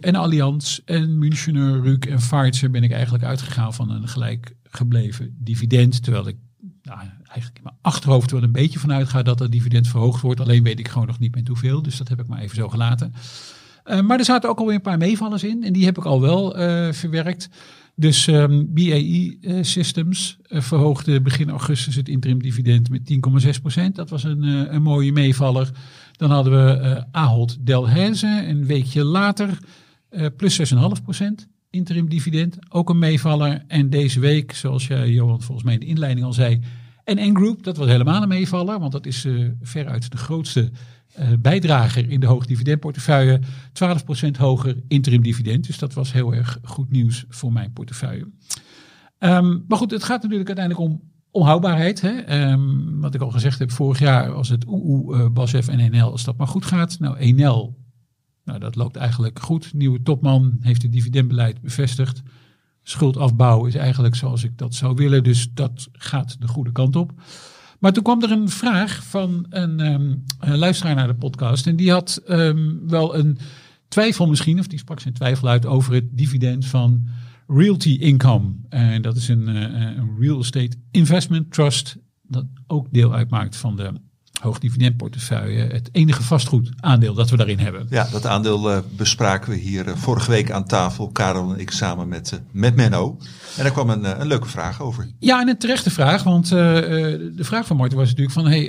en 0.00 0.14
Allianz 0.14 0.78
en 0.84 1.18
Münchener, 1.18 1.80
Ruk 1.80 2.06
en 2.06 2.16
Pfizer 2.16 2.70
ben 2.70 2.82
ik 2.82 2.92
eigenlijk 2.92 3.24
uitgegaan 3.24 3.74
van 3.74 3.90
een 3.90 4.08
gelijk 4.08 4.54
gebleven 4.62 5.36
dividend. 5.38 6.02
Terwijl 6.02 6.28
ik 6.28 6.36
nou, 6.82 6.98
eigenlijk 6.98 7.56
in 7.56 7.62
mijn 7.62 7.76
achterhoofd 7.80 8.30
wel 8.30 8.42
een 8.42 8.52
beetje 8.52 8.78
vanuit 8.78 9.08
ga 9.08 9.22
dat 9.22 9.38
dat 9.38 9.50
dividend 9.50 9.88
verhoogd 9.88 10.20
wordt. 10.20 10.40
Alleen 10.40 10.62
weet 10.62 10.78
ik 10.78 10.88
gewoon 10.88 11.06
nog 11.06 11.18
niet 11.18 11.34
met 11.34 11.48
hoeveel, 11.48 11.82
dus 11.82 11.96
dat 11.96 12.08
heb 12.08 12.20
ik 12.20 12.26
maar 12.26 12.40
even 12.40 12.56
zo 12.56 12.68
gelaten. 12.68 13.14
Uh, 13.84 14.00
maar 14.00 14.18
er 14.18 14.24
zaten 14.24 14.50
ook 14.50 14.58
alweer 14.58 14.74
een 14.74 14.80
paar 14.80 14.98
meevallers 14.98 15.44
in 15.44 15.64
en 15.64 15.72
die 15.72 15.84
heb 15.84 15.98
ik 15.98 16.04
al 16.04 16.20
wel 16.20 16.60
uh, 16.60 16.92
verwerkt. 16.92 17.48
Dus 17.94 18.26
um, 18.26 18.34
ehm, 18.34 18.64
BAE 18.68 19.36
eh, 19.40 19.58
Systems 19.60 20.38
verhoogde 20.42 21.20
begin 21.20 21.50
augustus 21.50 21.94
het 21.94 22.08
interim 22.08 22.42
dividend 22.42 22.90
met 22.90 23.12
10,6% 23.80 23.92
Dat 23.92 24.10
was 24.10 24.24
een, 24.24 24.42
een 24.74 24.82
mooie 24.82 25.12
meevaller. 25.12 25.70
Dan 26.12 26.30
hadden 26.30 26.52
we 26.52 27.04
Ahold 27.10 27.66
Delhaize 27.66 28.44
een 28.46 28.66
weekje 28.66 29.04
later 29.04 29.58
plus 30.36 30.72
6,5% 30.74 30.76
interim 31.70 32.08
dividend. 32.08 32.58
Ook 32.68 32.90
een 32.90 32.98
meevaller. 32.98 33.64
En 33.66 33.90
deze 33.90 34.20
week, 34.20 34.52
zoals 34.52 34.86
Johan 34.86 35.42
volgens 35.42 35.64
mij 35.64 35.74
in 35.74 35.80
de 35.80 35.86
inleiding 35.86 36.26
al 36.26 36.32
zei, 36.32 36.60
en 37.04 37.32
N-Group, 37.32 37.62
dat 37.62 37.76
was 37.76 37.86
helemaal 37.86 38.22
een 38.22 38.28
meevaller, 38.28 38.78
want 38.78 38.92
dat 38.92 39.06
is 39.06 39.26
veruit 39.62 40.10
de 40.10 40.16
grootste 40.16 40.70
bijdrager 41.40 42.10
in 42.10 42.20
de 42.20 42.26
hoogdividendportefeuille. 42.26 43.40
12% 43.40 44.30
hoger 44.38 44.76
interim 44.88 45.22
dividend. 45.22 45.66
Dus 45.66 45.78
dat 45.78 45.94
was 45.94 46.12
heel 46.12 46.34
erg 46.34 46.58
goed 46.62 46.90
nieuws 46.90 47.24
voor 47.28 47.52
mijn 47.52 47.72
portefeuille. 47.72 48.28
Um, 49.18 49.64
maar 49.68 49.78
goed, 49.78 49.90
het 49.90 50.04
gaat 50.04 50.22
natuurlijk 50.22 50.48
uiteindelijk 50.48 50.88
om, 50.88 51.02
om 51.30 51.42
houdbaarheid. 51.42 52.00
Hè? 52.00 52.50
Um, 52.50 53.00
wat 53.00 53.14
ik 53.14 53.20
al 53.20 53.30
gezegd 53.30 53.58
heb, 53.58 53.70
vorig 53.70 53.98
jaar 53.98 54.32
was 54.32 54.48
het 54.48 54.64
OEO, 54.66 55.14
uh, 55.14 55.28
BASF 55.28 55.68
en 55.68 55.90
NL 55.90 56.10
als 56.10 56.24
dat 56.24 56.36
maar 56.36 56.46
goed 56.46 56.64
gaat. 56.64 56.98
Nou, 56.98 57.32
NL, 57.32 57.76
nou, 58.44 58.58
dat 58.58 58.76
loopt 58.76 58.96
eigenlijk 58.96 59.38
goed. 59.38 59.72
Nieuwe 59.74 60.02
topman 60.02 60.56
heeft 60.60 60.82
het 60.82 60.92
dividendbeleid 60.92 61.60
bevestigd. 61.60 62.22
Schuldafbouw 62.82 63.64
is 63.64 63.74
eigenlijk 63.74 64.14
zoals 64.14 64.44
ik 64.44 64.58
dat 64.58 64.74
zou 64.74 64.94
willen. 64.94 65.22
Dus 65.22 65.52
dat 65.52 65.88
gaat 65.92 66.40
de 66.40 66.48
goede 66.48 66.72
kant 66.72 66.96
op. 66.96 67.12
Maar 67.80 67.92
toen 67.92 68.02
kwam 68.02 68.22
er 68.22 68.30
een 68.30 68.48
vraag 68.48 69.04
van 69.04 69.46
een, 69.48 69.92
um, 69.92 70.24
een 70.38 70.58
luisteraar 70.58 70.94
naar 70.94 71.06
de 71.06 71.14
podcast. 71.14 71.66
En 71.66 71.76
die 71.76 71.90
had 71.90 72.22
um, 72.28 72.88
wel 72.88 73.16
een 73.16 73.38
twijfel 73.88 74.26
misschien, 74.26 74.58
of 74.58 74.66
die 74.66 74.78
sprak 74.78 75.00
zijn 75.00 75.14
twijfel 75.14 75.48
uit 75.48 75.66
over 75.66 75.94
het 75.94 76.04
dividend 76.10 76.66
van 76.66 77.06
Realty 77.46 77.96
Income. 78.00 78.52
En 78.68 79.02
dat 79.02 79.16
is 79.16 79.28
een, 79.28 79.48
uh, 79.48 79.60
een 79.62 80.16
real 80.18 80.38
estate 80.38 80.76
investment 80.90 81.52
trust. 81.52 81.96
Dat 82.22 82.46
ook 82.66 82.86
deel 82.90 83.14
uitmaakt 83.14 83.56
van 83.56 83.76
de 83.76 83.92
hoogdividendportefeuille. 84.40 85.62
Het 85.62 85.88
enige 85.92 86.22
vastgoedaandeel 86.22 87.14
dat 87.14 87.30
we 87.30 87.36
daarin 87.36 87.58
hebben. 87.58 87.86
Ja, 87.90 88.08
dat 88.10 88.26
aandeel 88.26 88.70
uh, 88.70 88.78
bespraken 88.96 89.50
we 89.50 89.56
hier 89.56 89.86
uh, 89.86 89.94
vorige 89.96 90.30
week 90.30 90.50
aan 90.50 90.64
tafel. 90.64 91.08
Karel 91.08 91.52
en 91.52 91.60
ik 91.60 91.70
samen 91.70 92.08
met, 92.08 92.32
uh, 92.32 92.40
met 92.50 92.76
Menno. 92.76 93.18
En 93.56 93.62
daar 93.62 93.72
kwam 93.72 93.90
een, 93.90 94.20
een 94.20 94.26
leuke 94.26 94.48
vraag 94.48 94.82
over. 94.82 95.08
Ja, 95.18 95.40
en 95.40 95.48
een 95.48 95.58
terechte 95.58 95.90
vraag. 95.90 96.22
Want 96.22 96.48
de 96.48 97.32
vraag 97.38 97.66
van 97.66 97.76
Martin 97.76 97.98
was 97.98 98.08
natuurlijk 98.08 98.34
van... 98.34 98.46
Hey, 98.46 98.68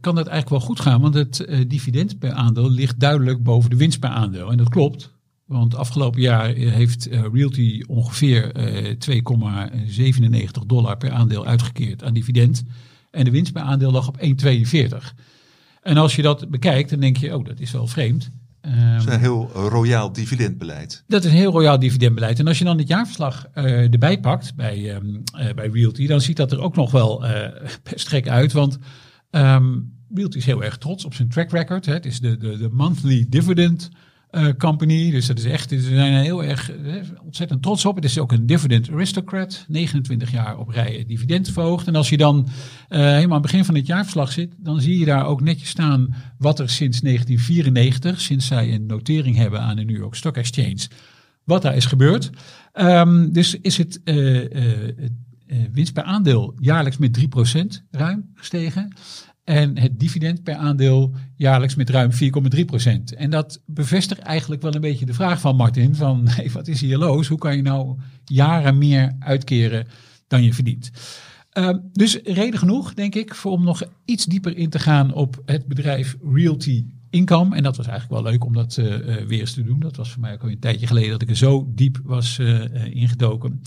kan 0.00 0.14
dat 0.14 0.26
eigenlijk 0.26 0.48
wel 0.48 0.68
goed 0.68 0.80
gaan? 0.80 1.00
Want 1.00 1.14
het 1.14 1.46
dividend 1.66 2.18
per 2.18 2.32
aandeel 2.32 2.70
ligt 2.70 3.00
duidelijk 3.00 3.42
boven 3.42 3.70
de 3.70 3.76
winst 3.76 3.98
per 3.98 4.10
aandeel. 4.10 4.50
En 4.50 4.56
dat 4.56 4.68
klopt. 4.68 5.12
Want 5.46 5.74
afgelopen 5.74 6.20
jaar 6.20 6.46
heeft 6.54 7.08
Realty 7.32 7.82
ongeveer 7.86 8.52
2,97 9.08 10.66
dollar 10.66 10.96
per 10.96 11.10
aandeel 11.10 11.46
uitgekeerd 11.46 12.04
aan 12.04 12.14
dividend. 12.14 12.64
En 13.14 13.24
de 13.24 13.30
winst 13.30 13.52
per 13.52 13.62
aandeel 13.62 13.90
lag 13.90 14.08
op 14.08 14.20
1,42. 14.20 15.14
En 15.82 15.96
als 15.96 16.16
je 16.16 16.22
dat 16.22 16.50
bekijkt, 16.50 16.90
dan 16.90 17.00
denk 17.00 17.16
je, 17.16 17.36
oh, 17.36 17.44
dat 17.44 17.60
is 17.60 17.70
wel 17.70 17.86
vreemd. 17.86 18.30
Um, 18.66 18.92
dat 18.92 19.06
is 19.06 19.14
een 19.14 19.20
heel 19.20 19.50
royaal 19.52 20.12
dividendbeleid. 20.12 21.04
Dat 21.06 21.24
is 21.24 21.30
een 21.30 21.36
heel 21.36 21.52
royaal 21.52 21.78
dividendbeleid. 21.78 22.38
En 22.38 22.46
als 22.46 22.58
je 22.58 22.64
dan 22.64 22.78
het 22.78 22.88
jaarverslag 22.88 23.46
uh, 23.54 23.92
erbij 23.92 24.20
pakt 24.20 24.54
bij, 24.54 24.94
um, 24.94 25.22
uh, 25.38 25.52
bij 25.54 25.68
Realty, 25.68 26.06
dan 26.06 26.20
ziet 26.20 26.36
dat 26.36 26.52
er 26.52 26.60
ook 26.60 26.76
nog 26.76 26.90
wel 26.90 27.24
uh, 27.24 27.46
best 27.90 28.08
gek 28.08 28.28
uit. 28.28 28.52
Want 28.52 28.78
um, 29.30 29.92
Realty 30.14 30.36
is 30.36 30.46
heel 30.46 30.64
erg 30.64 30.78
trots 30.78 31.04
op 31.04 31.14
zijn 31.14 31.28
track 31.28 31.50
record. 31.50 31.86
Hè. 31.86 31.92
Het 31.92 32.06
is 32.06 32.20
de, 32.20 32.36
de, 32.36 32.56
de 32.56 32.68
monthly 32.72 33.26
dividend 33.28 33.90
uh, 34.36 34.48
company. 34.58 35.10
Dus 35.10 35.26
dat 35.26 35.38
is 35.38 35.44
echt, 35.44 35.70
ze 35.70 35.80
zijn 35.80 36.22
heel 36.22 36.44
erg 36.44 36.76
uh, 36.76 36.94
ontzettend 37.24 37.62
trots 37.62 37.84
op. 37.84 37.94
Het 37.94 38.04
is 38.04 38.18
ook 38.18 38.32
een 38.32 38.46
dividend 38.46 38.90
aristocrat. 38.90 39.64
29 39.68 40.30
jaar 40.30 40.58
op 40.58 40.68
rij 40.68 41.04
dividend 41.06 41.50
verhoogd. 41.50 41.86
En 41.86 41.94
als 41.94 42.08
je 42.08 42.16
dan 42.16 42.36
uh, 42.38 42.98
helemaal 42.98 43.22
aan 43.22 43.32
het 43.32 43.42
begin 43.42 43.64
van 43.64 43.74
het 43.74 43.86
jaarverslag 43.86 44.32
zit, 44.32 44.54
dan 44.58 44.80
zie 44.80 44.98
je 44.98 45.04
daar 45.04 45.26
ook 45.26 45.40
netjes 45.40 45.68
staan 45.68 46.14
wat 46.38 46.58
er 46.58 46.70
sinds 46.70 47.00
1994, 47.00 48.20
sinds 48.20 48.46
zij 48.46 48.74
een 48.74 48.86
notering 48.86 49.36
hebben 49.36 49.60
aan 49.60 49.76
de 49.76 49.84
New 49.84 49.96
York 49.96 50.14
Stock 50.14 50.36
Exchange, 50.36 50.88
wat 51.44 51.62
daar 51.62 51.76
is 51.76 51.86
gebeurd. 51.86 52.30
Um, 52.74 53.32
dus 53.32 53.54
is 53.60 53.76
het 53.76 54.00
winst 55.72 55.92
per 55.92 56.02
aandeel 56.02 56.54
jaarlijks 56.58 56.98
met 56.98 57.18
3% 57.18 57.84
ruim 57.90 58.30
gestegen. 58.34 58.92
En 59.44 59.78
het 59.78 60.00
dividend 60.00 60.42
per 60.42 60.54
aandeel 60.54 61.14
jaarlijks 61.36 61.74
met 61.74 61.90
ruim 61.90 62.10
4,3 62.12 62.64
procent. 62.66 63.14
En 63.14 63.30
dat 63.30 63.60
bevestigt 63.66 64.20
eigenlijk 64.20 64.62
wel 64.62 64.74
een 64.74 64.80
beetje 64.80 65.06
de 65.06 65.14
vraag 65.14 65.40
van 65.40 65.56
Martin: 65.56 65.94
van 65.94 66.28
wat 66.52 66.68
is 66.68 66.80
hier 66.80 66.98
los? 66.98 67.28
Hoe 67.28 67.38
kan 67.38 67.56
je 67.56 67.62
nou 67.62 67.98
jaren 68.24 68.78
meer 68.78 69.16
uitkeren 69.18 69.86
dan 70.26 70.42
je 70.42 70.54
verdient? 70.54 70.90
Uh, 71.58 71.70
dus 71.92 72.20
reden 72.24 72.58
genoeg, 72.58 72.94
denk 72.94 73.14
ik, 73.14 73.34
voor 73.34 73.52
om 73.52 73.64
nog 73.64 73.82
iets 74.04 74.24
dieper 74.24 74.56
in 74.56 74.70
te 74.70 74.78
gaan 74.78 75.12
op 75.12 75.42
het 75.44 75.66
bedrijf 75.66 76.16
Realty 76.32 76.84
Income. 77.10 77.56
En 77.56 77.62
dat 77.62 77.76
was 77.76 77.86
eigenlijk 77.86 78.22
wel 78.22 78.32
leuk 78.32 78.44
om 78.44 78.52
dat 78.52 78.76
uh, 78.76 78.86
weer 79.26 79.40
eens 79.40 79.52
te 79.52 79.64
doen. 79.64 79.80
Dat 79.80 79.96
was 79.96 80.10
voor 80.10 80.20
mij 80.20 80.32
ook 80.32 80.42
al 80.42 80.48
een 80.48 80.58
tijdje 80.58 80.86
geleden 80.86 81.10
dat 81.10 81.22
ik 81.22 81.30
er 81.30 81.36
zo 81.36 81.72
diep 81.74 82.00
was 82.04 82.38
uh, 82.38 82.84
ingedoken. 82.84 83.60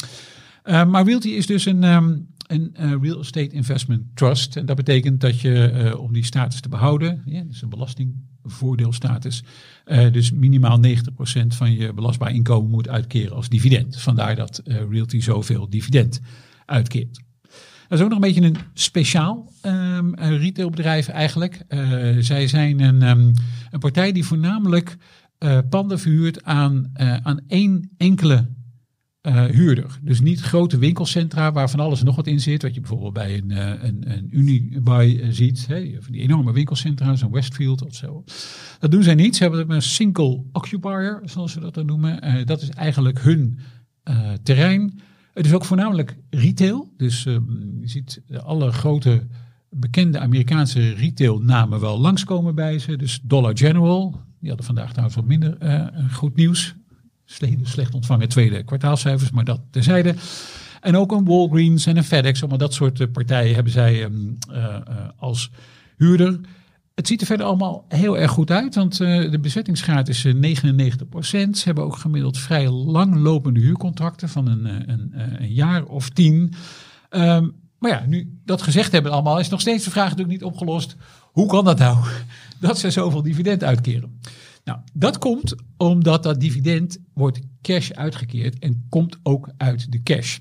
maar 0.64 1.06
Realty 1.06 1.30
is 1.30 1.46
dus 1.46 1.66
een. 1.66 1.84
Um, 1.84 2.28
een 2.48 2.76
uh, 2.80 2.94
real 3.02 3.20
estate 3.20 3.56
investment 3.56 4.04
trust. 4.14 4.56
En 4.56 4.66
dat 4.66 4.76
betekent 4.76 5.22
dat 5.22 5.42
je 5.42 5.72
uh, 5.74 6.00
om 6.00 6.14
die 6.14 6.26
status 6.26 6.62
te 6.62 6.70
behouden, 6.70 7.22
ja, 7.26 7.42
dus 7.42 7.62
een 7.62 7.70
belastingvoordeelstatus, 7.70 9.44
uh, 9.86 10.12
dus 10.12 10.32
minimaal 10.32 10.80
90% 10.86 10.92
van 11.48 11.74
je 11.74 11.94
belastbaar 11.94 12.34
inkomen 12.34 12.70
moet 12.70 12.90
uitkeren 12.90 13.36
als 13.36 13.50
dividend. 13.50 14.02
Vandaar 14.02 14.36
dat 14.36 14.62
Realty 14.66 15.20
zoveel 15.20 15.70
dividend 15.70 16.20
uitkeert. 16.66 17.26
Dat 17.88 18.00
is 18.00 18.06
ook 18.06 18.10
nog 18.10 18.24
een 18.24 18.34
beetje 18.34 18.48
een 18.48 18.58
speciaal 18.74 19.52
um, 19.66 20.16
retailbedrijf 20.16 21.08
eigenlijk. 21.08 21.66
zij 22.20 22.48
zijn 22.48 22.80
een, 22.80 23.02
um, 23.02 23.34
een 23.72 23.80
partij 23.80 24.12
die 24.12 24.26
voornamelijk 24.26 24.98
panden 25.70 26.00
verhuurt 26.00 26.44
aan, 26.44 26.92
aan 27.24 27.40
één 27.48 27.90
enkele 27.98 28.48
uh, 29.28 29.46
huurder. 29.46 30.00
Dus 30.02 30.20
niet 30.20 30.42
grote 30.42 30.78
winkelcentra 30.78 31.52
waar 31.52 31.70
van 31.70 31.80
alles 31.80 32.00
en 32.00 32.06
nog 32.06 32.16
wat 32.16 32.28
in 32.28 32.40
zit. 32.40 32.62
Wat 32.62 32.74
je 32.74 32.80
bijvoorbeeld 32.80 33.14
bij 33.14 33.38
een, 33.38 33.50
uh, 33.50 33.84
een, 33.84 34.12
een 34.12 34.28
Unibuy 34.32 35.10
uh, 35.10 35.28
ziet. 35.30 35.68
Hè? 35.68 35.82
Die 36.10 36.22
enorme 36.22 36.54
winkelcentra, 36.54 37.16
zo'n 37.16 37.32
Westfield 37.32 37.86
of 37.86 37.96
zo. 37.96 38.24
Dat 38.80 38.92
doen 38.92 39.04
zij 39.04 39.16
niet. 39.16 39.36
Ze 39.36 39.44
hebben 39.44 39.72
een 39.72 39.82
single 39.82 40.44
occupier, 40.52 41.22
zoals 41.24 41.52
ze 41.52 41.60
dat 41.60 41.74
dan 41.74 41.86
noemen. 41.86 42.46
dat 42.46 42.62
is 42.62 42.70
eigenlijk 42.70 43.22
hun 43.22 43.60
terrein. 44.44 45.00
Het 45.34 45.46
is 45.46 45.54
ook 45.54 45.66
voornamelijk 45.66 46.18
retail. 46.30 46.94
Dus 46.98 47.26
um, 47.26 47.78
je 47.82 47.88
ziet 47.88 48.22
alle 48.44 48.72
grote 48.72 49.28
bekende 49.70 50.20
Amerikaanse 50.20 50.94
retailnamen 50.94 51.80
wel 51.80 52.00
langskomen 52.00 52.56
bij 52.56 52.80
ze. 52.80 52.96
Dus 52.96 53.20
Dollar 53.24 53.58
General, 53.58 54.22
die 54.40 54.48
hadden 54.48 54.66
vandaag 54.66 54.90
trouwens 54.90 55.16
wat 55.16 55.26
minder 55.26 55.58
goed 56.12 56.36
nieuws 56.36 56.76
slecht 57.64 57.94
ontvangen 57.94 58.30
tweede 58.30 58.64
kwartaalcijfers, 58.64 59.32
maar 59.32 59.44
dat 59.44 59.62
terzijde. 59.72 60.16
En 60.82 60.96
ook 60.96 61.12
een 61.12 61.26
Walgreens 61.26 61.86
en 61.86 61.98
een 61.98 62.04
FedEx, 62.04 62.40
allemaal 62.40 62.58
dat 62.58 62.74
soort 62.74 63.00
eh, 63.00 63.08
partijen 63.12 63.56
hebben 63.56 63.74
zij 63.74 64.04
um, 64.04 64.38
uh, 64.52 64.58
uh, 64.58 64.80
als 65.18 65.52
huurder. 65.98 66.40
Het 66.96 67.08
ziet 67.08 67.22
er 67.22 67.28
verder 67.28 67.46
allemaal 67.46 67.86
heel 67.88 68.18
erg 68.18 68.32
goed 68.32 68.52
uit, 68.52 68.76
want 68.76 68.98
de 68.98 69.40
bezettingsgraad 69.42 70.08
is 70.08 70.24
99 70.24 71.10
procent. 71.10 71.58
Ze 71.58 71.66
hebben 71.66 71.84
ook 71.84 71.98
gemiddeld 71.98 72.38
vrij 72.38 72.70
langlopende 72.70 73.60
huurcontracten 73.60 74.30
van 74.30 74.48
een, 74.48 74.66
een, 74.66 75.12
een 75.14 75.54
jaar 75.54 75.84
of 75.84 76.10
tien. 76.10 76.54
Um, 77.10 77.56
maar 77.80 77.92
ja, 77.92 78.04
nu 78.08 78.40
dat 78.46 78.62
gezegd 78.62 78.92
hebben 78.92 79.12
allemaal, 79.12 79.40
is 79.40 79.50
nog 79.50 79.62
steeds 79.62 79.84
de 79.84 79.92
vraag 79.92 80.10
natuurlijk 80.10 80.40
niet 80.40 80.44
opgelost. 80.44 80.96
Hoe 81.22 81.48
kan 81.48 81.66
dat 81.66 81.78
nou, 81.78 81.98
dat 82.60 82.80
ze 82.80 82.92
zoveel 82.92 83.22
dividend 83.22 83.64
uitkeren? 83.64 84.20
Nou, 84.68 84.80
dat 84.94 85.18
komt 85.18 85.56
omdat 85.78 86.24
dat 86.24 86.40
dividend 86.40 86.98
wordt 87.14 87.40
cash 87.62 87.92
uitgekeerd 87.92 88.60
en 88.60 88.86
komt 88.90 89.18
ook 89.24 89.50
uit 89.58 89.92
de 89.92 90.04
cash. 90.04 90.38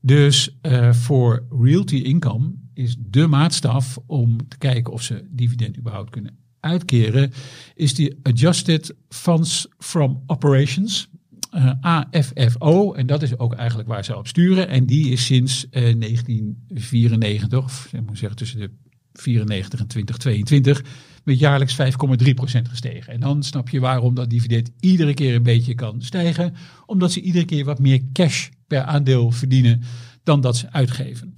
Dus 0.00 0.56
uh, 0.62 0.92
voor 0.92 1.46
realty 1.60 1.96
income 1.96 2.52
is 2.74 2.96
de 2.98 3.26
maatstaf 3.26 3.98
om 4.06 4.48
te 4.48 4.58
kijken 4.58 4.92
of 4.92 5.02
ze 5.02 5.26
dividend 5.30 5.78
überhaupt 5.78 6.10
kunnen 6.10 6.38
uitkeren, 6.60 7.32
is 7.74 7.94
die 7.94 8.18
Adjusted 8.22 8.94
Funds 9.08 9.68
from 9.78 10.22
Operations. 10.26 11.08
Uh, 11.54 11.72
AFFO, 11.80 12.92
en 12.92 13.06
dat 13.06 13.22
is 13.22 13.38
ook 13.38 13.54
eigenlijk 13.54 13.88
waar 13.88 14.04
ze 14.04 14.16
op 14.16 14.26
sturen. 14.26 14.68
En 14.68 14.86
die 14.86 15.10
is 15.10 15.24
sinds 15.24 15.64
uh, 15.64 15.72
1994, 15.72 17.64
of 17.64 17.88
ik 17.92 18.06
moet 18.06 18.18
zeggen 18.18 18.38
tussen 18.38 18.58
de 18.58 18.70
94 19.12 19.80
en 19.80 19.86
2022 19.86 20.82
met 21.26 21.38
jaarlijks 21.38 21.76
5,3% 21.76 22.62
gestegen. 22.62 23.12
En 23.12 23.20
dan 23.20 23.42
snap 23.42 23.68
je 23.68 23.80
waarom 23.80 24.14
dat 24.14 24.30
dividend 24.30 24.70
iedere 24.80 25.14
keer 25.14 25.34
een 25.34 25.42
beetje 25.42 25.74
kan 25.74 26.02
stijgen. 26.02 26.54
Omdat 26.86 27.12
ze 27.12 27.20
iedere 27.20 27.44
keer 27.44 27.64
wat 27.64 27.78
meer 27.78 28.02
cash 28.12 28.48
per 28.66 28.82
aandeel 28.82 29.30
verdienen 29.30 29.82
dan 30.22 30.40
dat 30.40 30.56
ze 30.56 30.72
uitgeven. 30.72 31.32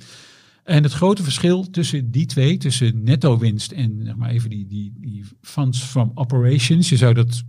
En 0.65 0.83
het 0.83 0.93
grote 0.93 1.23
verschil 1.23 1.71
tussen 1.71 2.11
die 2.11 2.27
twee, 2.27 2.57
tussen 2.57 3.03
netto 3.03 3.39
winst 3.39 3.73
en 3.73 4.01
zeg 4.05 4.17
maar 4.17 4.31
even 4.31 4.51
die, 4.51 4.67
die, 4.67 4.93
die 5.01 5.25
funds 5.41 5.83
from 5.83 6.11
operations, 6.15 6.89
je 6.89 6.97
zou 6.97 7.15
dat 7.15 7.43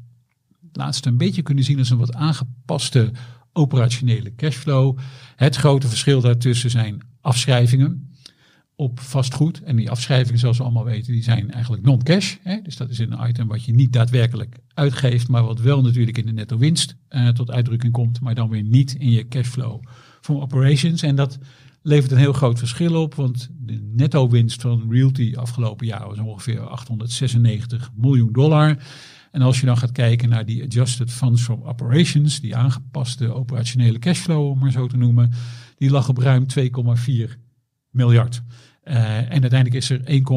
laatste 0.71 1.09
een 1.09 1.17
beetje 1.17 1.41
kunnen 1.41 1.63
zien 1.63 1.77
als 1.77 1.89
een 1.89 1.97
wat 1.97 2.13
aangepaste 2.13 3.11
operationele 3.53 4.35
cashflow. 4.35 4.97
Het 5.35 5.55
grote 5.55 5.87
verschil 5.87 6.21
daartussen 6.21 6.69
zijn 6.69 7.01
afschrijvingen 7.21 8.09
op 8.80 8.99
vastgoed. 8.99 9.63
En 9.63 9.75
die 9.75 9.89
afschrijvingen, 9.89 10.39
zoals 10.39 10.57
we 10.57 10.63
allemaal 10.63 10.84
weten, 10.84 11.13
die 11.13 11.23
zijn 11.23 11.51
eigenlijk 11.51 11.84
non-cash. 11.84 12.36
Dus 12.63 12.77
dat 12.77 12.89
is 12.89 12.99
een 12.99 13.17
item 13.27 13.47
wat 13.47 13.63
je 13.63 13.73
niet 13.73 13.93
daadwerkelijk 13.93 14.57
uitgeeft, 14.73 15.27
maar 15.27 15.43
wat 15.43 15.59
wel 15.59 15.82
natuurlijk 15.82 16.17
in 16.17 16.25
de 16.25 16.32
netto 16.32 16.57
winst 16.57 16.95
uh, 17.09 17.27
tot 17.27 17.51
uitdrukking 17.51 17.93
komt, 17.93 18.21
maar 18.21 18.36
dan 18.36 18.49
weer 18.49 18.63
niet 18.63 18.93
in 18.93 19.11
je 19.11 19.27
cashflow 19.27 19.84
van 20.21 20.41
operations. 20.41 21.01
En 21.01 21.15
dat 21.15 21.38
levert 21.82 22.11
een 22.11 22.17
heel 22.17 22.34
groot 22.34 22.59
verschil 22.59 23.01
op, 23.01 23.15
want 23.15 23.49
de 23.59 23.91
netto 23.95 24.30
winst 24.30 24.61
van 24.61 24.88
Realty 24.89 25.34
afgelopen 25.36 25.86
jaar 25.86 26.07
was 26.07 26.19
ongeveer 26.19 26.59
896 26.59 27.91
miljoen 27.95 28.32
dollar. 28.32 28.77
En 29.32 29.41
als 29.41 29.59
je 29.59 29.65
dan 29.65 29.77
gaat 29.77 29.91
kijken 29.91 30.30
naar 30.30 30.45
die 30.45 30.63
adjusted 30.63 31.11
funds 31.11 31.41
from 31.41 31.63
operations, 31.63 32.39
die 32.41 32.55
aangepaste 32.55 33.34
operationele 33.34 33.99
cashflow, 33.99 34.49
om 34.49 34.59
maar 34.59 34.71
zo 34.71 34.88
te 34.88 34.97
noemen, 34.97 35.32
die 35.77 35.89
lag 35.89 36.09
op 36.09 36.17
ruim 36.17 36.45
2,4 36.59 37.49
miljard. 37.91 38.41
Uh, 38.89 39.17
en 39.17 39.41
uiteindelijk 39.41 39.73
is 39.73 39.89
er 39.89 40.03
1, 40.03 40.31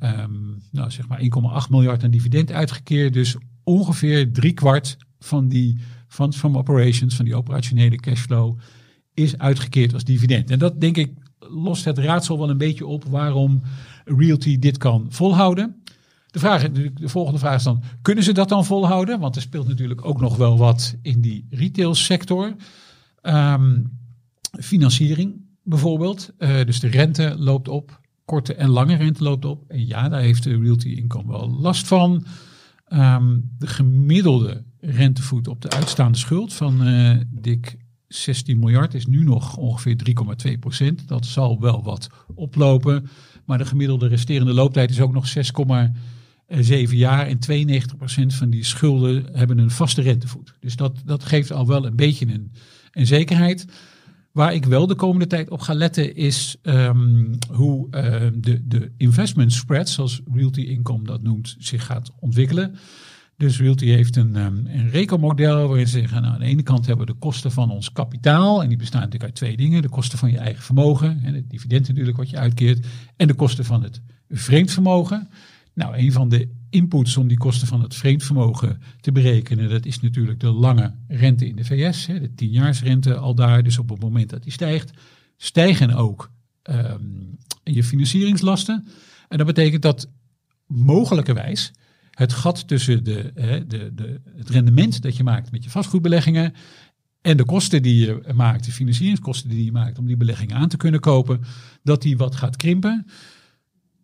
um, 0.00 0.62
nou 0.70 0.90
zeg 0.90 1.08
maar 1.08 1.20
1,8 1.64 1.70
miljard 1.70 2.04
aan 2.04 2.10
dividend 2.10 2.52
uitgekeerd. 2.52 3.12
Dus 3.12 3.36
ongeveer 3.64 4.32
drie 4.32 4.52
kwart 4.52 4.96
van 5.18 5.48
die 5.48 5.78
funds 6.08 6.36
from 6.36 6.56
operations, 6.56 7.16
van 7.16 7.24
die 7.24 7.36
operationele 7.36 7.96
cashflow, 7.96 8.58
is 9.14 9.38
uitgekeerd 9.38 9.94
als 9.94 10.04
dividend. 10.04 10.50
En 10.50 10.58
dat 10.58 10.80
denk 10.80 10.96
ik 10.96 11.12
lost 11.38 11.84
het 11.84 11.98
raadsel 11.98 12.38
wel 12.38 12.50
een 12.50 12.58
beetje 12.58 12.86
op 12.86 13.04
waarom 13.04 13.62
Realty 14.04 14.58
dit 14.58 14.78
kan 14.78 15.06
volhouden. 15.08 15.82
De, 16.26 16.38
vraag, 16.38 16.70
de 16.70 17.08
volgende 17.08 17.38
vraag 17.38 17.56
is 17.56 17.62
dan, 17.62 17.82
kunnen 18.02 18.24
ze 18.24 18.32
dat 18.32 18.48
dan 18.48 18.64
volhouden? 18.64 19.20
Want 19.20 19.36
er 19.36 19.42
speelt 19.42 19.68
natuurlijk 19.68 20.04
ook 20.04 20.20
nog 20.20 20.36
wel 20.36 20.58
wat 20.58 20.96
in 21.02 21.20
die 21.20 21.46
retailsector. 21.50 22.54
Um, 23.22 23.98
financiering 24.60 25.48
bijvoorbeeld. 25.70 26.32
Uh, 26.38 26.64
dus 26.64 26.80
de 26.80 26.88
rente 26.88 27.34
loopt 27.38 27.68
op. 27.68 28.00
Korte 28.24 28.54
en 28.54 28.68
lange 28.68 28.96
rente 28.96 29.22
loopt 29.22 29.44
op. 29.44 29.64
En 29.68 29.86
ja, 29.86 30.08
daar 30.08 30.20
heeft 30.20 30.42
de 30.42 30.58
realty 30.58 30.88
income 30.88 31.32
wel 31.32 31.50
last 31.50 31.86
van. 31.86 32.24
Um, 32.92 33.50
de 33.58 33.66
gemiddelde 33.66 34.64
rentevoet 34.80 35.48
op 35.48 35.60
de 35.62 35.70
uitstaande 35.70 36.18
schuld 36.18 36.52
van 36.52 36.88
uh, 36.88 37.16
dik 37.28 37.76
16 38.08 38.58
miljard 38.58 38.94
is 38.94 39.06
nu 39.06 39.24
nog 39.24 39.56
ongeveer 39.56 39.96
3,2 40.48 40.58
procent. 40.58 41.08
Dat 41.08 41.26
zal 41.26 41.60
wel 41.60 41.82
wat 41.82 42.08
oplopen. 42.34 43.08
Maar 43.44 43.58
de 43.58 43.64
gemiddelde 43.64 44.06
resterende 44.06 44.52
looptijd 44.52 44.90
is 44.90 45.00
ook 45.00 45.12
nog 45.12 45.34
6,7 45.36 46.96
jaar. 46.96 47.26
En 47.26 47.38
92 47.38 47.96
procent 47.96 48.34
van 48.34 48.50
die 48.50 48.64
schulden 48.64 49.26
hebben 49.32 49.58
een 49.58 49.70
vaste 49.70 50.02
rentevoet. 50.02 50.54
Dus 50.60 50.76
dat, 50.76 51.02
dat 51.04 51.24
geeft 51.24 51.52
al 51.52 51.66
wel 51.66 51.86
een 51.86 51.96
beetje 51.96 52.26
een, 52.26 52.52
een 52.92 53.06
zekerheid. 53.06 53.66
Waar 54.32 54.54
ik 54.54 54.64
wel 54.64 54.86
de 54.86 54.94
komende 54.94 55.26
tijd 55.26 55.50
op 55.50 55.60
ga 55.60 55.74
letten 55.74 56.16
is 56.16 56.56
um, 56.62 57.38
hoe 57.52 57.86
uh, 57.90 58.02
de, 58.34 58.68
de 58.68 58.90
investment 58.96 59.52
spread, 59.52 59.88
zoals 59.88 60.20
Realty 60.34 60.60
Income 60.60 61.04
dat 61.04 61.22
noemt, 61.22 61.56
zich 61.58 61.86
gaat 61.86 62.12
ontwikkelen. 62.18 62.76
Dus 63.36 63.58
Realty 63.58 63.86
heeft 63.86 64.16
een, 64.16 64.36
um, 64.36 64.66
een 64.66 64.90
rekenmodel 64.90 65.68
waarin 65.68 65.88
ze 65.88 65.98
zeggen, 65.98 66.22
nou, 66.22 66.34
aan 66.34 66.40
de 66.40 66.46
ene 66.46 66.62
kant 66.62 66.86
hebben 66.86 67.06
we 67.06 67.12
de 67.12 67.18
kosten 67.18 67.52
van 67.52 67.70
ons 67.70 67.92
kapitaal. 67.92 68.62
En 68.62 68.68
die 68.68 68.78
bestaan 68.78 69.00
natuurlijk 69.00 69.30
uit 69.30 69.34
twee 69.34 69.56
dingen. 69.56 69.82
De 69.82 69.88
kosten 69.88 70.18
van 70.18 70.30
je 70.30 70.38
eigen 70.38 70.62
vermogen, 70.62 71.20
en 71.22 71.34
het 71.34 71.50
dividend 71.50 71.88
natuurlijk 71.88 72.16
wat 72.16 72.30
je 72.30 72.36
uitkeert. 72.36 72.86
En 73.16 73.26
de 73.26 73.34
kosten 73.34 73.64
van 73.64 73.82
het 73.82 74.00
vreemd 74.28 74.70
vermogen. 74.70 75.28
Nou, 75.74 75.96
een 75.96 76.12
van 76.12 76.28
de 76.28 76.48
inputs 76.70 77.16
om 77.16 77.28
die 77.28 77.38
kosten 77.38 77.66
van 77.66 77.82
het 77.82 77.94
vreemdvermogen 77.94 78.80
te 79.00 79.12
berekenen, 79.12 79.70
dat 79.70 79.86
is 79.86 80.00
natuurlijk 80.00 80.40
de 80.40 80.50
lange 80.50 80.94
rente 81.08 81.46
in 81.46 81.56
de 81.56 81.64
VS, 81.64 82.06
hè, 82.06 82.20
de 82.20 82.34
tienjaarsrente 82.34 83.16
al 83.16 83.34
daar. 83.34 83.62
Dus 83.62 83.78
op 83.78 83.88
het 83.88 84.00
moment 84.00 84.30
dat 84.30 84.42
die 84.42 84.52
stijgt, 84.52 84.90
stijgen 85.36 85.94
ook 85.94 86.30
um, 86.62 87.36
je 87.64 87.84
financieringslasten. 87.84 88.86
En 89.28 89.38
dat 89.38 89.46
betekent 89.46 89.82
dat 89.82 90.10
mogelijkerwijs 90.66 91.72
het 92.10 92.32
gat 92.32 92.68
tussen 92.68 93.04
de, 93.04 93.30
hè, 93.34 93.66
de, 93.66 93.94
de, 93.94 94.20
het 94.36 94.50
rendement 94.50 95.02
dat 95.02 95.16
je 95.16 95.22
maakt 95.22 95.50
met 95.50 95.64
je 95.64 95.70
vastgoedbeleggingen 95.70 96.54
en 97.20 97.36
de 97.36 97.44
kosten 97.44 97.82
die 97.82 98.06
je 98.06 98.32
maakt, 98.34 98.64
de 98.64 98.72
financieringskosten 98.72 99.48
die 99.48 99.64
je 99.64 99.72
maakt 99.72 99.98
om 99.98 100.06
die 100.06 100.16
beleggingen 100.16 100.56
aan 100.56 100.68
te 100.68 100.76
kunnen 100.76 101.00
kopen, 101.00 101.40
dat 101.82 102.02
die 102.02 102.16
wat 102.16 102.36
gaat 102.36 102.56
krimpen 102.56 103.06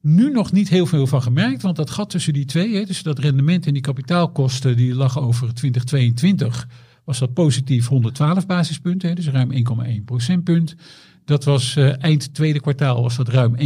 nu 0.06 0.30
nog 0.30 0.52
niet 0.52 0.68
heel 0.68 0.86
veel 0.86 1.06
van 1.06 1.22
gemerkt, 1.22 1.62
want 1.62 1.76
dat 1.76 1.90
gat 1.90 2.10
tussen 2.10 2.32
die 2.32 2.44
twee, 2.44 2.74
hè, 2.74 2.86
tussen 2.86 3.04
dat 3.04 3.18
rendement 3.18 3.66
en 3.66 3.72
die 3.72 3.82
kapitaalkosten, 3.82 4.76
die 4.76 4.94
lag 4.94 5.18
over 5.18 5.54
2022, 5.54 6.68
was 7.04 7.18
dat 7.18 7.34
positief 7.34 7.86
112 7.86 8.46
basispunten, 8.46 9.08
hè, 9.08 9.14
dus 9.14 9.28
ruim 9.28 9.52
1,1 9.98 10.04
procentpunt. 10.04 10.76
Dat 11.24 11.44
was 11.44 11.76
uh, 11.76 12.02
eind 12.02 12.34
tweede 12.34 12.60
kwartaal 12.60 13.02
was 13.02 13.16
dat 13.16 13.28
ruim 13.28 13.56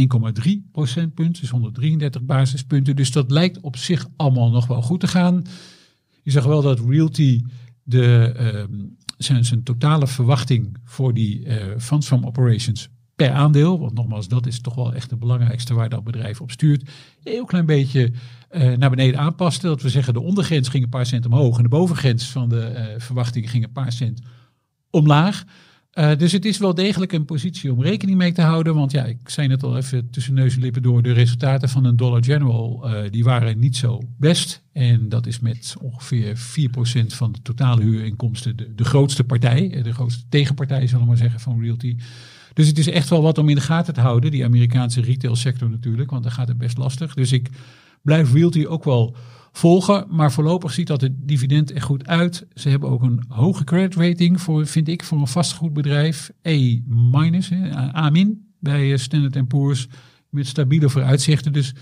1,3 0.43 0.51
procentpunt, 0.71 1.39
dus 1.39 1.49
133 1.49 2.21
basispunten. 2.21 2.95
Dus 2.95 3.11
dat 3.11 3.31
lijkt 3.31 3.59
op 3.59 3.77
zich 3.77 4.07
allemaal 4.15 4.49
nog 4.49 4.67
wel 4.67 4.81
goed 4.81 4.99
te 4.99 5.07
gaan. 5.07 5.41
Je 6.23 6.31
zag 6.31 6.45
wel 6.45 6.61
dat 6.61 6.79
Realty 6.79 7.41
de, 7.83 8.33
uh, 8.69 8.77
zijn, 9.17 9.45
zijn 9.45 9.63
totale 9.63 10.07
verwachting 10.07 10.77
voor 10.83 11.13
die 11.13 11.45
uh, 11.45 11.55
funds 11.77 12.07
from 12.07 12.25
operations 12.25 12.89
aandeel, 13.29 13.79
want 13.79 13.93
nogmaals, 13.93 14.27
dat 14.27 14.45
is 14.45 14.61
toch 14.61 14.75
wel 14.75 14.93
echt 14.93 15.09
het 15.09 15.19
belangrijkste 15.19 15.73
waar 15.73 15.89
dat 15.89 16.03
bedrijf 16.03 16.41
op 16.41 16.51
stuurt, 16.51 16.81
een 16.81 17.31
heel 17.31 17.45
klein 17.45 17.65
beetje 17.65 18.11
uh, 18.51 18.73
naar 18.77 18.89
beneden 18.89 19.19
aanpaste. 19.19 19.67
Dat 19.67 19.81
we 19.81 19.89
zeggen, 19.89 20.13
de 20.13 20.21
ondergrens 20.21 20.67
ging 20.67 20.83
een 20.83 20.89
paar 20.89 21.05
cent 21.05 21.25
omhoog 21.25 21.57
en 21.57 21.63
de 21.63 21.69
bovengrens 21.69 22.29
van 22.29 22.49
de 22.49 22.73
uh, 22.75 22.99
verwachting 22.99 23.49
ging 23.49 23.63
een 23.63 23.71
paar 23.71 23.91
cent 23.91 24.21
omlaag. 24.89 25.43
Uh, 25.93 26.15
dus 26.17 26.31
het 26.31 26.45
is 26.45 26.57
wel 26.57 26.75
degelijk 26.75 27.11
een 27.11 27.25
positie 27.25 27.71
om 27.71 27.81
rekening 27.81 28.17
mee 28.17 28.31
te 28.31 28.41
houden. 28.41 28.75
Want 28.75 28.91
ja, 28.91 29.05
ik 29.05 29.29
zei 29.29 29.47
net 29.47 29.63
al 29.63 29.77
even 29.77 30.09
tussen 30.09 30.33
neus 30.33 30.55
en 30.55 30.61
lippen 30.61 30.81
door. 30.81 31.01
De 31.01 31.11
resultaten 31.11 31.69
van 31.69 31.85
een 31.85 31.95
Dollar 31.95 32.23
General, 32.23 32.89
die 33.09 33.23
waren 33.23 33.59
niet 33.59 33.77
zo 33.77 34.01
best. 34.17 34.61
En 34.73 35.09
dat 35.09 35.27
is 35.27 35.39
met 35.39 35.75
ongeveer 35.81 36.37
4% 36.37 37.05
van 37.07 37.31
de 37.31 37.41
totale 37.41 37.81
huurinkomsten 37.81 38.55
de, 38.55 38.75
de 38.75 38.83
grootste 38.83 39.23
partij. 39.23 39.81
De 39.83 39.93
grootste 39.93 40.23
tegenpartij, 40.29 40.87
zullen 40.87 41.01
we 41.01 41.07
maar 41.07 41.17
zeggen, 41.17 41.39
van 41.39 41.61
Realty. 41.61 41.97
Dus 42.53 42.67
het 42.67 42.77
is 42.77 42.87
echt 42.87 43.09
wel 43.09 43.21
wat 43.21 43.37
om 43.37 43.49
in 43.49 43.55
de 43.55 43.61
gaten 43.61 43.93
te 43.93 44.01
houden, 44.01 44.31
die 44.31 44.45
Amerikaanse 44.45 45.01
retailsector 45.01 45.69
natuurlijk, 45.69 46.11
want 46.11 46.23
daar 46.23 46.31
gaat 46.31 46.47
het 46.47 46.57
best 46.57 46.77
lastig. 46.77 47.13
Dus 47.13 47.31
ik 47.31 47.49
blijf 48.01 48.33
Realty 48.33 48.65
ook 48.65 48.83
wel 48.83 49.15
volgen, 49.51 50.05
maar 50.09 50.31
voorlopig 50.31 50.71
ziet 50.71 50.87
dat 50.87 51.01
het 51.01 51.11
dividend 51.17 51.75
er 51.75 51.81
goed 51.81 52.07
uit. 52.07 52.45
Ze 52.53 52.69
hebben 52.69 52.89
ook 52.89 53.01
een 53.01 53.23
hoge 53.27 53.63
credit 53.63 53.95
rating 53.95 54.41
voor, 54.41 54.65
vind 54.65 54.87
ik, 54.87 55.03
voor 55.03 55.19
een 55.19 55.27
vastgoedbedrijf. 55.27 56.31
E 56.41 56.79
A 57.95 58.11
bij 58.59 58.97
Standard 58.97 59.47
Poor's 59.47 59.87
met 60.29 60.47
stabiele 60.47 60.89
vooruitzichten. 60.89 61.53
Dus 61.53 61.73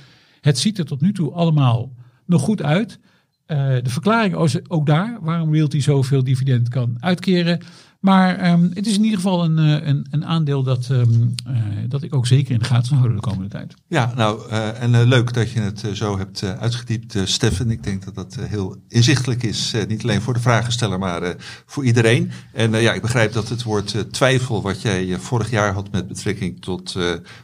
het 0.42 0.60
ziet 0.60 0.78
er 0.78 0.86
tot 0.86 1.02
nu 1.02 1.14
toe 1.14 1.32
allemaal 1.32 1.94
nog 2.26 2.42
goed 2.42 2.62
uit. 2.62 3.00
Uh, 3.48 3.58
de 3.58 3.90
verklaring 3.90 4.36
ook 4.68 4.86
daar, 4.86 5.18
waarom 5.22 5.54
Realty 5.54 5.80
zoveel 5.80 6.24
dividend 6.24 6.70
kan 6.70 6.96
uitkeren. 7.00 7.62
Maar 8.00 8.52
um, 8.52 8.72
het 8.74 8.88
is 8.88 8.96
in 8.96 9.04
ieder 9.04 9.20
geval 9.20 9.44
een, 9.44 9.58
eh, 9.58 9.88
een, 9.88 10.08
een 10.12 10.26
aandeel 10.26 10.64
dat, 10.64 10.90
um, 10.92 11.36
uh, 11.48 11.58
dat 11.88 12.04
ik 12.04 12.16
ook 12.16 12.28
zeker 12.28 12.54
in 12.54 12.60
de 12.60 12.66
gaten 12.66 12.96
houden 12.96 13.16
de 13.16 13.24
komende 13.24 13.50
tijd. 13.50 13.74
Ja, 13.88 14.14
nou, 14.16 14.50
uh, 14.50 14.82
en 14.82 15.04
leuk 15.04 15.34
dat 15.34 15.52
je 15.52 15.60
het 15.60 15.84
zo 15.94 16.18
hebt 16.18 16.44
uitgediept, 16.44 17.16
Steffen. 17.24 17.72
Ik 17.72 17.84
denk 17.84 18.06
dat 18.06 18.16
dat 18.16 18.36
heel 18.40 18.78
inzichtelijk 18.88 19.44
is, 19.44 19.74
niet 19.88 20.04
alleen 20.04 20.22
voor 20.22 20.34
de 20.34 20.40
vragensteller, 20.40 21.00
maar 21.00 21.36
voor 21.66 21.86
iedereen. 21.86 22.32
En 22.54 22.72
ja, 22.72 22.94
ik 22.94 23.02
begrijp 23.02 23.34
dat 23.34 23.50
het 23.50 23.64
woord 23.64 24.06
twijfel, 24.12 24.62
wat 24.62 24.82
jij 24.82 25.20
vorig 25.20 25.50
jaar 25.50 25.74
had 25.74 25.92
met 25.92 26.08
betrekking 26.08 26.62
tot 26.62 26.98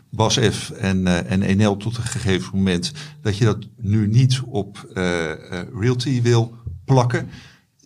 Bas 0.09 0.39
F. 0.51 0.69
en, 0.69 1.27
en 1.27 1.41
Enel 1.41 1.77
tot 1.77 1.97
een 1.97 2.03
gegeven 2.03 2.49
moment, 2.53 2.91
dat 3.21 3.37
je 3.37 3.45
dat 3.45 3.67
nu 3.77 4.07
niet 4.07 4.41
op 4.45 4.89
Realty 5.79 6.21
wil 6.21 6.55
plakken. 6.85 7.29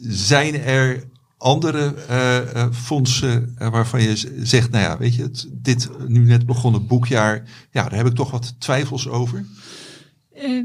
Zijn 0.02 0.62
er 0.62 1.04
andere 1.40 1.96
uh, 2.10 2.66
fondsen 2.72 3.56
uh, 3.60 3.70
waarvan 3.70 4.02
je 4.02 4.42
zegt, 4.44 4.72
nou 4.72 4.84
ja, 4.84 4.98
weet 4.98 5.16
je, 5.16 5.32
dit 5.52 5.90
nu 6.08 6.20
net 6.20 6.46
begonnen 6.46 6.88
boekjaar, 6.88 7.44
ja, 7.72 7.84
daar 7.84 7.98
heb 7.98 8.06
ik 8.06 8.16
toch 8.16 8.32
wat 8.32 8.56
twijfels 8.58 9.08
over? 9.08 9.46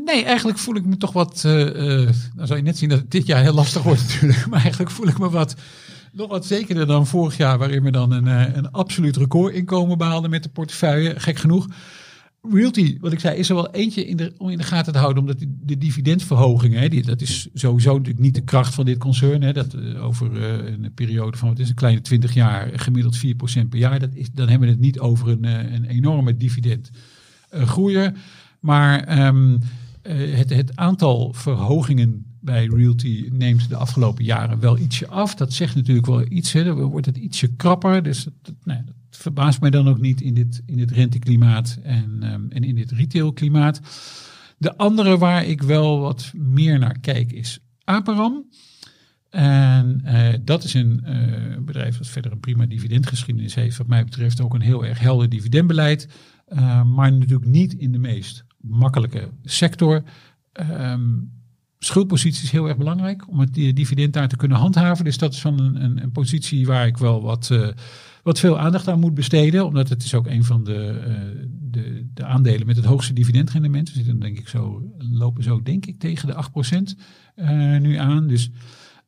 nee, 0.04 0.24
eigenlijk 0.24 0.58
voel 0.58 0.76
ik 0.76 0.84
me 0.84 0.96
toch 0.96 1.12
wat, 1.12 1.40
dan 2.34 2.46
zou 2.46 2.56
je 2.56 2.62
net 2.62 2.78
zien 2.78 2.88
dat 2.88 2.98
het 2.98 3.10
dit 3.10 3.26
jaar 3.26 3.42
heel 3.42 3.54
lastig 3.54 3.82
wordt 3.82 4.02
natuurlijk, 4.02 4.46
maar 4.50 4.60
eigenlijk 4.60 4.90
voel 4.90 5.08
ik 5.08 5.18
me 5.18 5.30
wat, 5.30 5.54
nog 6.12 6.28
wat 6.28 6.46
zekerder 6.46 6.86
dan 6.86 7.06
vorig 7.06 7.36
jaar, 7.36 7.58
waarin 7.58 7.82
we 7.82 7.90
dan 7.90 8.10
een, 8.12 8.26
een 8.56 8.70
absoluut 8.70 9.16
recordinkomen 9.16 9.98
behaalden 9.98 10.30
met 10.30 10.42
de 10.42 10.48
portefeuille, 10.48 11.20
gek 11.20 11.38
genoeg. 11.38 11.66
Realty, 12.50 12.96
wat 13.00 13.12
ik 13.12 13.20
zei, 13.20 13.38
is 13.38 13.48
er 13.48 13.54
wel 13.54 13.70
eentje 13.70 14.06
in 14.06 14.16
de, 14.16 14.34
om 14.38 14.48
in 14.48 14.58
de 14.58 14.64
gaten 14.64 14.92
te 14.92 14.98
houden, 14.98 15.22
omdat 15.22 15.38
die, 15.38 15.58
de 15.62 15.78
dividendverhoging, 15.78 16.74
hè, 16.74 16.88
dat 16.88 17.20
is 17.20 17.48
sowieso 17.54 17.92
natuurlijk 17.92 18.24
niet 18.24 18.34
de 18.34 18.44
kracht 18.44 18.74
van 18.74 18.84
dit 18.84 18.98
concern. 18.98 19.42
Hè, 19.42 19.52
dat 19.52 19.74
uh, 19.74 20.04
over 20.04 20.32
uh, 20.32 20.72
een 20.72 20.92
periode 20.94 21.36
van, 21.36 21.48
het 21.48 21.58
is 21.58 21.68
een 21.68 21.74
kleine 21.74 22.00
20 22.00 22.34
jaar, 22.34 22.70
gemiddeld 22.74 23.26
4% 23.26 23.28
per 23.68 23.78
jaar. 23.78 23.98
Dat 23.98 24.14
is, 24.14 24.30
dan 24.32 24.48
hebben 24.48 24.68
we 24.68 24.74
het 24.74 24.82
niet 24.82 24.98
over 24.98 25.28
een, 25.28 25.44
uh, 25.46 25.72
een 25.72 25.84
enorme 25.84 26.36
dividendgroeier. 26.36 28.12
maar 28.60 29.26
um, 29.26 29.58
het, 30.08 30.50
het 30.50 30.76
aantal 30.76 31.32
verhogingen 31.32 32.24
bij 32.40 32.66
Realty 32.66 33.28
neemt 33.32 33.68
de 33.68 33.76
afgelopen 33.76 34.24
jaren 34.24 34.60
wel 34.60 34.78
ietsje 34.78 35.08
af. 35.08 35.34
Dat 35.34 35.52
zegt 35.52 35.74
natuurlijk 35.74 36.06
wel 36.06 36.24
iets, 36.28 36.52
hè, 36.52 36.74
wordt 36.74 37.06
het 37.06 37.16
ietsje 37.16 37.48
krapper. 37.56 38.02
Dus 38.02 38.26
dat, 38.42 38.54
dat 39.14 39.22
verbaast 39.22 39.60
mij 39.60 39.70
dan 39.70 39.88
ook 39.88 40.00
niet 40.00 40.20
in 40.20 40.34
dit, 40.34 40.62
in 40.66 40.76
dit 40.76 40.90
renteklimaat 40.90 41.78
en, 41.82 42.16
ehm, 42.20 42.42
en 42.48 42.64
in 42.64 42.74
dit 42.74 42.90
retailklimaat. 42.90 43.80
De 44.58 44.76
andere 44.76 45.18
waar 45.18 45.44
ik 45.44 45.62
wel 45.62 46.00
wat 46.00 46.32
meer 46.34 46.78
naar 46.78 46.98
kijk 47.00 47.32
is 47.32 47.58
Aperam. 47.84 48.44
En 49.30 50.00
eh, 50.04 50.34
dat 50.42 50.64
is 50.64 50.74
een 50.74 51.00
eh, 51.04 51.58
bedrijf 51.60 51.98
dat 51.98 52.08
verder 52.08 52.32
een 52.32 52.40
prima 52.40 52.66
dividendgeschiedenis 52.66 53.54
heeft. 53.54 53.76
Wat 53.76 53.86
mij 53.86 54.04
betreft 54.04 54.40
ook 54.40 54.54
een 54.54 54.60
heel 54.60 54.84
erg 54.84 54.98
helder 54.98 55.28
dividendbeleid. 55.28 56.08
Uh, 56.48 56.82
maar 56.82 57.12
natuurlijk 57.12 57.50
niet 57.50 57.74
in 57.74 57.92
de 57.92 57.98
meest 57.98 58.44
makkelijke 58.60 59.28
sector. 59.42 60.02
Ehm, 60.52 61.10
schuldpositie 61.78 62.44
is 62.44 62.50
heel 62.50 62.68
erg 62.68 62.76
belangrijk 62.76 63.28
om 63.28 63.40
het 63.40 63.54
dividend 63.54 64.12
daar 64.12 64.28
te 64.28 64.36
kunnen 64.36 64.58
handhaven. 64.58 65.04
Dus 65.04 65.18
dat 65.18 65.32
is 65.32 65.40
van 65.40 65.60
een, 65.60 65.84
een, 65.84 66.02
een 66.02 66.12
positie 66.12 66.66
waar 66.66 66.86
ik 66.86 66.96
wel 66.96 67.22
wat, 67.22 67.50
wat 68.24 68.38
veel 68.40 68.58
aandacht 68.58 68.88
aan 68.88 69.00
moet 69.00 69.14
besteden. 69.14 69.66
Omdat 69.66 69.88
het 69.88 70.04
is 70.04 70.14
ook 70.14 70.26
een 70.26 70.44
van 70.44 70.64
de, 70.64 71.02
uh, 71.08 71.48
de, 71.50 72.06
de, 72.14 72.24
aandelen 72.24 72.66
met 72.66 72.76
het 72.76 72.84
hoogste 72.84 73.12
dividendrendement. 73.12 73.88
We 73.88 73.94
zitten 73.94 74.20
denk 74.20 74.38
ik 74.38 74.48
zo, 74.48 74.82
lopen 74.98 75.42
zo 75.42 75.62
denk 75.62 75.86
ik 75.86 75.98
tegen 75.98 76.28
de 76.28 76.34
8% 76.34 76.98
uh, 77.36 77.78
nu 77.78 77.96
aan. 77.96 78.26
Dus 78.26 78.50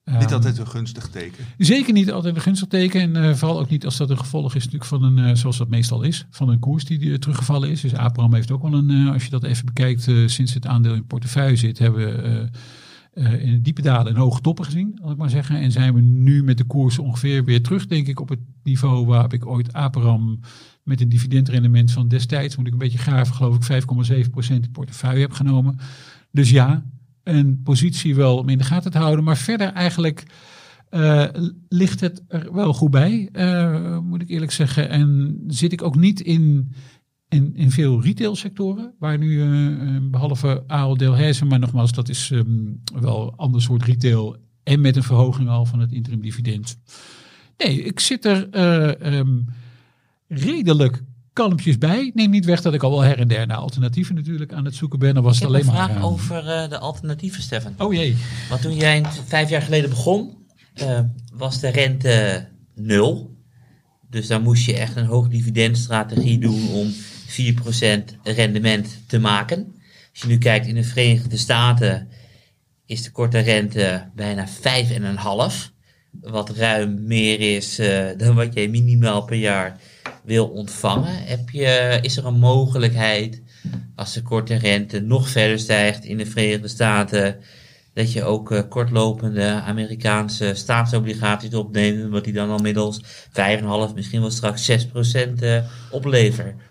niet 0.04 0.22
ehm, 0.22 0.32
altijd 0.32 0.58
een 0.58 0.66
gunstig 0.66 1.08
teken. 1.08 1.44
Zeker 1.58 1.92
niet 1.92 2.12
altijd 2.12 2.36
een 2.36 2.42
gunstig 2.42 2.68
teken. 2.68 3.00
En 3.00 3.24
uh, 3.24 3.34
vooral 3.34 3.60
ook 3.60 3.70
niet 3.70 3.84
als 3.84 3.96
dat 3.96 4.10
een 4.10 4.18
gevolg 4.18 4.54
is 4.54 4.64
natuurlijk 4.64 4.90
van 4.90 5.02
een, 5.02 5.18
uh, 5.18 5.34
zoals 5.34 5.56
dat 5.56 5.68
meestal 5.68 6.02
is, 6.02 6.26
van 6.30 6.48
een 6.48 6.58
koers 6.58 6.84
die 6.84 7.00
uh, 7.00 7.16
teruggevallen 7.16 7.70
is. 7.70 7.80
Dus 7.80 7.94
Abraham 7.94 8.34
heeft 8.34 8.50
ook 8.50 8.62
wel 8.62 8.74
een, 8.74 9.08
als 9.08 9.24
je 9.24 9.30
dat 9.30 9.44
even 9.44 9.64
bekijkt, 9.66 10.02
sinds 10.26 10.54
het 10.54 10.66
aandeel 10.66 10.94
in 10.94 11.06
portefeuille 11.06 11.56
zit, 11.56 11.78
hebben 11.78 12.06
we 12.06 12.48
in 13.16 13.62
diepe 13.62 13.82
dalen 13.82 14.14
en 14.14 14.20
hoge 14.20 14.40
toppen 14.40 14.64
gezien, 14.64 14.98
zal 15.00 15.10
ik 15.10 15.16
maar 15.16 15.30
zeggen. 15.30 15.60
En 15.60 15.72
zijn 15.72 15.94
we 15.94 16.00
nu 16.00 16.42
met 16.44 16.58
de 16.58 16.64
koers 16.64 16.98
ongeveer 16.98 17.44
weer 17.44 17.62
terug, 17.62 17.86
denk 17.86 18.06
ik, 18.06 18.20
op 18.20 18.28
het 18.28 18.40
niveau 18.62 19.06
waar 19.06 19.32
ik 19.32 19.46
ooit 19.46 19.72
Abraham 19.72 20.40
met 20.82 21.00
een 21.00 21.08
dividendrendement 21.08 21.92
van 21.92 22.08
destijds, 22.08 22.56
moet 22.56 22.66
ik 22.66 22.72
een 22.72 22.78
beetje 22.78 22.98
graven, 22.98 23.34
geloof 23.34 23.68
ik 23.68 23.82
5,7% 23.82 24.54
in 24.54 24.70
portefeuille 24.72 25.20
heb 25.20 25.32
genomen. 25.32 25.78
Dus 26.30 26.50
ja, 26.50 26.84
een 27.22 27.62
positie 27.62 28.14
wel 28.14 28.38
om 28.38 28.48
in 28.48 28.58
de 28.58 28.64
gaten 28.64 28.90
te 28.90 28.98
houden. 28.98 29.24
Maar 29.24 29.36
verder 29.36 29.72
eigenlijk 29.72 30.26
uh, 30.90 31.24
ligt 31.68 32.00
het 32.00 32.22
er 32.28 32.52
wel 32.52 32.74
goed 32.74 32.90
bij, 32.90 33.28
uh, 33.32 33.98
moet 33.98 34.22
ik 34.22 34.28
eerlijk 34.28 34.52
zeggen. 34.52 34.88
En 34.88 35.38
zit 35.46 35.72
ik 35.72 35.82
ook 35.82 35.96
niet 35.96 36.20
in, 36.20 36.72
in, 37.28 37.56
in 37.56 37.70
veel 37.70 38.02
retailsectoren, 38.02 38.94
waar 38.98 39.18
nu 39.18 39.30
uh, 39.30 39.98
behalve 40.10 40.64
Ahold 40.66 40.98
Delhaize, 40.98 41.44
maar 41.44 41.58
nogmaals, 41.58 41.92
dat 41.92 42.08
is 42.08 42.30
um, 42.30 42.80
wel 43.00 43.22
een 43.22 43.36
ander 43.36 43.62
soort 43.62 43.82
retail 43.82 44.36
en 44.62 44.80
met 44.80 44.96
een 44.96 45.02
verhoging 45.02 45.48
al 45.48 45.66
van 45.66 45.80
het 45.80 45.92
interim 45.92 46.22
dividend. 46.22 46.78
Nee, 47.56 47.82
ik 47.82 48.00
zit 48.00 48.24
er 48.24 48.48
um, 49.14 49.44
redelijk 50.28 51.02
kalmpjes 51.32 51.78
bij. 51.78 52.10
Neem 52.14 52.30
niet 52.30 52.44
weg 52.44 52.62
dat 52.62 52.74
ik 52.74 52.82
al 52.82 52.90
wel 52.90 53.00
her 53.00 53.18
en 53.18 53.28
der 53.28 53.46
naar 53.46 53.56
alternatieven 53.56 54.14
natuurlijk 54.14 54.52
aan 54.52 54.64
het 54.64 54.74
zoeken 54.74 54.98
ben. 54.98 55.14
Dan 55.14 55.22
was 55.22 55.34
ik 55.36 55.42
het 55.42 55.48
alleen 55.48 55.66
maar. 55.66 55.80
een 55.80 55.86
vraag 55.88 56.04
over 56.04 56.44
uh, 56.44 56.68
de 56.68 56.78
alternatieven, 56.78 57.42
Stefan. 57.42 57.74
Oh 57.78 57.92
jee. 57.92 58.16
Want 58.48 58.62
toen 58.62 58.74
jij 58.74 59.04
vijf 59.26 59.50
jaar 59.50 59.62
geleden 59.62 59.90
begon, 59.90 60.34
was 61.34 61.60
de 61.60 61.68
rente 61.68 62.48
nul. 62.74 63.36
Dus 64.10 64.26
dan 64.26 64.42
moest 64.42 64.66
je 64.66 64.76
echt 64.76 64.96
een 64.96 65.06
hoog 65.06 65.28
dividendstrategie 65.28 66.38
doen 66.38 66.68
om 66.68 66.92
4% 67.26 68.16
rendement 68.22 68.98
te 69.06 69.18
maken. 69.18 69.74
Als 70.12 70.22
je 70.22 70.28
nu 70.28 70.38
kijkt 70.38 70.66
in 70.66 70.74
de 70.74 70.84
Verenigde 70.84 71.36
Staten 71.36 72.08
is 72.86 73.02
de 73.02 73.10
korte 73.10 73.38
rente 73.38 74.08
bijna 74.14 74.48
5,5. 74.48 75.74
Wat 76.20 76.50
ruim 76.50 77.06
meer 77.06 77.56
is 77.56 77.80
uh, 77.80 78.06
dan 78.16 78.34
wat 78.34 78.54
jij 78.54 78.68
minimaal 78.68 79.24
per 79.24 79.36
jaar 79.36 79.80
wil 80.24 80.46
ontvangen. 80.46 81.24
Heb 81.24 81.50
je, 81.50 81.98
is 82.02 82.16
er 82.16 82.26
een 82.26 82.38
mogelijkheid 82.38 83.42
als 83.94 84.12
de 84.12 84.22
korte 84.22 84.54
rente 84.54 85.00
nog 85.00 85.28
verder 85.28 85.58
stijgt 85.58 86.04
in 86.04 86.16
de 86.16 86.26
Verenigde 86.26 86.68
Staten, 86.68 87.36
dat 87.94 88.12
je 88.12 88.24
ook 88.24 88.50
uh, 88.50 88.60
kortlopende 88.68 89.44
Amerikaanse 89.44 90.54
staatsobligaties 90.54 91.54
opneemt, 91.54 92.10
wat 92.10 92.24
die 92.24 92.32
dan 92.32 92.50
al 92.50 92.58
middels 92.58 93.00
5,5, 93.28 93.94
misschien 93.94 94.20
wel 94.20 94.30
straks 94.30 94.70
6% 94.70 94.74
uh, 95.40 95.64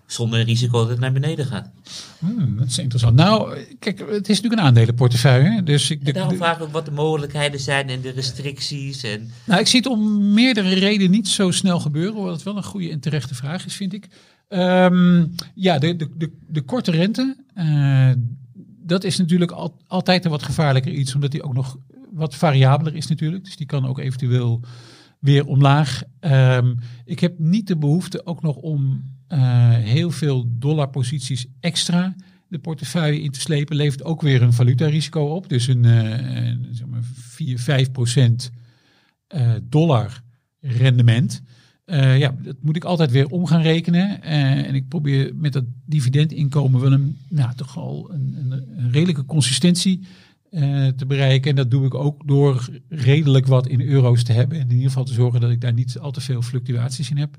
zonder 0.08 0.44
risico 0.44 0.80
dat 0.80 0.90
het 0.90 1.00
naar 1.00 1.12
beneden 1.12 1.46
gaat. 1.46 1.72
Hmm, 2.20 2.58
dat 2.58 2.68
is 2.68 2.78
interessant. 2.78 3.16
Nou, 3.16 3.58
kijk, 3.80 4.00
het 4.00 4.30
is 4.30 4.36
natuurlijk 4.36 4.62
een 4.62 4.68
aandelenportefeuille. 4.68 5.64
Dus 5.64 5.92
ik, 5.92 6.04
en 6.04 6.14
daarom 6.14 6.32
de, 6.32 6.38
vraag 6.38 6.60
ik 6.60 6.68
wat 6.72 6.86
de 6.86 6.92
mogelijkheden 6.92 7.60
zijn 7.60 7.90
en 7.90 8.02
de 8.02 8.10
restricties. 8.10 9.04
En... 9.04 9.30
Nou, 9.46 9.60
ik 9.60 9.68
zie 9.68 9.80
het 9.80 9.90
om 9.90 10.34
meerdere 10.34 10.74
redenen 10.74 11.12
niet 11.12 11.28
zo 11.28 11.52
snel 11.52 11.80
gebeuren, 11.80 12.24
wat 12.24 12.44
wel 12.44 12.58
een 12.58 12.64
goede 12.64 12.90
en 12.90 13.00
terechte 13.00 13.36
vraag 13.36 13.66
is, 13.66 13.76
vind 13.76 13.94
ik. 13.94 14.08
Um, 14.50 15.36
ja, 15.56 15.80
de, 15.80 15.96
de, 15.96 16.10
de, 16.18 16.32
de 16.48 16.62
korte 16.62 16.92
rente, 16.92 17.36
uh, 17.56 18.12
dat 18.84 19.04
is 19.04 19.18
natuurlijk 19.18 19.52
al, 19.52 19.78
altijd 19.88 20.26
een 20.26 20.32
wat 20.32 20.44
gevaarlijker 20.44 20.92
iets, 20.92 21.16
omdat 21.16 21.32
die 21.32 21.44
ook 21.44 21.54
nog 21.54 21.78
wat 22.12 22.36
variabeler 22.36 22.96
is 22.96 23.08
natuurlijk. 23.08 23.44
Dus 23.44 23.56
die 23.56 23.66
kan 23.66 23.88
ook 23.88 24.00
eventueel 24.00 24.62
weer 25.20 25.46
omlaag. 25.46 26.04
Um, 26.20 26.80
ik 27.06 27.20
heb 27.20 27.40
niet 27.40 27.68
de 27.68 27.78
behoefte 27.78 28.26
ook 28.26 28.42
nog 28.42 28.56
om 28.56 29.04
heel 29.84 30.12
veel 30.12 30.46
dollarposities 30.48 31.46
extra 31.60 32.16
de 32.48 32.60
portefeuille 32.60 33.22
in 33.22 33.32
te 33.32 33.40
slepen. 33.40 33.76
Levert 33.76 34.04
ook 34.04 34.22
weer 34.22 34.42
een 34.42 34.54
valutarisico 34.54 35.26
op. 35.26 35.50
Dus 35.50 35.68
een, 35.68 35.84
uh, 35.84 36.48
een 36.48 36.68
zeg 36.72 36.88
maar 36.88 37.04
4, 37.14 37.60
5 37.60 37.92
procent 37.92 38.52
uh, 39.36 39.52
dollar 39.64 40.22
rendement. 40.62 41.42
Ja, 42.18 42.36
dat 42.44 42.56
moet 42.62 42.76
ik 42.76 42.84
altijd 42.84 43.12
weer 43.12 43.28
om 43.28 43.46
gaan 43.46 43.62
rekenen. 43.62 44.22
En 44.22 44.76
ik 44.76 44.88
probeer 44.88 45.32
met 45.36 45.54
dat 45.54 45.64
dividendinkomen 45.86 46.82
wel 46.82 46.92
een, 46.92 47.18
nou, 47.30 47.56
toch 47.56 47.78
al 47.78 48.10
een, 48.12 48.52
een, 48.78 48.92
redelijke 48.92 49.26
consistentie 49.26 50.02
te 50.96 51.06
bereiken. 51.08 51.50
En 51.50 51.56
dat 51.56 51.72
doe 51.72 51.86
ik 51.86 51.94
ook 51.94 52.28
door 52.28 52.70
redelijk 52.90 53.48
wat 53.48 53.68
in 53.68 53.82
euro's 53.82 54.24
te 54.24 54.32
hebben. 54.32 54.58
En 54.58 54.64
in 54.64 54.72
ieder 54.72 54.88
geval 54.88 55.04
te 55.04 55.14
zorgen 55.14 55.42
dat 55.42 55.52
ik 55.52 55.62
daar 55.62 55.74
niet 55.74 56.00
al 56.00 56.12
te 56.12 56.22
veel 56.22 56.42
fluctuaties 56.42 57.10
in 57.10 57.18
heb. 57.18 57.38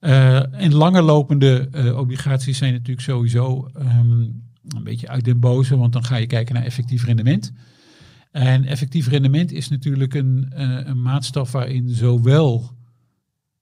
En 0.00 0.74
langer 0.74 1.02
lopende 1.02 1.68
obligaties 1.96 2.58
zijn 2.58 2.72
natuurlijk 2.72 3.00
sowieso 3.00 3.70
um, 3.78 4.42
een 4.68 4.84
beetje 4.84 5.08
uit 5.08 5.24
den 5.24 5.40
boze. 5.40 5.76
Want 5.76 5.92
dan 5.92 6.04
ga 6.04 6.16
je 6.16 6.26
kijken 6.26 6.54
naar 6.54 6.64
effectief 6.64 7.04
rendement. 7.04 7.52
En 8.30 8.64
effectief 8.64 9.08
rendement 9.08 9.52
is 9.52 9.68
natuurlijk 9.68 10.14
een, 10.14 10.52
een 10.88 11.02
maatstaf 11.02 11.52
waarin 11.52 11.88
zowel 11.88 12.76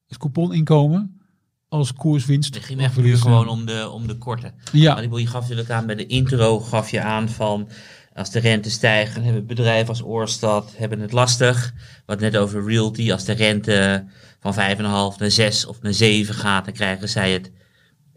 het 0.07 0.19
couponinkomen 0.19 1.21
als 1.69 1.93
koerswinst. 1.93 2.55
Het 2.55 2.65
ging 2.65 2.81
echt 2.81 2.97
nu 2.97 3.17
gewoon 3.17 3.49
om 3.49 3.67
de, 3.67 3.89
om 3.91 4.07
de 4.07 4.19
korte. 4.19 4.53
Ja. 4.73 4.95
Maar 4.95 5.21
je 5.21 5.27
gaf 5.27 5.43
natuurlijk 5.43 5.71
aan 5.71 5.87
bij 5.87 5.95
de 5.95 6.07
intro, 6.07 6.61
gaf 6.61 6.91
je 6.91 7.03
aan 7.03 7.29
van 7.29 7.69
als 8.15 8.31
de 8.31 8.39
rente 8.39 8.71
stijgt, 8.71 9.15
dan 9.15 9.25
hebben 9.25 9.47
bedrijven 9.47 9.89
als 9.89 10.03
Oorstad 10.03 10.75
hebben 10.77 11.01
het 11.01 11.13
lastig. 11.13 11.75
Wat 12.07 12.21
net 12.21 12.37
over 12.37 12.65
realty, 12.65 13.13
als 13.13 13.25
de 13.25 13.33
rente 13.33 14.05
van 14.41 14.55
5,5 14.55 15.19
naar 15.19 15.31
6 15.31 15.67
of 15.67 15.83
naar 15.83 15.95
7 15.95 16.35
gaat, 16.35 16.65
dan 16.65 16.75
krijgen 16.75 17.09
zij 17.09 17.33
het 17.33 17.51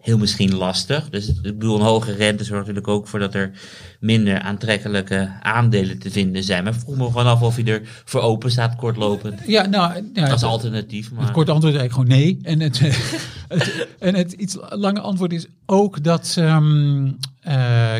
heel 0.02 0.18
misschien 0.18 0.56
lastig. 0.56 1.10
Dus 1.10 1.28
ik 1.28 1.42
bedoel, 1.42 1.76
een 1.76 1.86
hoge 1.86 2.14
rente 2.14 2.44
zorgt 2.44 2.68
natuurlijk 2.68 2.88
ook 2.88 3.08
voor 3.08 3.20
dat 3.20 3.34
er 3.34 3.52
minder 4.00 4.40
aantrekkelijke 4.40 5.32
aandelen 5.42 6.00
te 6.00 6.12
vinden 6.12 6.44
zijn. 6.44 6.64
Maar 6.64 6.74
vroeg 6.74 6.98
me 6.98 7.06
gewoon 7.06 7.26
af 7.26 7.42
of 7.42 7.58
je 7.58 7.64
er 7.64 7.82
voor 8.06 8.22
open 8.22 8.52
staat, 8.52 8.76
kortlopend. 8.76 9.40
Ja, 9.48 9.66
nou, 9.66 10.10
ja, 10.14 10.30
als 10.30 10.44
alternatief. 10.44 11.12
Maar... 11.12 11.24
Het 11.24 11.32
korte 11.32 11.52
antwoord 11.52 11.74
is 11.74 11.80
eigenlijk 11.80 12.10
gewoon 12.10 12.24
nee. 12.24 12.40
En 12.44 12.60
het, 12.60 12.80
het, 13.58 13.88
en 14.00 14.16
het 14.16 14.32
iets 14.32 14.58
lange 14.70 15.00
antwoord 15.00 15.34
is 15.34 15.46
ook 15.66 16.04
dat, 16.04 16.36
um, 16.40 17.06
uh, 17.06 17.14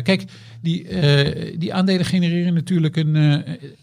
kijk, 0.02 0.24
die, 0.62 0.88
uh, 0.88 1.58
die 1.58 1.74
aandelen 1.74 2.04
genereren 2.04 2.54
natuurlijk 2.54 2.96
een. 2.96 3.14
Uh, 3.14 3.38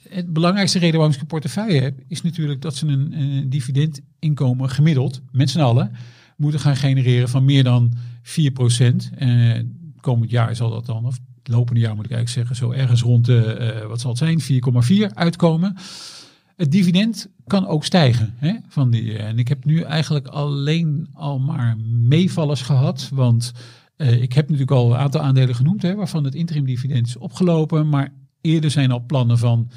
het 0.10 0.34
belangrijkste 0.34 0.80
reden 0.80 0.96
waarom 0.96 1.16
ik 1.16 1.22
een 1.22 1.28
portefeuille 1.28 1.82
heb, 1.82 2.00
is 2.08 2.22
natuurlijk 2.22 2.62
dat 2.62 2.76
ze 2.76 2.88
een, 2.88 3.22
een 3.22 3.50
dividendinkomen 3.50 4.70
gemiddeld, 4.70 5.22
met 5.32 5.50
z'n 5.50 5.60
allen, 5.60 5.92
moeten 6.38 6.60
gaan 6.60 6.76
genereren 6.76 7.30
van 7.30 7.46
meer 7.46 7.64
dan 7.64 7.94
4 8.22 8.52
procent. 8.52 9.10
Uh, 9.20 9.60
komend 10.02 10.32
jaar 10.32 10.56
zal 10.56 10.70
dat 10.70 10.86
dan, 10.86 11.06
of 11.06 11.20
het 11.44 11.48
lopende 11.54 11.80
jaar 11.80 11.96
moet 11.96 12.06
ik 12.06 12.12
eigenlijk 12.12 12.48
zeggen, 12.48 12.68
zo 12.68 12.80
ergens 12.82 13.02
rond 13.02 13.26
de, 13.26 13.74
uh, 13.82 13.88
wat 13.88 14.02
zal 14.02 14.10
het 14.10 14.20
zijn, 14.20 14.42
4,4 15.10 15.14
uitkomen. 15.14 15.76
Het 16.56 16.72
dividend 16.72 17.30
kan 17.48 17.68
ook 17.68 17.86
stijgen. 17.86 18.34
Hè, 18.38 18.54
van 18.68 18.90
die, 18.90 19.18
en 19.18 19.40
ik 19.40 19.48
heb 19.48 19.66
nu 19.66 19.82
eigenlijk 19.82 20.28
alleen 20.28 21.08
al 21.14 21.40
maar 21.40 21.78
meevallers 21.88 22.62
gehad. 22.62 23.10
Want 23.14 23.52
uh, 23.98 24.22
ik 24.22 24.34
heb 24.34 24.46
natuurlijk 24.46 24.78
al 24.78 24.92
een 24.92 25.00
aantal 25.00 25.22
aandelen 25.22 25.56
genoemd, 25.56 25.82
hè, 25.82 25.96
waarvan 25.96 26.24
het 26.24 26.36
interim 26.36 26.66
dividend 26.66 27.08
is 27.08 27.18
opgelopen. 27.18 27.90
Maar 27.90 28.14
eerder 28.42 28.72
zijn 28.72 28.92
al 28.92 29.06
plannen 29.06 29.38
van 29.38 29.70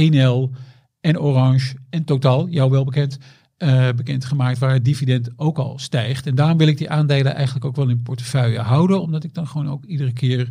1L 0.00 0.56
en 1.00 1.20
Orange 1.20 1.74
en 1.90 2.04
Totaal, 2.04 2.48
jou 2.48 2.70
wel 2.70 2.84
bekend, 2.84 3.18
uh, 3.58 3.88
bekendgemaakt 3.96 4.58
waar 4.58 4.72
het 4.72 4.84
dividend 4.84 5.30
ook 5.36 5.58
al 5.58 5.78
stijgt. 5.78 6.26
En 6.26 6.34
daarom 6.34 6.58
wil 6.58 6.66
ik 6.66 6.78
die 6.78 6.90
aandelen 6.90 7.34
eigenlijk 7.34 7.64
ook 7.64 7.76
wel 7.76 7.88
in 7.88 8.02
portefeuille 8.02 8.58
houden, 8.58 9.00
omdat 9.00 9.24
ik 9.24 9.34
dan 9.34 9.46
gewoon 9.46 9.70
ook 9.70 9.84
iedere 9.84 10.12
keer 10.12 10.50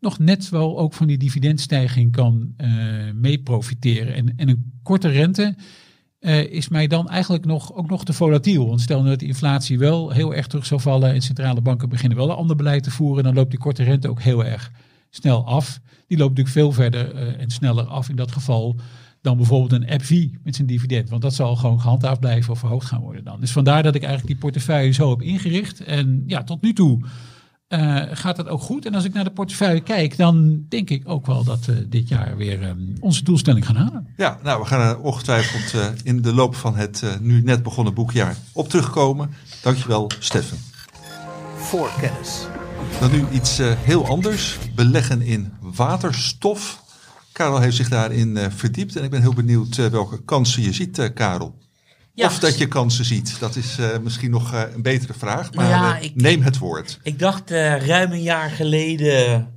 nog 0.00 0.18
net 0.18 0.48
wel 0.48 0.78
ook 0.78 0.94
van 0.94 1.06
die 1.06 1.18
dividendstijging 1.18 2.12
kan 2.12 2.54
uh, 2.56 2.68
mee 3.14 3.42
profiteren. 3.42 4.14
En, 4.14 4.32
en 4.36 4.48
een 4.48 4.72
korte 4.82 5.08
rente 5.08 5.56
eh, 6.18 6.50
is 6.50 6.68
mij 6.68 6.86
dan 6.86 7.08
eigenlijk 7.08 7.44
nog, 7.44 7.74
ook 7.74 7.88
nog 7.88 8.04
te 8.04 8.12
volatiel. 8.12 8.68
Want 8.68 8.80
stel 8.80 9.02
nu 9.02 9.08
dat 9.08 9.18
de 9.18 9.26
inflatie 9.26 9.78
wel 9.78 10.10
heel 10.10 10.34
erg 10.34 10.46
terug 10.46 10.66
zou 10.66 10.80
vallen 10.80 11.12
en 11.12 11.22
centrale 11.22 11.60
banken 11.60 11.88
beginnen 11.88 12.18
wel 12.18 12.30
een 12.30 12.36
ander 12.36 12.56
beleid 12.56 12.82
te 12.82 12.90
voeren, 12.90 13.24
dan 13.24 13.34
loopt 13.34 13.50
die 13.50 13.58
korte 13.58 13.82
rente 13.82 14.08
ook 14.08 14.22
heel 14.22 14.44
erg 14.44 14.70
snel 15.10 15.46
af. 15.46 15.80
Die 16.06 16.18
loopt 16.18 16.36
natuurlijk 16.36 16.56
veel 16.56 16.72
verder 16.72 17.14
eh, 17.14 17.40
en 17.40 17.50
sneller 17.50 17.86
af 17.86 18.08
in 18.08 18.16
dat 18.16 18.32
geval 18.32 18.76
dan 19.20 19.36
bijvoorbeeld 19.36 19.82
een 19.82 19.90
AppV 19.90 20.26
met 20.44 20.54
zijn 20.54 20.66
dividend. 20.66 21.10
Want 21.10 21.22
dat 21.22 21.34
zal 21.34 21.56
gewoon 21.56 21.80
gehandhaafd 21.80 22.20
blijven 22.20 22.52
of 22.52 22.58
verhoogd 22.58 22.86
gaan 22.86 23.00
worden 23.00 23.24
dan. 23.24 23.40
Dus 23.40 23.52
vandaar 23.52 23.82
dat 23.82 23.94
ik 23.94 24.02
eigenlijk 24.02 24.32
die 24.32 24.42
portefeuille 24.42 24.92
zo 24.92 25.10
heb 25.10 25.22
ingericht. 25.22 25.84
En 25.84 26.22
ja, 26.26 26.44
tot 26.44 26.62
nu 26.62 26.72
toe 26.72 27.00
uh, 27.68 28.02
gaat 28.10 28.36
dat 28.36 28.48
ook 28.48 28.60
goed. 28.60 28.86
En 28.86 28.94
als 28.94 29.04
ik 29.04 29.12
naar 29.12 29.24
de 29.24 29.30
portefeuille 29.30 29.80
kijk, 29.80 30.16
dan 30.16 30.64
denk 30.68 30.90
ik 30.90 31.02
ook 31.08 31.26
wel 31.26 31.44
dat 31.44 31.64
we 31.64 31.88
dit 31.88 32.08
jaar 32.08 32.36
weer 32.36 32.68
um, 32.68 32.92
onze 33.00 33.24
doelstelling 33.24 33.66
gaan 33.66 33.76
halen. 33.76 34.06
Ja, 34.16 34.38
nou, 34.42 34.60
we 34.60 34.66
gaan 34.66 34.80
er 34.80 35.00
ongetwijfeld 35.00 35.74
uh, 35.74 35.86
in 36.02 36.22
de 36.22 36.34
loop 36.34 36.54
van 36.54 36.76
het 36.76 37.02
uh, 37.04 37.10
nu 37.20 37.42
net 37.42 37.62
begonnen 37.62 37.94
boekjaar 37.94 38.36
op 38.52 38.68
terugkomen. 38.68 39.30
Dankjewel, 39.62 40.10
Steffen. 40.18 40.58
Voor 41.56 41.90
kennis. 42.00 42.57
Dan 43.00 43.10
nu 43.10 43.24
iets 43.32 43.58
heel 43.62 44.06
anders. 44.06 44.58
Beleggen 44.74 45.22
in 45.22 45.52
waterstof. 45.60 46.82
Karel 47.32 47.60
heeft 47.60 47.76
zich 47.76 47.88
daarin 47.88 48.38
verdiept 48.50 48.96
en 48.96 49.04
ik 49.04 49.10
ben 49.10 49.20
heel 49.20 49.34
benieuwd 49.34 49.76
welke 49.76 50.24
kansen 50.24 50.62
je 50.62 50.72
ziet, 50.72 51.10
Karel. 51.14 51.58
Ja. 52.14 52.26
Of 52.26 52.38
dat 52.38 52.58
je 52.58 52.68
kansen 52.68 53.04
ziet. 53.04 53.36
Dat 53.40 53.56
is 53.56 53.78
misschien 54.02 54.30
nog 54.30 54.52
een 54.52 54.82
betere 54.82 55.14
vraag. 55.14 55.52
Maar 55.54 55.68
ja, 55.68 55.98
ik, 55.98 56.14
neem 56.14 56.42
het 56.42 56.58
woord. 56.58 56.98
Ik 57.02 57.18
dacht 57.18 57.50
ruim 57.50 58.12
een 58.12 58.22
jaar 58.22 58.50
geleden 58.50 59.48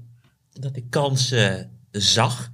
dat 0.53 0.75
ik 0.75 0.85
kansen 0.89 1.69
zag. 1.91 2.51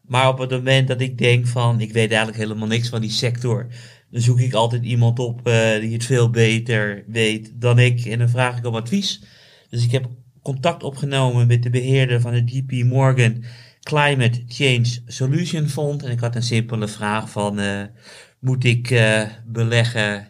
Maar 0.00 0.28
op 0.28 0.38
het 0.38 0.50
moment 0.50 0.88
dat 0.88 1.00
ik 1.00 1.18
denk 1.18 1.46
van 1.46 1.80
ik 1.80 1.92
weet 1.92 2.08
eigenlijk 2.08 2.38
helemaal 2.38 2.68
niks 2.68 2.88
van 2.88 3.00
die 3.00 3.10
sector. 3.10 3.66
Dan 4.10 4.20
zoek 4.20 4.40
ik 4.40 4.52
altijd 4.52 4.82
iemand 4.82 5.18
op 5.18 5.44
die 5.80 5.92
het 5.92 6.04
veel 6.04 6.30
beter 6.30 7.04
weet 7.06 7.52
dan 7.54 7.78
ik. 7.78 8.04
En 8.04 8.18
dan 8.18 8.28
vraag 8.28 8.58
ik 8.58 8.66
om 8.66 8.74
advies. 8.74 9.22
Dus 9.74 9.84
ik 9.84 9.90
heb 9.90 10.08
contact 10.42 10.82
opgenomen 10.82 11.46
met 11.46 11.62
de 11.62 11.70
beheerder 11.70 12.20
van 12.20 12.34
het 12.34 12.50
JP 12.50 12.72
Morgan 12.72 13.44
Climate 13.80 14.42
Change 14.46 15.00
Solution 15.06 15.68
Fund. 15.68 16.02
En 16.02 16.10
ik 16.10 16.20
had 16.20 16.34
een 16.34 16.42
simpele 16.42 16.88
vraag 16.88 17.30
van 17.30 17.60
moet 18.38 18.64
ik 18.64 18.90
uh, 18.90 19.22
beleggen 19.46 20.28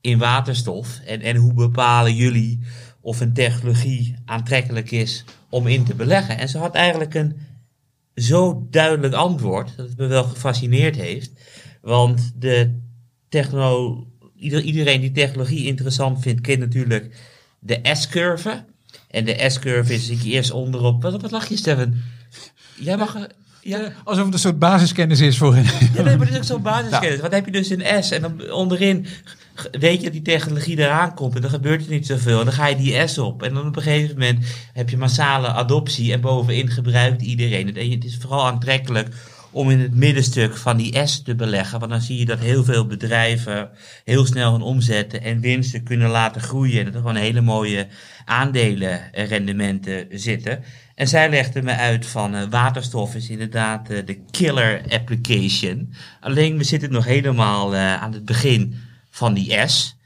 in 0.00 0.18
waterstof? 0.18 1.00
En, 1.06 1.20
en 1.20 1.36
hoe 1.36 1.52
bepalen 1.52 2.14
jullie 2.14 2.60
of 3.00 3.20
een 3.20 3.32
technologie 3.32 4.16
aantrekkelijk 4.24 4.90
is 4.90 5.24
om 5.48 5.66
in 5.66 5.84
te 5.84 5.94
beleggen? 5.94 6.38
En 6.38 6.48
ze 6.48 6.58
had 6.58 6.74
eigenlijk 6.74 7.14
een 7.14 7.36
zo 8.14 8.66
duidelijk 8.70 9.14
antwoord 9.14 9.76
dat 9.76 9.88
het 9.88 9.98
me 9.98 10.06
wel 10.06 10.24
gefascineerd 10.24 10.96
heeft. 10.96 11.32
Want 11.80 12.32
de 12.36 12.80
techno, 13.28 13.98
iedereen 14.36 15.00
die 15.00 15.12
technologie 15.12 15.66
interessant 15.66 16.20
vindt, 16.20 16.40
kent 16.40 16.60
natuurlijk 16.60 17.32
de 17.64 17.80
S-curve. 17.82 18.64
En 19.14 19.24
de 19.24 19.44
S-curve 19.48 19.94
is 19.94 20.08
ik 20.08 20.22
eerst 20.22 20.50
onderop. 20.50 21.02
Wat, 21.02 21.22
wat 21.22 21.30
lach 21.30 21.48
je, 21.48 21.56
Steven? 21.56 22.02
Jij 22.74 22.96
mag. 22.96 23.16
Ja. 23.60 23.92
Alsof 24.04 24.24
het 24.24 24.34
een 24.34 24.40
soort 24.40 24.58
basiskennis 24.58 25.20
is 25.20 25.38
voor 25.38 25.54
hen. 25.54 25.64
Ja, 25.94 26.02
nee, 26.02 26.16
maar 26.16 26.26
dat 26.26 26.28
is 26.28 26.36
ook 26.36 26.44
zo'n 26.44 26.62
basiskennis. 26.72 27.20
Wat 27.20 27.32
heb 27.32 27.44
je 27.44 27.52
dus 27.52 27.70
in 27.70 28.02
S? 28.02 28.10
En 28.10 28.22
dan 28.22 28.52
onderin 28.52 29.06
weet 29.70 29.96
je 29.96 30.02
dat 30.02 30.12
die 30.12 30.22
technologie 30.22 30.78
eraan 30.78 31.14
komt. 31.14 31.34
En 31.34 31.40
dan 31.40 31.50
gebeurt 31.50 31.84
er 31.84 31.90
niet 31.90 32.06
zoveel. 32.06 32.38
En 32.38 32.44
dan 32.44 32.54
ga 32.54 32.66
je 32.66 32.76
die 32.76 33.06
S 33.06 33.18
op. 33.18 33.42
En 33.42 33.54
dan 33.54 33.66
op 33.66 33.76
een 33.76 33.82
gegeven 33.82 34.18
moment 34.18 34.46
heb 34.72 34.90
je 34.90 34.96
massale 34.96 35.48
adoptie. 35.48 36.12
En 36.12 36.20
bovenin 36.20 36.70
gebruikt 36.70 37.22
iedereen 37.22 37.66
het. 37.66 37.76
En 37.76 37.90
het 37.90 38.04
is 38.04 38.16
vooral 38.20 38.46
aantrekkelijk 38.46 39.08
om 39.54 39.70
in 39.70 39.80
het 39.80 39.94
middenstuk 39.94 40.56
van 40.56 40.76
die 40.76 41.06
S 41.06 41.22
te 41.22 41.34
beleggen. 41.34 41.78
Want 41.78 41.90
dan 41.90 42.00
zie 42.00 42.18
je 42.18 42.24
dat 42.24 42.38
heel 42.38 42.64
veel 42.64 42.86
bedrijven 42.86 43.70
heel 44.04 44.26
snel 44.26 44.52
hun 44.52 44.62
omzetten 44.62 45.22
en 45.22 45.40
winsten 45.40 45.82
kunnen 45.82 46.10
laten 46.10 46.40
groeien. 46.40 46.78
En 46.78 46.84
dat 46.84 46.94
er 46.94 47.00
gewoon 47.00 47.16
hele 47.16 47.40
mooie 47.40 47.86
aandelenrendementen 48.24 50.06
zitten. 50.10 50.64
En 50.94 51.08
zij 51.08 51.30
legde 51.30 51.62
me 51.62 51.76
uit 51.76 52.06
van 52.06 52.34
uh, 52.34 52.42
waterstof 52.50 53.14
is 53.14 53.28
inderdaad 53.28 53.90
uh, 53.90 53.98
de 54.06 54.18
killer 54.30 54.82
application. 54.88 55.94
Alleen 56.20 56.56
we 56.58 56.64
zitten 56.64 56.92
nog 56.92 57.04
helemaal 57.04 57.74
uh, 57.74 58.02
aan 58.02 58.12
het 58.12 58.24
begin 58.24 58.74
van 59.10 59.34
die 59.34 59.66
S. 59.66 59.96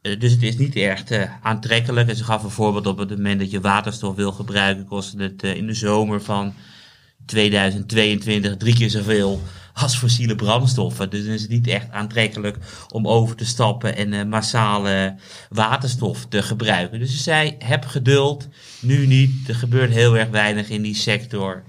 dus 0.00 0.32
het 0.32 0.42
is 0.42 0.56
niet 0.56 0.76
echt 0.76 1.12
aantrekkelijk. 1.42 2.08
En 2.08 2.16
ze 2.16 2.24
gaf 2.24 2.42
een 2.42 2.50
voorbeeld 2.50 2.86
op 2.86 2.98
het 2.98 3.10
moment 3.10 3.40
dat 3.40 3.50
je 3.50 3.60
waterstof 3.60 4.16
wil 4.16 4.32
gebruiken, 4.32 4.86
kost 4.86 5.14
het 5.18 5.42
in 5.42 5.66
de 5.66 5.74
zomer 5.74 6.22
van 6.22 6.54
2022 7.26 8.56
drie 8.56 8.74
keer 8.74 8.90
zoveel 8.90 9.40
als 9.74 9.96
fossiele 9.96 10.34
brandstoffen. 10.34 11.10
Dus 11.10 11.24
is 11.24 11.40
het 11.40 11.50
niet 11.50 11.66
echt 11.66 11.90
aantrekkelijk 11.90 12.56
om 12.92 13.08
over 13.08 13.36
te 13.36 13.44
stappen 13.44 13.96
en 13.96 14.12
uh, 14.12 14.24
massale 14.24 15.14
waterstof 15.48 16.26
te 16.28 16.42
gebruiken. 16.42 16.98
Dus 16.98 17.10
ze 17.10 17.22
zei, 17.22 17.54
heb 17.58 17.84
geduld, 17.84 18.48
nu 18.80 19.06
niet. 19.06 19.48
Er 19.48 19.54
gebeurt 19.54 19.92
heel 19.92 20.16
erg 20.16 20.28
weinig 20.28 20.68
in 20.68 20.82
die 20.82 20.94
sector. 20.94 21.62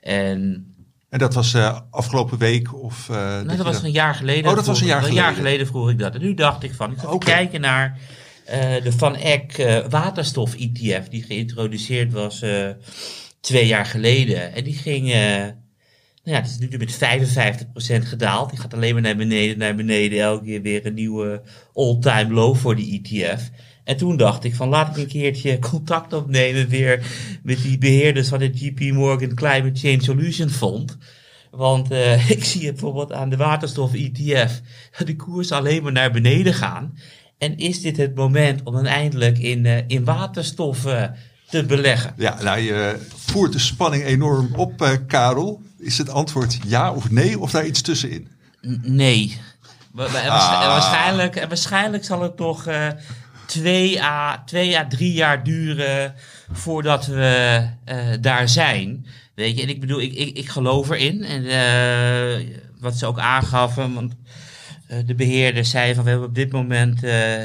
En 0.00 0.66
en 1.08 1.18
dat 1.18 1.34
was 1.34 1.54
uh, 1.54 1.78
afgelopen 1.90 2.38
week? 2.38 2.82
Of, 2.82 3.08
uh, 3.10 3.40
nee, 3.40 3.56
dat, 3.56 3.66
was 3.66 3.82
een 3.82 3.90
jaar 3.90 4.14
geleden. 4.14 4.50
Oh, 4.50 4.56
dat 4.56 4.66
was 4.66 4.80
een 4.80 4.86
jaar 4.86 5.02
geleden. 5.02 5.18
Een 5.18 5.24
jaar 5.24 5.34
geleden 5.34 5.66
vroeg 5.66 5.90
ik 5.90 5.98
dat. 5.98 6.14
En 6.14 6.20
nu 6.20 6.34
dacht 6.34 6.62
ik 6.62 6.74
van, 6.74 6.92
ik 6.92 6.98
ga 6.98 7.10
okay. 7.10 7.34
kijken 7.34 7.60
naar 7.60 7.98
uh, 8.46 8.54
de 8.82 8.92
Van 8.92 9.16
Eck 9.16 9.82
waterstof 9.88 10.54
ETF, 10.54 11.08
die 11.08 11.22
geïntroduceerd 11.22 12.12
was 12.12 12.42
twee 13.42 13.66
jaar 13.66 13.86
geleden. 13.86 14.54
En 14.54 14.64
die 14.64 14.74
ging, 14.74 15.08
uh, 15.08 15.14
nou 15.14 15.52
ja, 16.22 16.34
het 16.34 16.46
is 16.46 16.58
nu 16.58 16.78
met 16.78 16.94
55% 16.94 18.08
gedaald. 18.08 18.50
Die 18.50 18.58
gaat 18.58 18.74
alleen 18.74 18.92
maar 18.92 19.02
naar 19.02 19.16
beneden, 19.16 19.58
naar 19.58 19.74
beneden. 19.74 20.20
Elke 20.20 20.44
keer 20.44 20.62
weer 20.62 20.86
een 20.86 20.94
nieuwe 20.94 21.42
all-time 21.74 22.34
low 22.34 22.56
voor 22.56 22.76
die 22.76 23.00
ETF. 23.02 23.50
En 23.84 23.96
toen 23.96 24.16
dacht 24.16 24.44
ik 24.44 24.54
van 24.54 24.68
laat 24.68 24.96
ik 24.96 25.02
een 25.02 25.08
keertje 25.08 25.58
contact 25.70 26.12
opnemen 26.12 26.68
weer 26.68 27.06
met 27.42 27.62
die 27.62 27.78
beheerders 27.78 28.28
van 28.28 28.40
het 28.40 28.60
JP 28.60 28.80
Morgan 28.80 29.34
Climate 29.34 29.80
Change 29.80 30.02
Solution 30.02 30.48
Fund. 30.48 30.96
Want 31.50 31.92
uh, 31.92 32.30
ik 32.36 32.44
zie 32.44 32.70
bijvoorbeeld 32.70 33.12
aan 33.12 33.30
de 33.30 33.36
waterstof 33.36 33.94
ETF 33.94 34.60
de 35.04 35.16
koers 35.16 35.52
alleen 35.52 35.82
maar 35.82 35.92
naar 35.92 36.12
beneden 36.12 36.54
gaan. 36.54 36.98
En 37.38 37.56
is 37.56 37.80
dit 37.80 37.96
het 37.96 38.14
moment 38.14 38.62
om 38.62 38.72
dan 38.74 38.86
eindelijk 38.86 39.38
in, 39.38 39.64
uh, 39.64 39.78
in 39.86 40.04
waterstoffen 40.04 41.16
te 41.52 41.64
beleggen? 41.64 42.14
Ja, 42.16 42.42
nou, 42.42 42.60
je 42.60 42.96
voert 43.16 43.52
de 43.52 43.58
spanning 43.58 44.04
enorm 44.04 44.54
op, 44.54 44.82
uh, 44.82 44.90
Karel. 45.06 45.62
Is 45.78 45.98
het 45.98 46.08
antwoord 46.08 46.58
ja 46.66 46.92
of 46.92 47.10
nee, 47.10 47.38
of 47.38 47.50
daar 47.50 47.66
iets 47.66 47.80
tussenin? 47.80 48.28
nee. 48.82 49.40
Ah. 49.96 50.12
Waarschijnlijk, 50.66 51.46
waarschijnlijk 51.48 52.04
zal 52.04 52.22
het 52.22 52.36
toch 52.36 52.68
uh, 52.68 52.86
twee, 53.46 54.02
à, 54.02 54.42
twee 54.46 54.78
à 54.78 54.86
drie 54.88 55.12
jaar 55.12 55.44
duren 55.44 56.14
voordat 56.52 57.06
we 57.06 57.62
uh, 57.88 57.96
daar 58.20 58.48
zijn. 58.48 59.06
Weet 59.34 59.56
je, 59.56 59.62
en 59.62 59.68
ik 59.68 59.80
bedoel, 59.80 60.00
ik, 60.00 60.12
ik, 60.12 60.36
ik 60.36 60.48
geloof 60.48 60.90
erin. 60.90 61.24
En 61.24 61.44
wat 62.80 62.98
ze 62.98 63.06
ook 63.06 63.18
aangaven, 63.18 63.94
want 63.94 64.14
de 65.06 65.14
beheerder 65.14 65.64
zei 65.64 65.94
van 65.94 66.04
we 66.04 66.10
hebben 66.10 66.28
op 66.28 66.34
dit 66.34 66.52
moment 66.52 66.98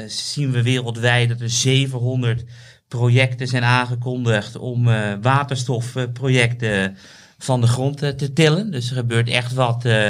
zien 0.06 0.52
we 0.52 0.62
wereldwijd 0.62 1.28
dat 1.28 1.40
er 1.40 1.50
700 1.50 2.44
projecten 2.88 3.48
zijn 3.48 3.64
aangekondigd 3.64 4.56
om 4.56 4.88
uh, 4.88 5.12
waterstofprojecten 5.20 6.96
van 7.38 7.60
de 7.60 7.66
grond 7.66 8.02
uh, 8.02 8.08
te 8.08 8.32
tillen. 8.32 8.70
Dus 8.70 8.90
er 8.90 8.96
gebeurt 8.96 9.28
echt 9.28 9.54
wat 9.54 9.84
uh, 9.84 10.08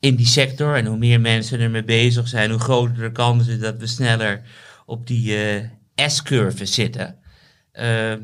in 0.00 0.14
die 0.14 0.26
sector. 0.26 0.76
En 0.76 0.86
hoe 0.86 0.96
meer 0.96 1.20
mensen 1.20 1.60
ermee 1.60 1.84
bezig 1.84 2.28
zijn, 2.28 2.50
hoe 2.50 2.60
groter 2.60 3.02
de 3.02 3.12
kans 3.12 3.46
is 3.46 3.58
dat 3.58 3.78
we 3.78 3.86
sneller 3.86 4.42
op 4.86 5.06
die 5.06 5.36
S-curve 5.94 6.66
zitten. 6.66 7.16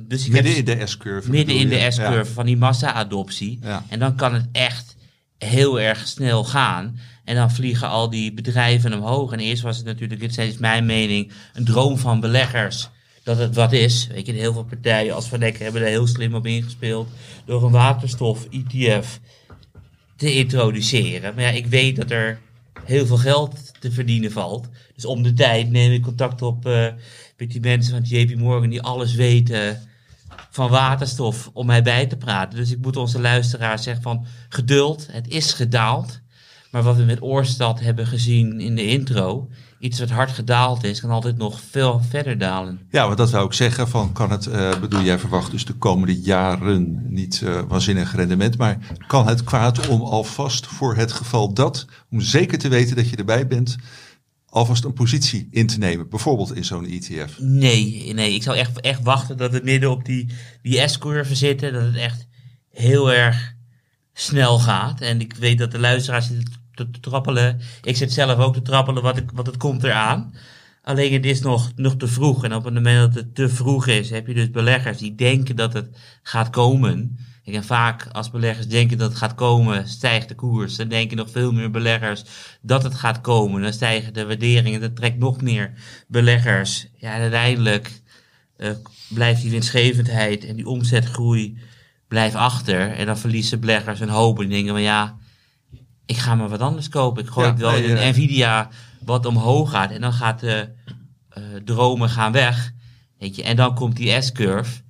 dus 0.09 0.27
ik 0.27 0.33
midden 0.33 0.55
heb, 0.55 0.69
in 0.69 0.79
de 0.79 0.87
S-curve. 0.87 1.31
Midden 1.31 1.57
in 1.57 1.69
de 1.69 1.91
S-curve 1.91 2.29
ja. 2.29 2.35
van 2.35 2.47
die 2.47 2.57
massa-adoptie. 2.57 3.59
Ja. 3.63 3.85
En 3.89 3.99
dan 3.99 4.17
kan 4.17 4.35
het 4.35 4.49
echt 4.53 4.97
heel 5.39 5.81
erg 5.81 6.09
snel 6.09 6.45
gaan. 6.45 6.99
En 7.25 7.35
dan 7.35 7.51
vliegen 7.51 7.89
al 7.89 8.11
die 8.11 8.33
bedrijven 8.33 8.95
omhoog. 8.95 9.33
En 9.33 9.39
eerst 9.39 9.63
was 9.63 9.77
het 9.77 9.87
natuurlijk, 9.87 10.21
dit 10.21 10.39
is 10.39 10.59
mijn 10.59 10.87
mening, 10.87 11.33
een 11.55 11.65
droom 11.65 11.99
van 11.99 12.21
beleggers 12.21 12.89
dat 13.23 13.39
het 13.39 13.55
wat 13.55 13.73
is. 13.73 14.07
Weet 14.07 14.27
je, 14.27 14.33
heel 14.33 14.53
veel 14.53 14.65
partijen 14.65 15.15
als 15.15 15.29
Van 15.29 15.41
hebben 15.41 15.81
daar 15.81 15.91
heel 15.91 16.07
slim 16.07 16.35
op 16.35 16.47
ingespeeld 16.47 17.09
door 17.45 17.65
een 17.65 17.71
waterstof-ETF 17.71 19.21
te 20.17 20.33
introduceren. 20.33 21.35
Maar 21.35 21.45
ja, 21.45 21.51
ik 21.51 21.67
weet 21.67 21.97
dat 21.97 22.11
er 22.11 22.41
heel 22.85 23.07
veel 23.07 23.17
geld 23.17 23.73
te 23.81 23.93
verdienen 23.93 24.33
valt. 24.33 24.69
Dus 24.95 25.05
om 25.05 25.23
de 25.23 25.33
tijd 25.33 25.71
neem 25.71 25.93
ik 25.93 26.03
contact 26.03 26.43
op 26.43 26.67
uh, 26.67 26.87
met 27.37 27.51
die 27.51 27.61
mensen 27.61 27.93
van 27.93 28.19
JP 28.19 28.37
Morgan 28.37 28.69
die 28.69 28.83
alles 28.83 29.15
weten 29.15 29.89
van 30.51 30.71
waterstof 30.71 31.51
om 31.53 31.67
mij 31.67 31.83
bij 31.83 32.07
te 32.07 32.17
praten. 32.17 32.59
Dus 32.59 32.71
ik 32.71 32.79
moet 32.81 32.97
onze 32.97 33.21
luisteraars 33.21 33.83
zeggen 33.83 34.03
van 34.03 34.27
geduld, 34.49 35.09
het 35.11 35.29
is 35.29 35.53
gedaald. 35.53 36.21
Maar 36.71 36.83
wat 36.83 36.97
we 36.97 37.03
met 37.03 37.23
Oorstad 37.23 37.81
hebben 37.81 38.07
gezien 38.07 38.61
in 38.61 38.75
de 38.75 38.87
intro, 38.87 39.49
iets 39.81 39.99
wat 39.99 40.11
hard 40.11 40.31
gedaald 40.31 40.85
is, 40.85 41.01
kan 41.01 41.11
altijd 41.11 41.37
nog 41.37 41.61
veel 41.71 42.01
verder 42.09 42.39
dalen. 42.39 42.81
Ja, 42.91 43.05
want 43.05 43.19
dat 43.19 43.29
zou 43.29 43.47
ik 43.47 43.53
zeggen. 43.53 43.89
Van 43.89 44.13
kan 44.13 44.31
het, 44.31 44.47
uh, 44.47 44.81
bedoel, 44.81 45.03
jij 45.03 45.19
verwacht 45.19 45.51
dus 45.51 45.65
de 45.65 45.73
komende 45.73 46.21
jaren 46.21 47.07
niet 47.09 47.41
uh, 47.45 47.61
waanzinnig 47.69 48.15
rendement. 48.15 48.59
Maar 48.59 48.79
kan 49.07 49.29
het 49.29 49.45
kwaad 49.45 49.89
om 49.89 50.01
alvast 50.01 50.67
voor 50.67 50.97
het 50.97 51.13
geval 51.13 51.55
dat, 51.55 51.87
om 52.11 52.21
zeker 52.21 52.59
te 52.59 52.69
weten 52.69 52.97
dat 52.97 53.09
je 53.09 53.17
erbij 53.17 53.47
bent, 53.47 53.77
alvast 54.47 54.85
een 54.85 54.93
positie 54.93 55.49
in 55.51 55.67
te 55.67 55.79
nemen, 55.79 56.09
bijvoorbeeld 56.09 56.57
in 56.57 56.65
zo'n 56.65 56.87
ETF? 56.87 57.39
Nee, 57.39 58.13
nee, 58.15 58.35
ik 58.35 58.43
zou 58.43 58.57
echt, 58.57 58.81
echt 58.81 59.03
wachten 59.03 59.37
dat 59.37 59.51
we 59.51 59.61
midden 59.65 59.91
op 59.91 60.05
die, 60.05 60.27
die 60.63 60.89
S-curve 60.89 61.35
zitten, 61.35 61.73
dat 61.73 61.83
het 61.83 61.97
echt 61.97 62.27
heel 62.71 63.13
erg 63.13 63.55
snel 64.13 64.59
gaat. 64.59 65.01
En 65.01 65.21
ik 65.21 65.35
weet 65.35 65.59
dat 65.59 65.71
de 65.71 65.79
luisteraars 65.79 66.29
te, 66.91 67.01
trappelen. 67.01 67.61
Ik 67.83 67.97
zit 67.97 68.13
zelf 68.13 68.39
ook 68.39 68.55
te 68.55 68.63
trappelen, 68.63 69.03
wat, 69.03 69.17
ik, 69.17 69.31
wat 69.35 69.47
het 69.47 69.57
komt 69.57 69.85
eraan. 69.85 70.35
Alleen 70.83 71.13
het 71.13 71.25
is 71.25 71.41
nog, 71.41 71.73
nog 71.77 71.97
te 71.97 72.07
vroeg. 72.07 72.45
En 72.45 72.55
op 72.55 72.65
het 72.65 72.75
moment 72.75 73.15
dat 73.15 73.25
het 73.25 73.35
te 73.35 73.49
vroeg 73.49 73.87
is, 73.87 74.11
heb 74.11 74.27
je 74.27 74.35
dus 74.35 74.51
beleggers 74.51 74.99
die 74.99 75.15
denken 75.15 75.57
dat 75.57 75.73
het 75.73 75.97
gaat 76.23 76.51
komen. 76.51 77.19
En 77.45 77.65
vaak 77.65 78.07
als 78.13 78.31
beleggers 78.31 78.67
denken 78.67 78.99
dat 78.99 79.09
het 79.09 79.19
gaat 79.19 79.35
komen, 79.35 79.89
stijgt 79.89 80.29
de 80.29 80.35
koers. 80.35 80.77
Dan 80.77 80.89
denken 80.89 81.17
nog 81.17 81.31
veel 81.31 81.53
meer 81.53 81.71
beleggers 81.71 82.23
dat 82.61 82.83
het 82.83 82.95
gaat 82.95 83.21
komen. 83.21 83.63
Dan 83.63 83.73
stijgen 83.73 84.15
de 84.15 84.27
waarderingen. 84.27 84.81
Dat 84.81 84.97
trekt 84.97 85.19
nog 85.19 85.41
meer 85.41 85.73
beleggers. 86.09 86.87
Ja, 86.97 87.13
uiteindelijk 87.13 88.01
uh, 88.57 88.71
blijft 89.09 89.43
die 89.43 89.51
winstgevendheid 89.51 90.45
en 90.45 90.57
die 90.57 90.67
omzetgroei 90.67 91.59
blijft 92.09 92.35
achter. 92.35 92.93
En 92.93 93.07
dan 93.07 93.19
verliezen 93.19 93.61
beleggers 93.61 93.99
hun 93.99 94.09
hoop. 94.09 94.41
En 94.41 94.49
denken 94.49 94.73
van 94.73 94.83
ja, 94.83 95.19
ik 96.11 96.19
ga 96.19 96.35
maar 96.35 96.49
wat 96.49 96.61
anders 96.61 96.89
kopen. 96.89 97.23
Ik 97.23 97.31
gooi 97.31 97.47
ja, 97.47 97.53
het 97.53 97.61
wel 97.61 97.75
in 97.75 98.11
Nvidia 98.11 98.69
wat 99.05 99.27
omhoog 99.27 99.71
gaat. 99.71 99.91
En 99.91 100.01
dan 100.01 100.13
gaat 100.13 100.41
de 100.41 100.69
uh, 101.39 101.45
dromen 101.65 102.09
gaan 102.09 102.33
weg. 102.33 102.73
Weet 103.19 103.37
je, 103.37 103.43
en 103.43 103.57
dan 103.57 103.75
komt 103.75 103.97
die 103.97 104.21
S-curve. 104.21 104.81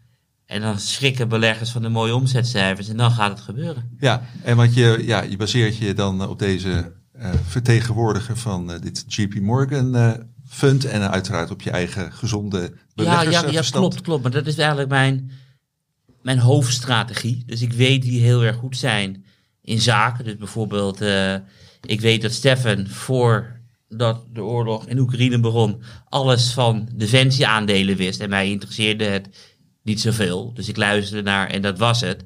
En 0.47 0.61
dan 0.61 0.79
schrikken 0.79 1.29
beleggers 1.29 1.71
van 1.71 1.83
de 1.83 1.89
mooie 1.89 2.15
omzetcijfers. 2.15 2.89
En 2.89 2.97
dan 2.97 3.11
gaat 3.11 3.31
het 3.31 3.41
gebeuren. 3.41 3.97
Ja, 3.99 4.23
en 4.43 4.57
want 4.57 4.75
je, 4.75 5.03
ja, 5.07 5.23
je 5.23 5.37
baseert 5.37 5.77
je 5.77 5.95
dan 5.95 6.29
op 6.29 6.39
deze 6.39 6.93
uh, 7.19 7.31
vertegenwoordiger 7.47 8.37
van 8.37 8.71
uh, 8.71 8.81
dit 8.81 9.05
JP 9.07 9.41
Morgan 9.41 10.17
fund. 10.49 10.85
En 10.85 11.11
uiteraard 11.11 11.51
op 11.51 11.63
je 11.63 11.71
eigen 11.71 12.13
gezonde 12.13 12.73
beleggers. 12.95 13.31
Ja, 13.31 13.43
ja, 13.43 13.51
ja, 13.51 13.63
klopt, 13.71 14.01
klopt. 14.01 14.23
Maar 14.23 14.33
dat 14.33 14.47
is 14.47 14.59
eigenlijk 14.59 14.89
mijn, 14.89 15.31
mijn 16.23 16.39
hoofdstrategie. 16.39 17.43
Dus 17.47 17.63
ik 17.63 17.73
weet 17.73 18.03
die 18.03 18.21
heel 18.21 18.43
erg 18.43 18.57
goed 18.57 18.77
zijn 18.77 19.25
in 19.71 19.81
zaken. 19.81 20.25
Dus 20.25 20.37
bijvoorbeeld, 20.37 21.03
uh, 21.03 21.35
ik 21.83 22.01
weet 22.01 22.23
dat 22.23 22.33
Stefan 22.33 22.87
voordat 22.87 24.25
de 24.33 24.43
oorlog 24.43 24.87
in 24.87 24.99
Oekraïne 24.99 25.41
begon, 25.41 25.83
alles 26.09 26.53
van 26.53 26.89
defensieaandelen 26.95 27.97
wist. 27.97 28.21
En 28.21 28.29
mij 28.29 28.51
interesseerde 28.51 29.05
het 29.05 29.29
niet 29.83 30.01
zoveel. 30.01 30.55
Dus 30.55 30.69
ik 30.69 30.77
luisterde 30.77 31.23
naar 31.23 31.49
en 31.49 31.63
dat 31.63 31.79
was 31.79 32.01
het. 32.01 32.25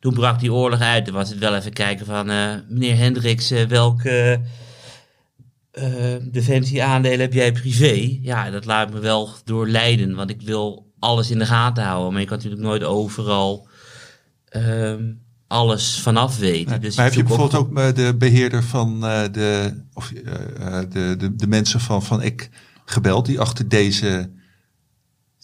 Toen 0.00 0.14
brak 0.14 0.40
die 0.40 0.52
oorlog 0.52 0.80
uit. 0.80 1.04
Toen 1.04 1.14
was 1.14 1.28
het 1.28 1.38
wel 1.38 1.56
even 1.56 1.72
kijken 1.72 2.06
van, 2.06 2.30
uh, 2.30 2.54
meneer 2.68 2.96
Hendricks, 2.96 3.52
uh, 3.52 3.62
welke 3.62 4.40
defensieaandelen 6.22 7.20
heb 7.20 7.32
jij 7.32 7.52
privé? 7.52 8.18
Ja, 8.20 8.50
dat 8.50 8.64
laat 8.64 8.92
me 8.92 8.98
wel 8.98 9.28
doorleiden, 9.44 10.14
want 10.14 10.30
ik 10.30 10.40
wil 10.40 10.92
alles 10.98 11.30
in 11.30 11.38
de 11.38 11.46
gaten 11.46 11.84
houden. 11.84 12.12
Maar 12.12 12.20
je 12.20 12.26
kan 12.26 12.36
natuurlijk 12.36 12.62
nooit 12.62 12.84
overal 12.84 13.68
um, 14.56 15.23
alles 15.54 16.00
vanaf 16.00 16.38
weten. 16.38 16.70
Nee, 16.70 16.78
dus 16.78 16.96
maar 16.96 17.04
heb 17.04 17.14
je 17.14 17.22
bijvoorbeeld 17.22 17.54
ook, 17.54 17.78
ook 17.78 17.96
de 17.96 18.14
beheerder 18.18 18.62
van 18.62 19.04
uh, 19.04 19.22
de, 19.32 19.82
of, 19.92 20.12
uh, 20.12 20.78
de, 20.90 21.14
de, 21.18 21.36
de 21.36 21.46
mensen 21.46 21.80
van, 21.80 22.02
van 22.02 22.22
ik 22.22 22.50
gebeld 22.84 23.26
die 23.26 23.40
achter 23.40 23.68
deze 23.68 24.30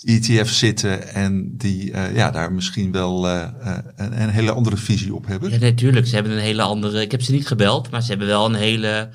ETF 0.05 0.51
zitten 0.51 1.09
en 1.15 1.57
die 1.57 1.91
uh, 1.91 2.15
ja, 2.15 2.31
daar 2.31 2.53
misschien 2.53 2.93
wel 2.93 3.29
een, 3.29 4.23
een, 4.23 4.29
hele 4.29 4.53
andere 4.53 4.77
visie 4.77 5.15
op 5.15 5.27
hebben? 5.27 5.51
Ja, 5.51 5.59
natuurlijk. 5.59 6.07
Ze 6.07 6.15
hebben 6.15 6.33
een 6.33 6.39
hele 6.39 6.63
andere. 6.63 7.01
Ik 7.01 7.11
heb 7.11 7.23
ze 7.23 7.33
niet 7.33 7.47
gebeld, 7.47 7.91
maar 7.91 8.03
ze 8.03 8.09
hebben 8.09 8.27
wel 8.27 8.47
een 8.47 8.55
hele 8.55 9.09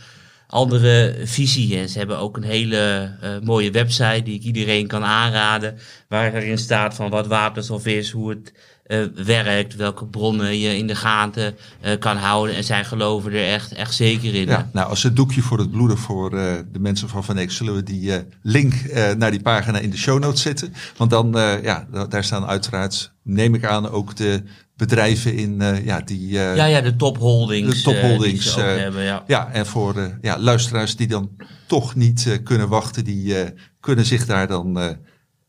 andere 0.47 1.15
visie. 1.23 1.77
En 1.77 1.89
ze 1.89 1.97
hebben 1.97 2.19
ook 2.19 2.37
een 2.37 2.43
hele 2.43 3.11
mooie 3.43 3.71
website 3.71 4.21
die 4.23 4.35
ik 4.35 4.43
iedereen 4.43 4.87
kan 4.87 5.03
aanraden. 5.03 5.77
Waar 6.07 6.33
erin 6.33 6.57
staat 6.57 6.95
van 6.95 7.09
wat 7.09 7.27
waterstof 7.27 7.85
is, 7.85 8.11
hoe 8.11 8.29
het 8.29 8.53
uh, 8.87 9.05
werkt, 9.25 9.75
welke 9.75 10.05
bronnen 10.05 10.59
je 10.59 10.77
in 10.77 10.87
de 10.87 10.95
gaten 10.95 11.55
uh, 11.85 11.99
kan 11.99 12.17
houden. 12.17 12.55
En 12.55 12.63
zij 12.63 12.85
geloven 12.85 13.31
er 13.31 13.47
echt, 13.53 13.73
echt 13.73 13.93
zeker 13.93 14.35
in. 14.35 14.47
Ja, 14.47 14.69
nou, 14.73 14.89
als 14.89 15.03
het 15.03 15.15
doekje 15.15 15.41
voor 15.41 15.59
het 15.59 15.71
bloeden 15.71 15.97
voor 15.97 16.33
uh, 16.33 16.53
de 16.71 16.79
mensen 16.79 17.09
van 17.09 17.23
Van 17.23 17.37
Eck, 17.37 17.51
zullen 17.51 17.75
we 17.75 17.83
die 17.83 18.11
link 18.41 18.73
naar 19.17 19.31
die 19.31 19.41
pagina 19.41 19.79
in 19.79 19.89
de 19.89 19.97
show 19.97 20.19
notes 20.19 20.41
zetten. 20.41 20.73
Want 20.97 21.09
dan, 21.09 21.31
ja, 21.61 21.87
daar 22.09 22.23
staan 22.23 22.45
uiteraard, 22.45 23.13
neem 23.23 23.55
ik 23.55 23.65
aan, 23.65 23.89
ook 23.89 24.15
de 24.15 24.43
bedrijven 24.75 25.35
in 25.35 25.61
ja, 25.83 26.01
die... 26.01 26.29
ja, 26.29 26.65
ja, 26.65 26.81
de 26.81 26.95
topholdings. 26.95 27.75
De 27.75 27.81
topholdings. 27.83 28.55
hebben, 28.55 29.03
ja. 29.03 29.23
ja, 29.27 29.51
en 29.51 29.65
voor 29.65 30.17
ja, 30.21 30.39
luisteraars 30.39 30.95
die 30.95 31.07
dan 31.07 31.29
toch 31.67 31.95
niet 31.95 32.39
kunnen 32.43 32.69
wachten, 32.69 33.03
die 33.03 33.35
kunnen 33.79 34.05
zich 34.05 34.25
daar 34.25 34.47
dan 34.47 34.97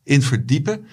in 0.03 0.21
verdiepen 0.21 0.85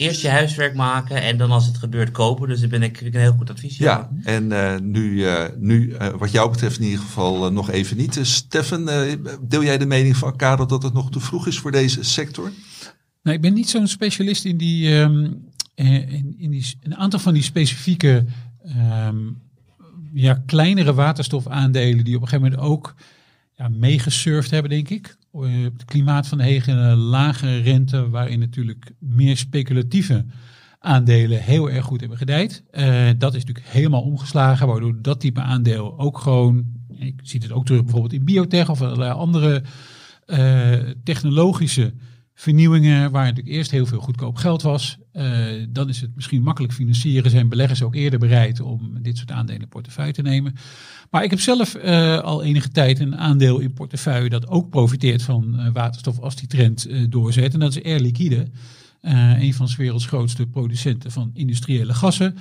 eerst 0.00 0.20
je 0.20 0.28
huiswerk 0.28 0.74
maken 0.74 1.22
en 1.22 1.36
dan 1.36 1.50
als 1.50 1.66
het 1.66 1.76
gebeurt 1.76 2.10
kopen. 2.10 2.48
Dus 2.48 2.60
daar 2.60 2.68
ben 2.68 2.82
ik, 2.82 3.00
ik 3.00 3.14
een 3.14 3.20
heel 3.20 3.32
goed 3.32 3.50
advies. 3.50 3.78
Ja, 3.78 4.10
en 4.22 4.50
uh, 4.50 4.78
nu, 4.78 5.10
uh, 5.10 5.44
nu 5.58 5.88
uh, 5.88 6.08
wat 6.08 6.30
jou 6.30 6.50
betreft 6.50 6.78
in 6.78 6.84
ieder 6.84 7.00
geval 7.00 7.52
nog 7.52 7.70
even 7.70 7.96
niet. 7.96 8.18
Stefan, 8.22 8.84
deel 9.40 9.64
jij 9.64 9.78
de 9.78 9.86
mening 9.86 10.16
van 10.16 10.36
Karel 10.36 10.66
dat 10.66 10.82
het 10.82 10.92
nog 10.92 11.10
te 11.10 11.20
vroeg 11.20 11.46
is 11.46 11.58
voor 11.58 11.72
deze 11.72 12.02
sector? 12.02 12.52
Nou, 13.22 13.36
ik 13.36 13.42
ben 13.42 13.54
niet 13.54 13.68
zo'n 13.68 13.86
specialist 13.86 14.44
in 14.44 14.56
die, 14.56 14.94
um, 14.94 15.44
in, 15.74 16.34
in 16.38 16.50
die, 16.50 16.76
een 16.82 16.96
aantal 16.96 17.18
van 17.20 17.34
die 17.34 17.42
specifieke 17.42 18.24
um, 19.06 19.42
ja, 20.12 20.42
kleinere 20.46 20.94
waterstofaandelen 20.94 22.04
die 22.04 22.16
op 22.16 22.22
een 22.22 22.28
gegeven 22.28 22.50
moment 22.50 22.70
ook 22.70 22.94
ja, 23.56 23.68
meegesurfd 23.68 24.50
hebben, 24.50 24.70
denk 24.70 24.88
ik. 24.88 25.18
Eh, 25.32 25.62
het 25.62 25.84
klimaat 25.84 26.26
van 26.26 26.38
de 26.38 26.44
hege 26.44 26.72
lage 26.96 27.56
rente, 27.56 28.08
waarin 28.08 28.38
natuurlijk 28.38 28.92
meer 28.98 29.36
speculatieve 29.36 30.24
aandelen 30.78 31.42
heel 31.42 31.70
erg 31.70 31.84
goed 31.84 32.00
hebben 32.00 32.18
gedijd. 32.18 32.62
Uh, 32.72 33.08
dat 33.18 33.34
is 33.34 33.44
natuurlijk 33.44 33.66
helemaal 33.66 34.02
omgeslagen, 34.02 34.66
waardoor 34.66 35.02
dat 35.02 35.20
type 35.20 35.40
aandeel 35.40 35.98
ook 35.98 36.18
gewoon, 36.18 36.64
ik 36.88 37.20
zie 37.22 37.40
het 37.40 37.52
ook 37.52 37.66
terug 37.66 37.82
bijvoorbeeld 37.82 38.12
in 38.12 38.24
biotech 38.24 38.68
of 38.70 38.82
allerlei 38.82 39.12
andere 39.12 39.62
uh, 40.26 40.90
technologische 41.04 41.94
vernieuwingen, 42.34 43.10
waar 43.10 43.24
natuurlijk 43.24 43.56
eerst 43.56 43.70
heel 43.70 43.86
veel 43.86 44.00
goedkoop 44.00 44.36
geld 44.36 44.62
was. 44.62 44.98
Uh, 45.12 45.66
dan 45.68 45.88
is 45.88 46.00
het 46.00 46.14
misschien 46.14 46.42
makkelijk 46.42 46.72
financieren. 46.72 47.30
Zijn 47.30 47.48
beleggers 47.48 47.82
ook 47.82 47.94
eerder 47.94 48.18
bereid 48.18 48.60
om 48.60 49.02
dit 49.02 49.16
soort 49.16 49.30
aandelen 49.30 49.62
in 49.62 49.68
portefeuille 49.68 50.12
te 50.12 50.22
nemen. 50.22 50.54
Maar 51.10 51.24
ik 51.24 51.30
heb 51.30 51.40
zelf 51.40 51.76
uh, 51.76 52.18
al 52.18 52.42
enige 52.42 52.68
tijd 52.68 53.00
een 53.00 53.16
aandeel 53.16 53.58
in 53.58 53.72
portefeuille 53.72 54.28
dat 54.28 54.48
ook 54.48 54.70
profiteert 54.70 55.22
van 55.22 55.60
uh, 55.60 55.68
waterstof 55.72 56.18
als 56.18 56.36
die 56.36 56.48
trend 56.48 56.88
doorzet. 57.12 57.54
En 57.54 57.60
dat 57.60 57.76
is 57.76 57.82
Air 57.82 58.00
Liquide, 58.00 58.50
een 59.00 59.54
van 59.54 59.66
de 59.66 59.74
werelds 59.76 60.06
grootste 60.06 60.46
producenten 60.46 61.10
van 61.10 61.30
industriële 61.34 61.94
gassen. 61.94 62.36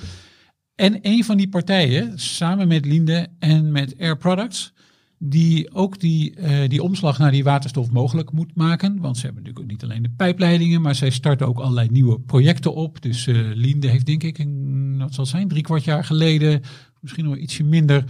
En 0.76 1.00
een 1.02 1.24
van 1.24 1.38
die 1.38 1.50
partijen, 1.50 2.20
samen 2.20 2.68
met 2.68 2.86
Linde 2.86 3.28
en 3.40 3.72
met 3.72 3.96
Air 4.00 4.18
Products, 4.18 4.74
die 5.20 5.74
ook 5.74 6.00
die, 6.00 6.36
uh, 6.38 6.70
die 6.70 6.84
omslag 6.84 7.18
naar 7.18 7.32
die 7.32 7.44
waterstof 7.44 7.92
mogelijk 7.92 8.32
moet 8.32 8.56
maken. 8.56 9.00
Want 9.00 9.18
ze 9.18 9.26
hebben 9.26 9.44
natuurlijk 9.44 9.72
niet 9.72 9.84
alleen 9.84 10.04
de 10.04 10.12
pijpleidingen, 10.18 10.82
maar 10.82 10.96
zij 10.96 11.10
starten 11.10 11.48
ook 11.48 11.60
allerlei 11.60 11.88
nieuwe 11.92 12.20
projecten 12.20 12.76
op. 12.76 13.02
Dus 13.02 13.28
uh, 13.28 13.50
Linde 13.54 13.88
heeft 13.88 14.06
denk 14.06 14.24
ik, 14.24 14.38
een, 14.38 15.04
zal 15.10 15.26
zijn, 15.26 15.48
drie 15.48 15.64
kwart 15.64 15.84
jaar 15.84 16.04
geleden, 16.04 16.62
misschien 17.00 17.26
nog 17.26 17.38
ietsje 17.38 17.64
minder, 17.64 18.04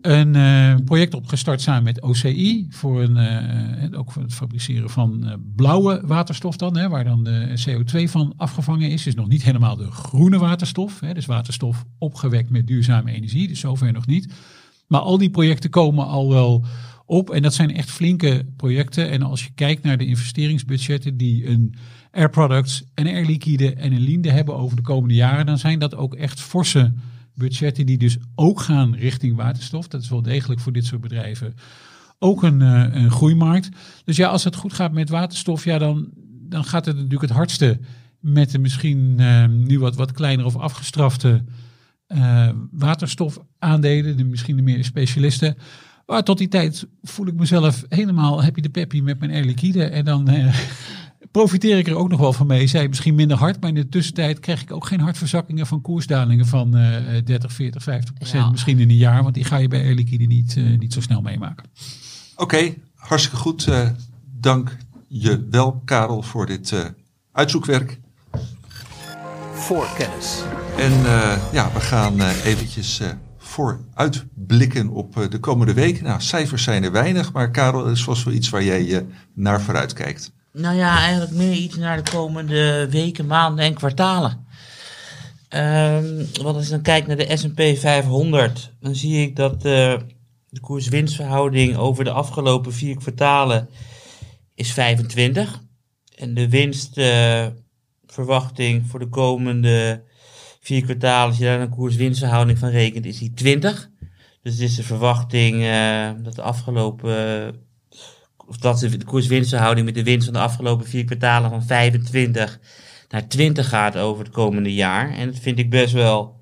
een 0.00 0.34
uh, 0.34 0.74
project 0.84 1.14
opgestart 1.14 1.60
samen 1.60 1.82
met 1.82 2.02
OCI 2.02 2.66
voor 2.70 3.02
een, 3.02 3.96
ook 3.96 4.12
voor 4.12 4.22
het 4.22 4.34
fabriceren 4.34 4.90
van 4.90 5.40
blauwe 5.56 6.02
waterstof 6.04 6.56
dan, 6.56 6.76
hè, 6.76 6.88
waar 6.88 7.04
dan 7.04 7.24
de 7.24 7.64
CO2 7.66 8.10
van 8.10 8.32
afgevangen 8.36 8.90
is. 8.90 9.02
Dus 9.02 9.14
nog 9.14 9.28
niet 9.28 9.42
helemaal 9.42 9.76
de 9.76 9.90
groene 9.90 10.38
waterstof, 10.38 11.00
hè, 11.00 11.14
dus 11.14 11.26
waterstof 11.26 11.84
opgewekt 11.98 12.50
met 12.50 12.66
duurzame 12.66 13.12
energie, 13.12 13.48
dus 13.48 13.60
zover 13.60 13.92
nog 13.92 14.06
niet. 14.06 14.32
Maar 14.88 15.00
al 15.00 15.18
die 15.18 15.30
projecten 15.30 15.70
komen 15.70 16.06
al 16.06 16.28
wel 16.28 16.64
op. 17.06 17.30
En 17.30 17.42
dat 17.42 17.54
zijn 17.54 17.74
echt 17.74 17.90
flinke 17.90 18.46
projecten. 18.56 19.10
En 19.10 19.22
als 19.22 19.44
je 19.44 19.50
kijkt 19.54 19.82
naar 19.82 19.98
de 19.98 20.06
investeringsbudgetten 20.06 21.16
die 21.16 21.46
een 21.46 21.74
Air 22.10 22.30
Products, 22.30 22.84
een 22.94 23.06
Air 23.06 23.26
Liquide 23.26 23.74
en 23.74 23.92
een 23.92 24.00
Linde 24.00 24.30
hebben 24.30 24.56
over 24.56 24.76
de 24.76 24.82
komende 24.82 25.14
jaren, 25.14 25.46
dan 25.46 25.58
zijn 25.58 25.78
dat 25.78 25.94
ook 25.94 26.14
echt 26.14 26.40
forse 26.40 26.92
budgetten 27.34 27.86
die 27.86 27.98
dus 27.98 28.16
ook 28.34 28.60
gaan 28.60 28.94
richting 28.94 29.36
waterstof. 29.36 29.88
Dat 29.88 30.02
is 30.02 30.08
wel 30.08 30.22
degelijk 30.22 30.60
voor 30.60 30.72
dit 30.72 30.84
soort 30.84 31.00
bedrijven 31.00 31.54
ook 32.18 32.42
een, 32.42 32.60
uh, 32.60 32.84
een 32.90 33.10
groeimarkt. 33.10 33.68
Dus 34.04 34.16
ja, 34.16 34.28
als 34.28 34.44
het 34.44 34.56
goed 34.56 34.72
gaat 34.72 34.92
met 34.92 35.08
waterstof, 35.08 35.64
ja, 35.64 35.78
dan, 35.78 36.08
dan 36.48 36.64
gaat 36.64 36.86
het 36.86 36.94
natuurlijk 36.94 37.22
het 37.22 37.30
hardste 37.30 37.78
met 38.20 38.50
de 38.50 38.58
misschien 38.58 39.16
uh, 39.20 39.46
nu 39.46 39.78
wat, 39.78 39.96
wat 39.96 40.12
kleinere 40.12 40.48
of 40.48 40.56
afgestrafte 40.56 41.44
eh, 42.08 42.48
waterstofaandelen, 42.70 44.16
de, 44.16 44.24
misschien 44.24 44.56
de 44.56 44.62
meer 44.62 44.84
specialisten. 44.84 45.56
Maar 46.06 46.22
tot 46.22 46.38
die 46.38 46.48
tijd 46.48 46.86
voel 47.02 47.26
ik 47.26 47.34
mezelf 47.34 47.84
helemaal 47.88 48.42
happy 48.42 48.60
de 48.60 48.68
peppy 48.68 49.00
met 49.00 49.18
mijn 49.18 49.30
Air 49.30 49.44
Liquide. 49.44 49.84
En 49.84 50.04
dan 50.04 50.28
eh, 50.28 50.54
profiteer 51.30 51.78
ik 51.78 51.86
er 51.86 51.96
ook 51.96 52.08
nog 52.08 52.20
wel 52.20 52.32
van 52.32 52.46
mee. 52.46 52.66
Zij 52.66 52.88
misschien 52.88 53.14
minder 53.14 53.36
hard, 53.36 53.60
maar 53.60 53.68
in 53.68 53.74
de 53.74 53.88
tussentijd 53.88 54.40
krijg 54.40 54.62
ik 54.62 54.72
ook 54.72 54.86
geen 54.86 55.00
hartverzakkingen 55.00 55.66
van 55.66 55.80
koersdalingen 55.80 56.46
van 56.46 56.76
eh 56.76 57.24
30, 57.24 57.52
40, 57.52 57.82
50 57.82 58.14
procent. 58.14 58.44
Ja. 58.44 58.50
Misschien 58.50 58.78
in 58.78 58.90
een 58.90 58.96
jaar, 58.96 59.22
want 59.22 59.34
die 59.34 59.44
ga 59.44 59.56
je 59.56 59.68
bij 59.68 59.82
Air 59.82 59.94
Liquide 59.94 60.24
niet, 60.24 60.56
eh, 60.56 60.78
niet 60.78 60.92
zo 60.92 61.00
snel 61.00 61.20
meemaken. 61.20 61.64
Oké, 62.36 62.74
hartstikke 62.94 63.36
goed. 63.36 63.66
Eh, 63.66 63.88
dank 64.40 64.76
je 65.08 65.46
wel, 65.50 65.82
Karel, 65.84 66.22
voor 66.22 66.46
dit 66.46 66.72
eh, 66.72 66.84
uitzoekwerk. 67.32 68.00
Voor 69.58 69.88
kennis. 69.96 70.42
En 70.76 70.92
eh, 70.92 71.52
ja, 71.52 71.72
we 71.72 71.80
gaan 71.80 72.20
eh, 72.20 72.44
eventjes 72.44 73.00
eh, 73.00 73.08
vooruitblikken 73.38 74.88
op 74.88 75.18
eh, 75.18 75.30
de 75.30 75.38
komende 75.38 75.72
week. 75.72 76.02
Nou, 76.02 76.20
cijfers 76.20 76.62
zijn 76.62 76.84
er 76.84 76.92
weinig, 76.92 77.32
maar 77.32 77.50
Karel, 77.50 77.84
dat 77.84 77.92
is 77.92 78.02
vast 78.02 78.24
wel 78.24 78.34
iets 78.34 78.48
waar 78.48 78.62
jij 78.62 78.94
eh, 78.94 79.02
naar 79.34 79.60
vooruit 79.60 79.92
kijkt. 79.92 80.32
Nou 80.52 80.76
ja, 80.76 80.98
eigenlijk 80.98 81.30
meer 81.30 81.52
iets 81.52 81.76
naar 81.76 82.04
de 82.04 82.10
komende 82.10 82.88
weken, 82.90 83.26
maanden 83.26 83.64
en 83.64 83.74
kwartalen. 83.74 84.46
Ehm, 85.48 86.24
want 86.42 86.56
als 86.56 86.64
je 86.64 86.70
dan 86.70 86.82
kijkt 86.82 87.06
naar 87.06 87.16
de 87.16 87.36
S&P 87.36 87.78
500, 87.78 88.72
dan 88.80 88.94
zie 88.94 89.22
ik 89.22 89.36
dat 89.36 89.54
eh, 89.54 89.96
de 90.48 90.60
koers-winstverhouding 90.60 91.76
over 91.76 92.04
de 92.04 92.10
afgelopen 92.10 92.72
vier 92.72 92.96
kwartalen 92.96 93.68
is 94.54 94.72
25. 94.72 95.60
En 96.16 96.34
de 96.34 96.48
winstverwachting 98.18 98.86
voor 98.86 98.98
de 98.98 99.08
komende 99.08 100.02
vier 100.60 100.82
kwartalen, 100.84 101.28
als 101.28 101.38
je 101.38 101.44
daar 101.44 101.60
een 101.60 101.68
koers-winstverhouding 101.68 102.58
van 102.58 102.68
rekent, 102.68 103.04
is 103.04 103.18
die 103.18 103.32
20. 103.34 103.90
Dus 104.42 104.52
het 104.52 104.62
is 104.62 104.74
de 104.74 104.82
verwachting 104.82 105.64
eh, 105.64 106.10
dat 106.22 106.34
de 106.34 106.42
afgelopen 106.42 107.54
of 108.46 108.56
dat 108.56 108.78
de 108.78 109.04
koers-winstverhouding 109.04 109.86
met 109.86 109.94
de 109.94 110.02
winst 110.02 110.24
van 110.24 110.34
de 110.34 110.40
afgelopen 110.40 110.86
vier 110.86 111.04
kwartalen 111.04 111.50
van 111.50 111.62
25 111.62 112.60
naar 113.08 113.28
20 113.28 113.68
gaat 113.68 113.96
over 113.96 114.24
het 114.24 114.32
komende 114.32 114.74
jaar. 114.74 115.10
En 115.14 115.26
dat 115.26 115.38
vind 115.38 115.58
ik 115.58 115.70
best 115.70 115.92
wel 115.92 116.40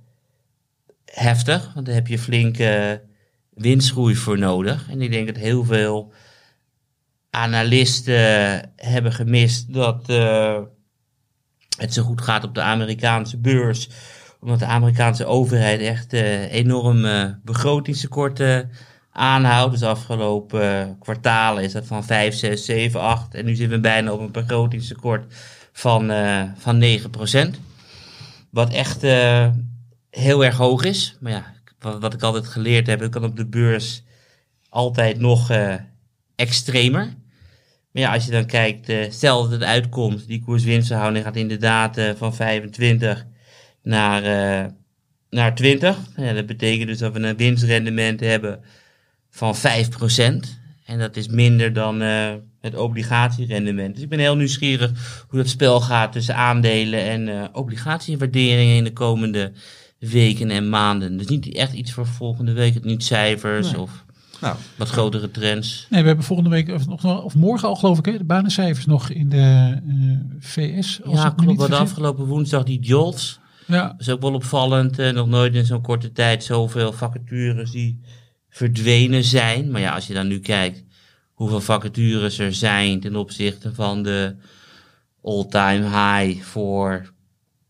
heftig, 1.05 1.75
want 1.75 1.87
daar 1.87 1.95
heb 1.95 2.07
je 2.07 2.19
flinke 2.19 3.03
winstgroei 3.55 4.15
voor 4.15 4.39
nodig. 4.39 4.91
En 4.91 5.03
ik 5.03 5.11
denk 5.11 5.27
dat 5.27 5.37
heel 5.37 5.65
veel 5.65 6.13
analisten 7.31 8.73
hebben 8.77 9.13
gemist 9.13 9.73
dat 9.73 10.09
eh, 10.09 10.59
het 11.77 11.95
zo 11.95 12.03
goed 12.03 12.21
gaat 12.21 12.45
op 12.45 12.55
de 12.55 12.61
Amerikaanse 12.61 13.37
beurs. 13.37 13.89
Omdat 14.41 14.59
de 14.59 14.67
Amerikaanse 14.67 15.27
overheid 15.27 15.81
echt 15.81 16.13
eh, 16.13 16.53
enorme 16.53 17.39
begrotingstekorten 17.45 18.71
aanhoudt. 19.17 19.73
Dus 19.73 19.83
afgelopen 19.83 20.81
eh, 20.81 20.87
kwartalen 21.01 21.63
is 21.63 21.73
dat 21.73 21.87
van 21.87 22.05
5, 22.05 22.35
6, 22.35 22.65
7, 22.65 23.01
8. 23.01 23.35
En 23.35 23.45
nu 23.45 23.55
zitten 23.55 23.77
we 23.77 23.83
bijna 23.83 24.13
op 24.13 24.21
een 24.21 24.33
begrotingstekort 24.33 25.35
van, 25.73 26.11
eh 26.11 26.43
van 26.57 26.83
9% 26.83 27.61
Wat 28.51 28.73
echt 28.73 29.03
eh, 29.03 29.49
heel 30.11 30.45
erg 30.45 30.57
hoog 30.57 30.85
is. 30.85 31.17
Maar 31.21 31.33
ja, 31.33 31.55
wat, 31.79 32.15
ik 32.15 32.23
altijd 32.23 32.47
geleerd 32.47 32.87
heb, 32.87 33.01
het 33.01 33.11
kan 33.11 33.25
op 33.25 33.37
de 33.37 33.47
beurs 33.47 34.03
altijd 34.69 35.19
nog 35.19 35.51
eh, 35.51 35.75
extremer. 36.35 37.15
Maar 37.97 38.05
ja, 38.05 38.13
als 38.15 38.25
je 38.25 38.31
dan 38.31 38.47
kijkt, 38.47 38.89
eh, 38.89 39.11
stel 39.11 39.43
dat 39.43 39.51
het 39.51 39.63
uitkomt, 39.63 40.27
die 40.27 40.43
koers-winstverhouding 40.43 41.25
gaat 41.25 41.37
inderdaad 41.37 41.97
eh, 41.97 42.11
van 42.17 42.35
25 42.35 43.27
naar, 43.83 44.23
eh, 44.23 44.71
naar 45.31 45.55
20. 45.55 45.97
Ja, 46.17 46.33
dat 46.33 46.47
betekent 46.47 46.89
dus 46.89 46.99
dat 46.99 47.13
we 47.13 47.21
een 47.21 47.37
winstrendement 47.37 48.21
hebben 48.21 48.61
van 49.31 49.57
5%. 49.57 50.59
En 50.85 50.99
dat 50.99 51.17
is 51.17 51.29
minder 51.29 51.73
dan 51.73 52.03
eh, 52.03 52.35
het 52.61 52.77
obligatierendement. 52.77 53.95
Dus 53.95 54.03
ik 54.03 54.09
ben 54.09 54.19
heel 54.19 54.37
nieuwsgierig 54.37 55.25
hoe 55.29 55.39
dat 55.39 55.49
spel 55.49 55.81
gaat 55.81 56.13
tussen 56.13 56.37
aandelen 56.37 57.01
en 57.01 57.29
eh 57.29 57.45
obligatiewaarderingen 57.53 58.77
in 58.77 58.85
de 58.85 58.93
komende 58.93 59.53
weken 59.99 60.51
en 60.51 60.69
maanden. 60.69 61.17
Dus 61.17 61.27
niet 61.27 61.55
echt 61.55 61.73
iets 61.73 61.93
voor 61.93 62.07
volgende 62.07 62.53
week, 62.53 62.75
het 62.75 62.85
niet 62.85 63.05
cijfers 63.05 63.73
Nee. 63.73 63.81
of 63.81 64.06
Nou, 64.41 64.57
wat 64.77 64.89
grotere 64.89 65.31
trends. 65.31 65.87
Nee, 65.91 66.01
we 66.03 66.07
hebben 66.07 66.25
volgende 66.25 66.51
week, 66.51 66.69
of, 66.69 66.87
nog, 66.87 67.25
of 67.25 67.35
morgen 67.35 67.69
al 67.69 67.77
geloof 67.77 67.99
ik, 67.99 68.05
hè, 68.05 68.19
de 68.19 68.25
banencijfers 68.25 68.87
nog 68.87 69.11
in 69.11 69.29
de 69.29 69.81
eh, 69.89 70.37
VS. 70.41 71.03
Als 71.05 71.15
Ja, 71.23 71.31
klopt. 71.31 71.59
Wat 71.59 71.71
afgelopen 71.73 72.25
woensdag 72.27 72.63
die 72.65 72.81
Jolts. 72.81 73.39
Ja, 73.67 73.87
Dat 73.87 74.01
is 74.01 74.09
ook 74.09 74.21
wel 74.21 74.35
opvallend. 74.35 74.99
eh, 74.99 75.11
nog 75.13 75.27
nooit 75.29 75.55
in 75.55 75.67
zo'n 75.67 75.83
korte 75.83 76.13
tijd 76.13 76.45
zoveel 76.45 76.93
vacatures 76.93 77.71
die 77.71 78.01
verdwenen 78.49 79.25
zijn. 79.25 79.71
Maar 79.71 79.81
ja, 79.81 79.95
als 79.95 80.07
je 80.07 80.15
dan 80.15 80.27
nu 80.27 80.39
kijkt 80.41 80.85
hoeveel 81.33 81.61
vacatures 81.61 82.39
er 82.39 82.55
zijn 82.55 83.01
ten 83.01 83.17
opzichte 83.17 83.75
van 83.75 84.03
de 84.03 84.37
all-time 85.23 85.83
high 85.85 86.43
voor 86.43 87.13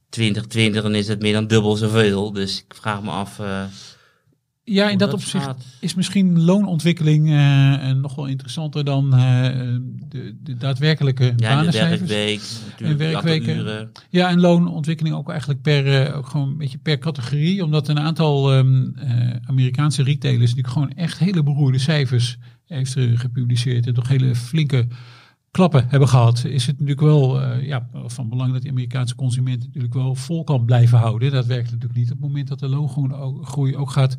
2020, 0.08 0.82
dan 0.82 0.94
is 0.94 1.08
het 1.08 1.20
meer 1.20 1.32
dan 1.32 1.46
dubbel 1.46 1.76
zoveel. 1.76 2.32
Dus 2.32 2.58
ik 2.68 2.74
vraag 2.74 3.02
me 3.02 3.10
af. 3.10 3.38
eh, 3.38 3.64
ja 4.68 4.90
in 4.90 4.98
dat 4.98 5.12
opzicht 5.12 5.44
gaat. 5.44 5.64
is 5.80 5.94
misschien 5.94 6.42
loonontwikkeling 6.42 7.30
eh, 7.30 7.92
nog 7.92 8.14
wel 8.14 8.26
interessanter 8.26 8.84
dan 8.84 9.14
eh, 9.14 9.50
de, 10.08 10.36
de 10.42 10.56
daadwerkelijke 10.56 11.32
Ja, 11.36 11.62
de 11.62 11.70
werkweek, 11.70 12.40
En 12.78 12.96
werkweken. 12.96 13.90
Ja, 14.10 14.28
en 14.28 14.40
loonontwikkeling 14.40 15.16
ook 15.16 15.30
eigenlijk 15.30 15.62
per, 15.62 16.02
eh, 16.02 16.16
ook 16.16 16.26
gewoon 16.26 16.48
een 16.48 16.56
beetje 16.56 16.78
per 16.78 16.98
categorie. 16.98 17.64
Omdat 17.64 17.88
een 17.88 17.98
aantal 17.98 18.52
ehm, 18.52 18.88
eh, 18.94 19.36
Amerikaanse 19.44 20.02
retailers 20.02 20.54
natuurlijk 20.54 20.72
gewoon 20.74 20.92
echt 20.92 21.18
hele 21.18 21.42
beroerde 21.42 21.78
cijfers 21.78 22.38
heeft 22.66 22.96
gepubliceerd. 23.14 23.86
En 23.86 23.94
toch 23.94 24.08
hele 24.08 24.34
flinke 24.34 24.86
klappen 25.50 25.86
hebben 25.88 26.08
gehad. 26.08 26.44
Is 26.44 26.66
het 26.66 26.74
natuurlijk 26.78 27.06
wel 27.06 27.42
ja, 27.60 27.88
van 27.92 28.28
belang 28.28 28.52
dat 28.52 28.62
die 28.62 28.70
Amerikaanse 28.70 29.14
consument 29.14 29.64
natuurlijk 29.64 29.94
wel 29.94 30.14
vol 30.14 30.44
kan 30.44 30.64
blijven 30.64 30.98
houden. 30.98 31.30
Dat 31.30 31.46
werkt 31.46 31.70
natuurlijk 31.70 31.98
niet 31.98 32.10
op 32.10 32.16
het 32.16 32.26
moment 32.26 32.48
dat 32.48 32.58
de 32.58 32.68
loongroei 32.68 33.76
ook 33.76 33.90
gaat 33.90 34.16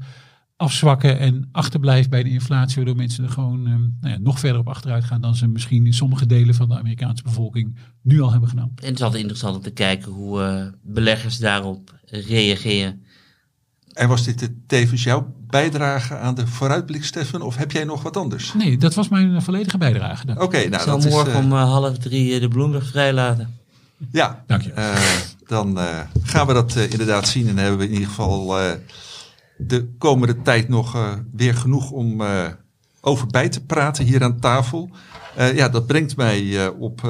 afzwakken 0.57 1.19
en 1.19 1.49
achterblijft 1.51 2.09
bij 2.09 2.23
de 2.23 2.29
inflatie, 2.29 2.75
waardoor 2.75 2.95
mensen 2.95 3.23
er 3.23 3.29
gewoon 3.29 3.67
ehm, 3.67 3.79
nou 4.01 4.13
ja, 4.13 4.17
nog 4.19 4.39
verder 4.39 4.59
op 4.59 4.67
achteruit 4.67 5.03
gaan 5.03 5.21
dan 5.21 5.35
ze 5.35 5.47
misschien 5.47 5.85
in 5.85 5.93
sommige 5.93 6.25
delen 6.25 6.55
van 6.55 6.69
de 6.69 6.77
Amerikaanse 6.77 7.23
bevolking 7.23 7.75
nu 8.01 8.21
al 8.21 8.31
hebben 8.31 8.49
gedaan. 8.49 8.71
En 8.75 8.85
het 8.85 8.95
is 8.95 9.01
altijd 9.01 9.21
interessant 9.21 9.55
om 9.55 9.61
te 9.61 9.69
kijken 9.71 10.11
hoe 10.11 10.41
eh, 10.43 10.65
beleggers 10.81 11.37
daarop 11.37 11.95
reageren. 12.05 13.01
en 13.93 14.07
was 14.07 14.23
dit 14.23 14.39
de- 14.39 14.57
tevens 14.67 15.03
jouw 15.03 15.35
bijdrage 15.47 16.17
aan 16.17 16.35
de 16.35 16.47
vooruitblik, 16.47 17.03
Stefan? 17.05 17.41
Of 17.41 17.55
heb 17.55 17.71
jij 17.71 17.83
nog 17.83 18.01
wat 18.03 18.17
anders? 18.17 18.53
Nee, 18.53 18.77
dat 18.77 18.93
was 18.93 19.09
mijn 19.09 19.41
volledige 19.41 19.77
bijdrage. 19.77 20.35
Oké, 20.39 20.57
ik 20.57 20.69
nou 20.69 20.83
zal 20.83 20.95
dat 20.95 21.05
is... 21.05 21.11
morgen 21.13 21.31
eh, 21.33 21.39
om 21.39 21.51
eh, 21.51 21.63
half 21.63 21.97
drie 21.97 22.39
de 22.39 22.47
Bloomberg 22.47 22.87
vrijlaten. 22.87 23.55
Ja, 24.11 24.43
Dank 24.47 24.61
je. 24.61 24.71
Eh, 24.71 24.95
dan 25.47 25.79
eh, 25.79 25.99
gaan 26.23 26.47
we 26.47 26.53
dat 26.53 26.75
eh, 26.75 26.91
inderdaad 26.91 27.27
zien. 27.27 27.47
En 27.47 27.55
dan 27.55 27.63
hebben 27.63 27.79
we 27.79 27.85
in 27.87 27.93
ieder 27.93 28.07
geval 28.07 28.59
eh, 28.59 28.71
de 29.57 29.89
komende 29.97 30.41
tijd 30.41 30.67
nog 30.69 30.95
eh, 30.95 31.13
weer 31.33 31.53
genoeg 31.55 31.91
om 31.91 32.21
eh, 32.21 32.47
over 33.01 33.27
bij 33.27 33.49
te 33.49 33.65
praten 33.65 34.05
hier 34.05 34.23
aan 34.23 34.39
tafel. 34.39 34.89
Eh, 35.35 35.55
ja, 35.55 35.69
dat 35.69 35.87
brengt 35.87 36.15
mij 36.15 36.69
op 36.69 37.01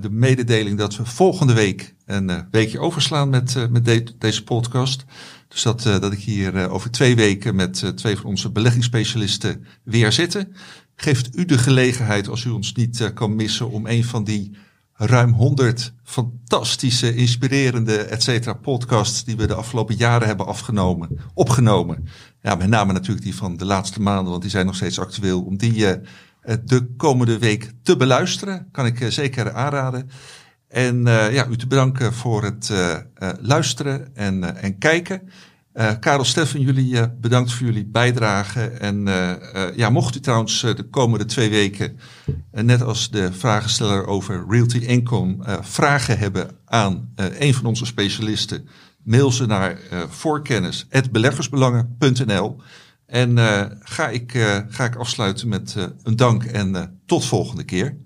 de 0.00 0.10
mededeling 0.10 0.78
dat 0.78 0.96
we 0.96 1.04
volgende 1.06 1.52
week 1.52 1.94
een 2.06 2.46
weekje 2.50 2.78
overslaan 2.80 3.28
met, 3.28 3.66
met 3.70 3.84
de- 3.84 4.14
deze 4.18 4.44
podcast. 4.44 5.04
Dus 5.48 5.62
dat, 5.62 5.82
dat 5.82 6.12
ik 6.12 6.18
hier 6.18 6.70
over 6.70 6.90
twee 6.90 7.16
weken 7.16 7.54
met 7.54 7.92
twee 7.96 8.16
van 8.16 8.24
onze 8.24 8.50
beleggingsspecialisten 8.50 9.64
weer 9.82 10.12
zitten. 10.12 10.54
Geeft 10.96 11.36
u 11.36 11.44
de 11.44 11.58
gelegenheid, 11.58 12.28
als 12.28 12.44
u 12.44 12.50
ons 12.50 12.72
niet 12.72 13.12
kan 13.14 13.34
missen, 13.34 13.70
om 13.70 13.86
een 13.86 14.04
van 14.04 14.24
die 14.24 14.56
ruim 15.02 15.32
100 15.32 15.92
fantastische, 16.04 17.14
inspirerende, 17.14 17.96
et 17.96 18.22
cetera, 18.22 18.52
podcasts 18.52 19.24
die 19.24 19.36
we 19.36 19.46
de 19.46 19.54
afgelopen 19.54 19.96
jaren 19.96 20.26
hebben 20.26 20.46
afgenomen, 20.46 21.18
opgenomen. 21.34 22.08
Ja, 22.42 22.54
met 22.54 22.68
name 22.68 22.92
natuurlijk 22.92 23.24
die 23.24 23.34
van 23.34 23.56
de 23.56 23.64
laatste 23.64 24.00
maanden, 24.00 24.30
want 24.30 24.42
die 24.42 24.50
zijn 24.50 24.66
nog 24.66 24.74
steeds 24.74 24.98
actueel. 24.98 25.42
Om 25.42 25.56
die 25.56 25.86
eh, 25.86 25.96
de 26.64 26.86
komende 26.96 27.38
week 27.38 27.72
te 27.82 27.96
beluisteren, 27.96 28.68
kan 28.72 28.86
ik 28.86 29.00
eh, 29.00 29.08
zeker 29.08 29.52
aanraden. 29.52 30.10
En 30.68 31.02
ja, 31.06 31.46
u 31.46 31.56
te 31.56 31.66
bedanken 31.66 32.12
voor 32.12 32.44
het 32.44 32.72
luisteren 33.40 34.16
en, 34.16 34.56
en 34.56 34.78
kijken. 34.78 35.22
Eh, 35.72 35.90
Karel, 36.00 36.24
Steffen, 36.24 36.60
jullie 36.60 37.00
eh, 37.00 37.06
bedankt 37.20 37.52
voor 37.52 37.66
jullie 37.66 37.86
bijdrage. 37.86 38.60
En 38.60 39.08
eh, 39.08 39.76
ja, 39.76 39.90
mocht 39.90 40.16
u 40.16 40.20
trouwens 40.20 40.60
de 40.60 40.86
komende 40.90 41.24
twee 41.24 41.50
weken, 41.50 41.98
net 42.50 42.82
als 42.82 43.10
de 43.10 43.32
vragensteller 43.32 44.06
over 44.06 44.44
realty 44.48 44.78
income, 44.78 45.58
vragen 45.62 46.18
hebben 46.18 46.50
aan 46.64 47.12
een 47.14 47.54
van 47.54 47.66
onze 47.66 47.86
specialisten, 47.86 48.68
mail 49.04 49.32
ze 49.32 49.46
naar 49.46 49.78
voorkennis.beleggersbelangen.nl. 50.08 52.60
En 53.06 53.38
ga, 53.82 54.08
ik, 54.08 54.32
ga 54.68 54.84
ik 54.84 54.96
afsluiten 54.96 55.48
met 55.48 55.76
een 56.02 56.16
dank 56.16 56.44
en 56.44 57.00
tot 57.06 57.24
volgende 57.24 57.64
keer. 57.64 57.96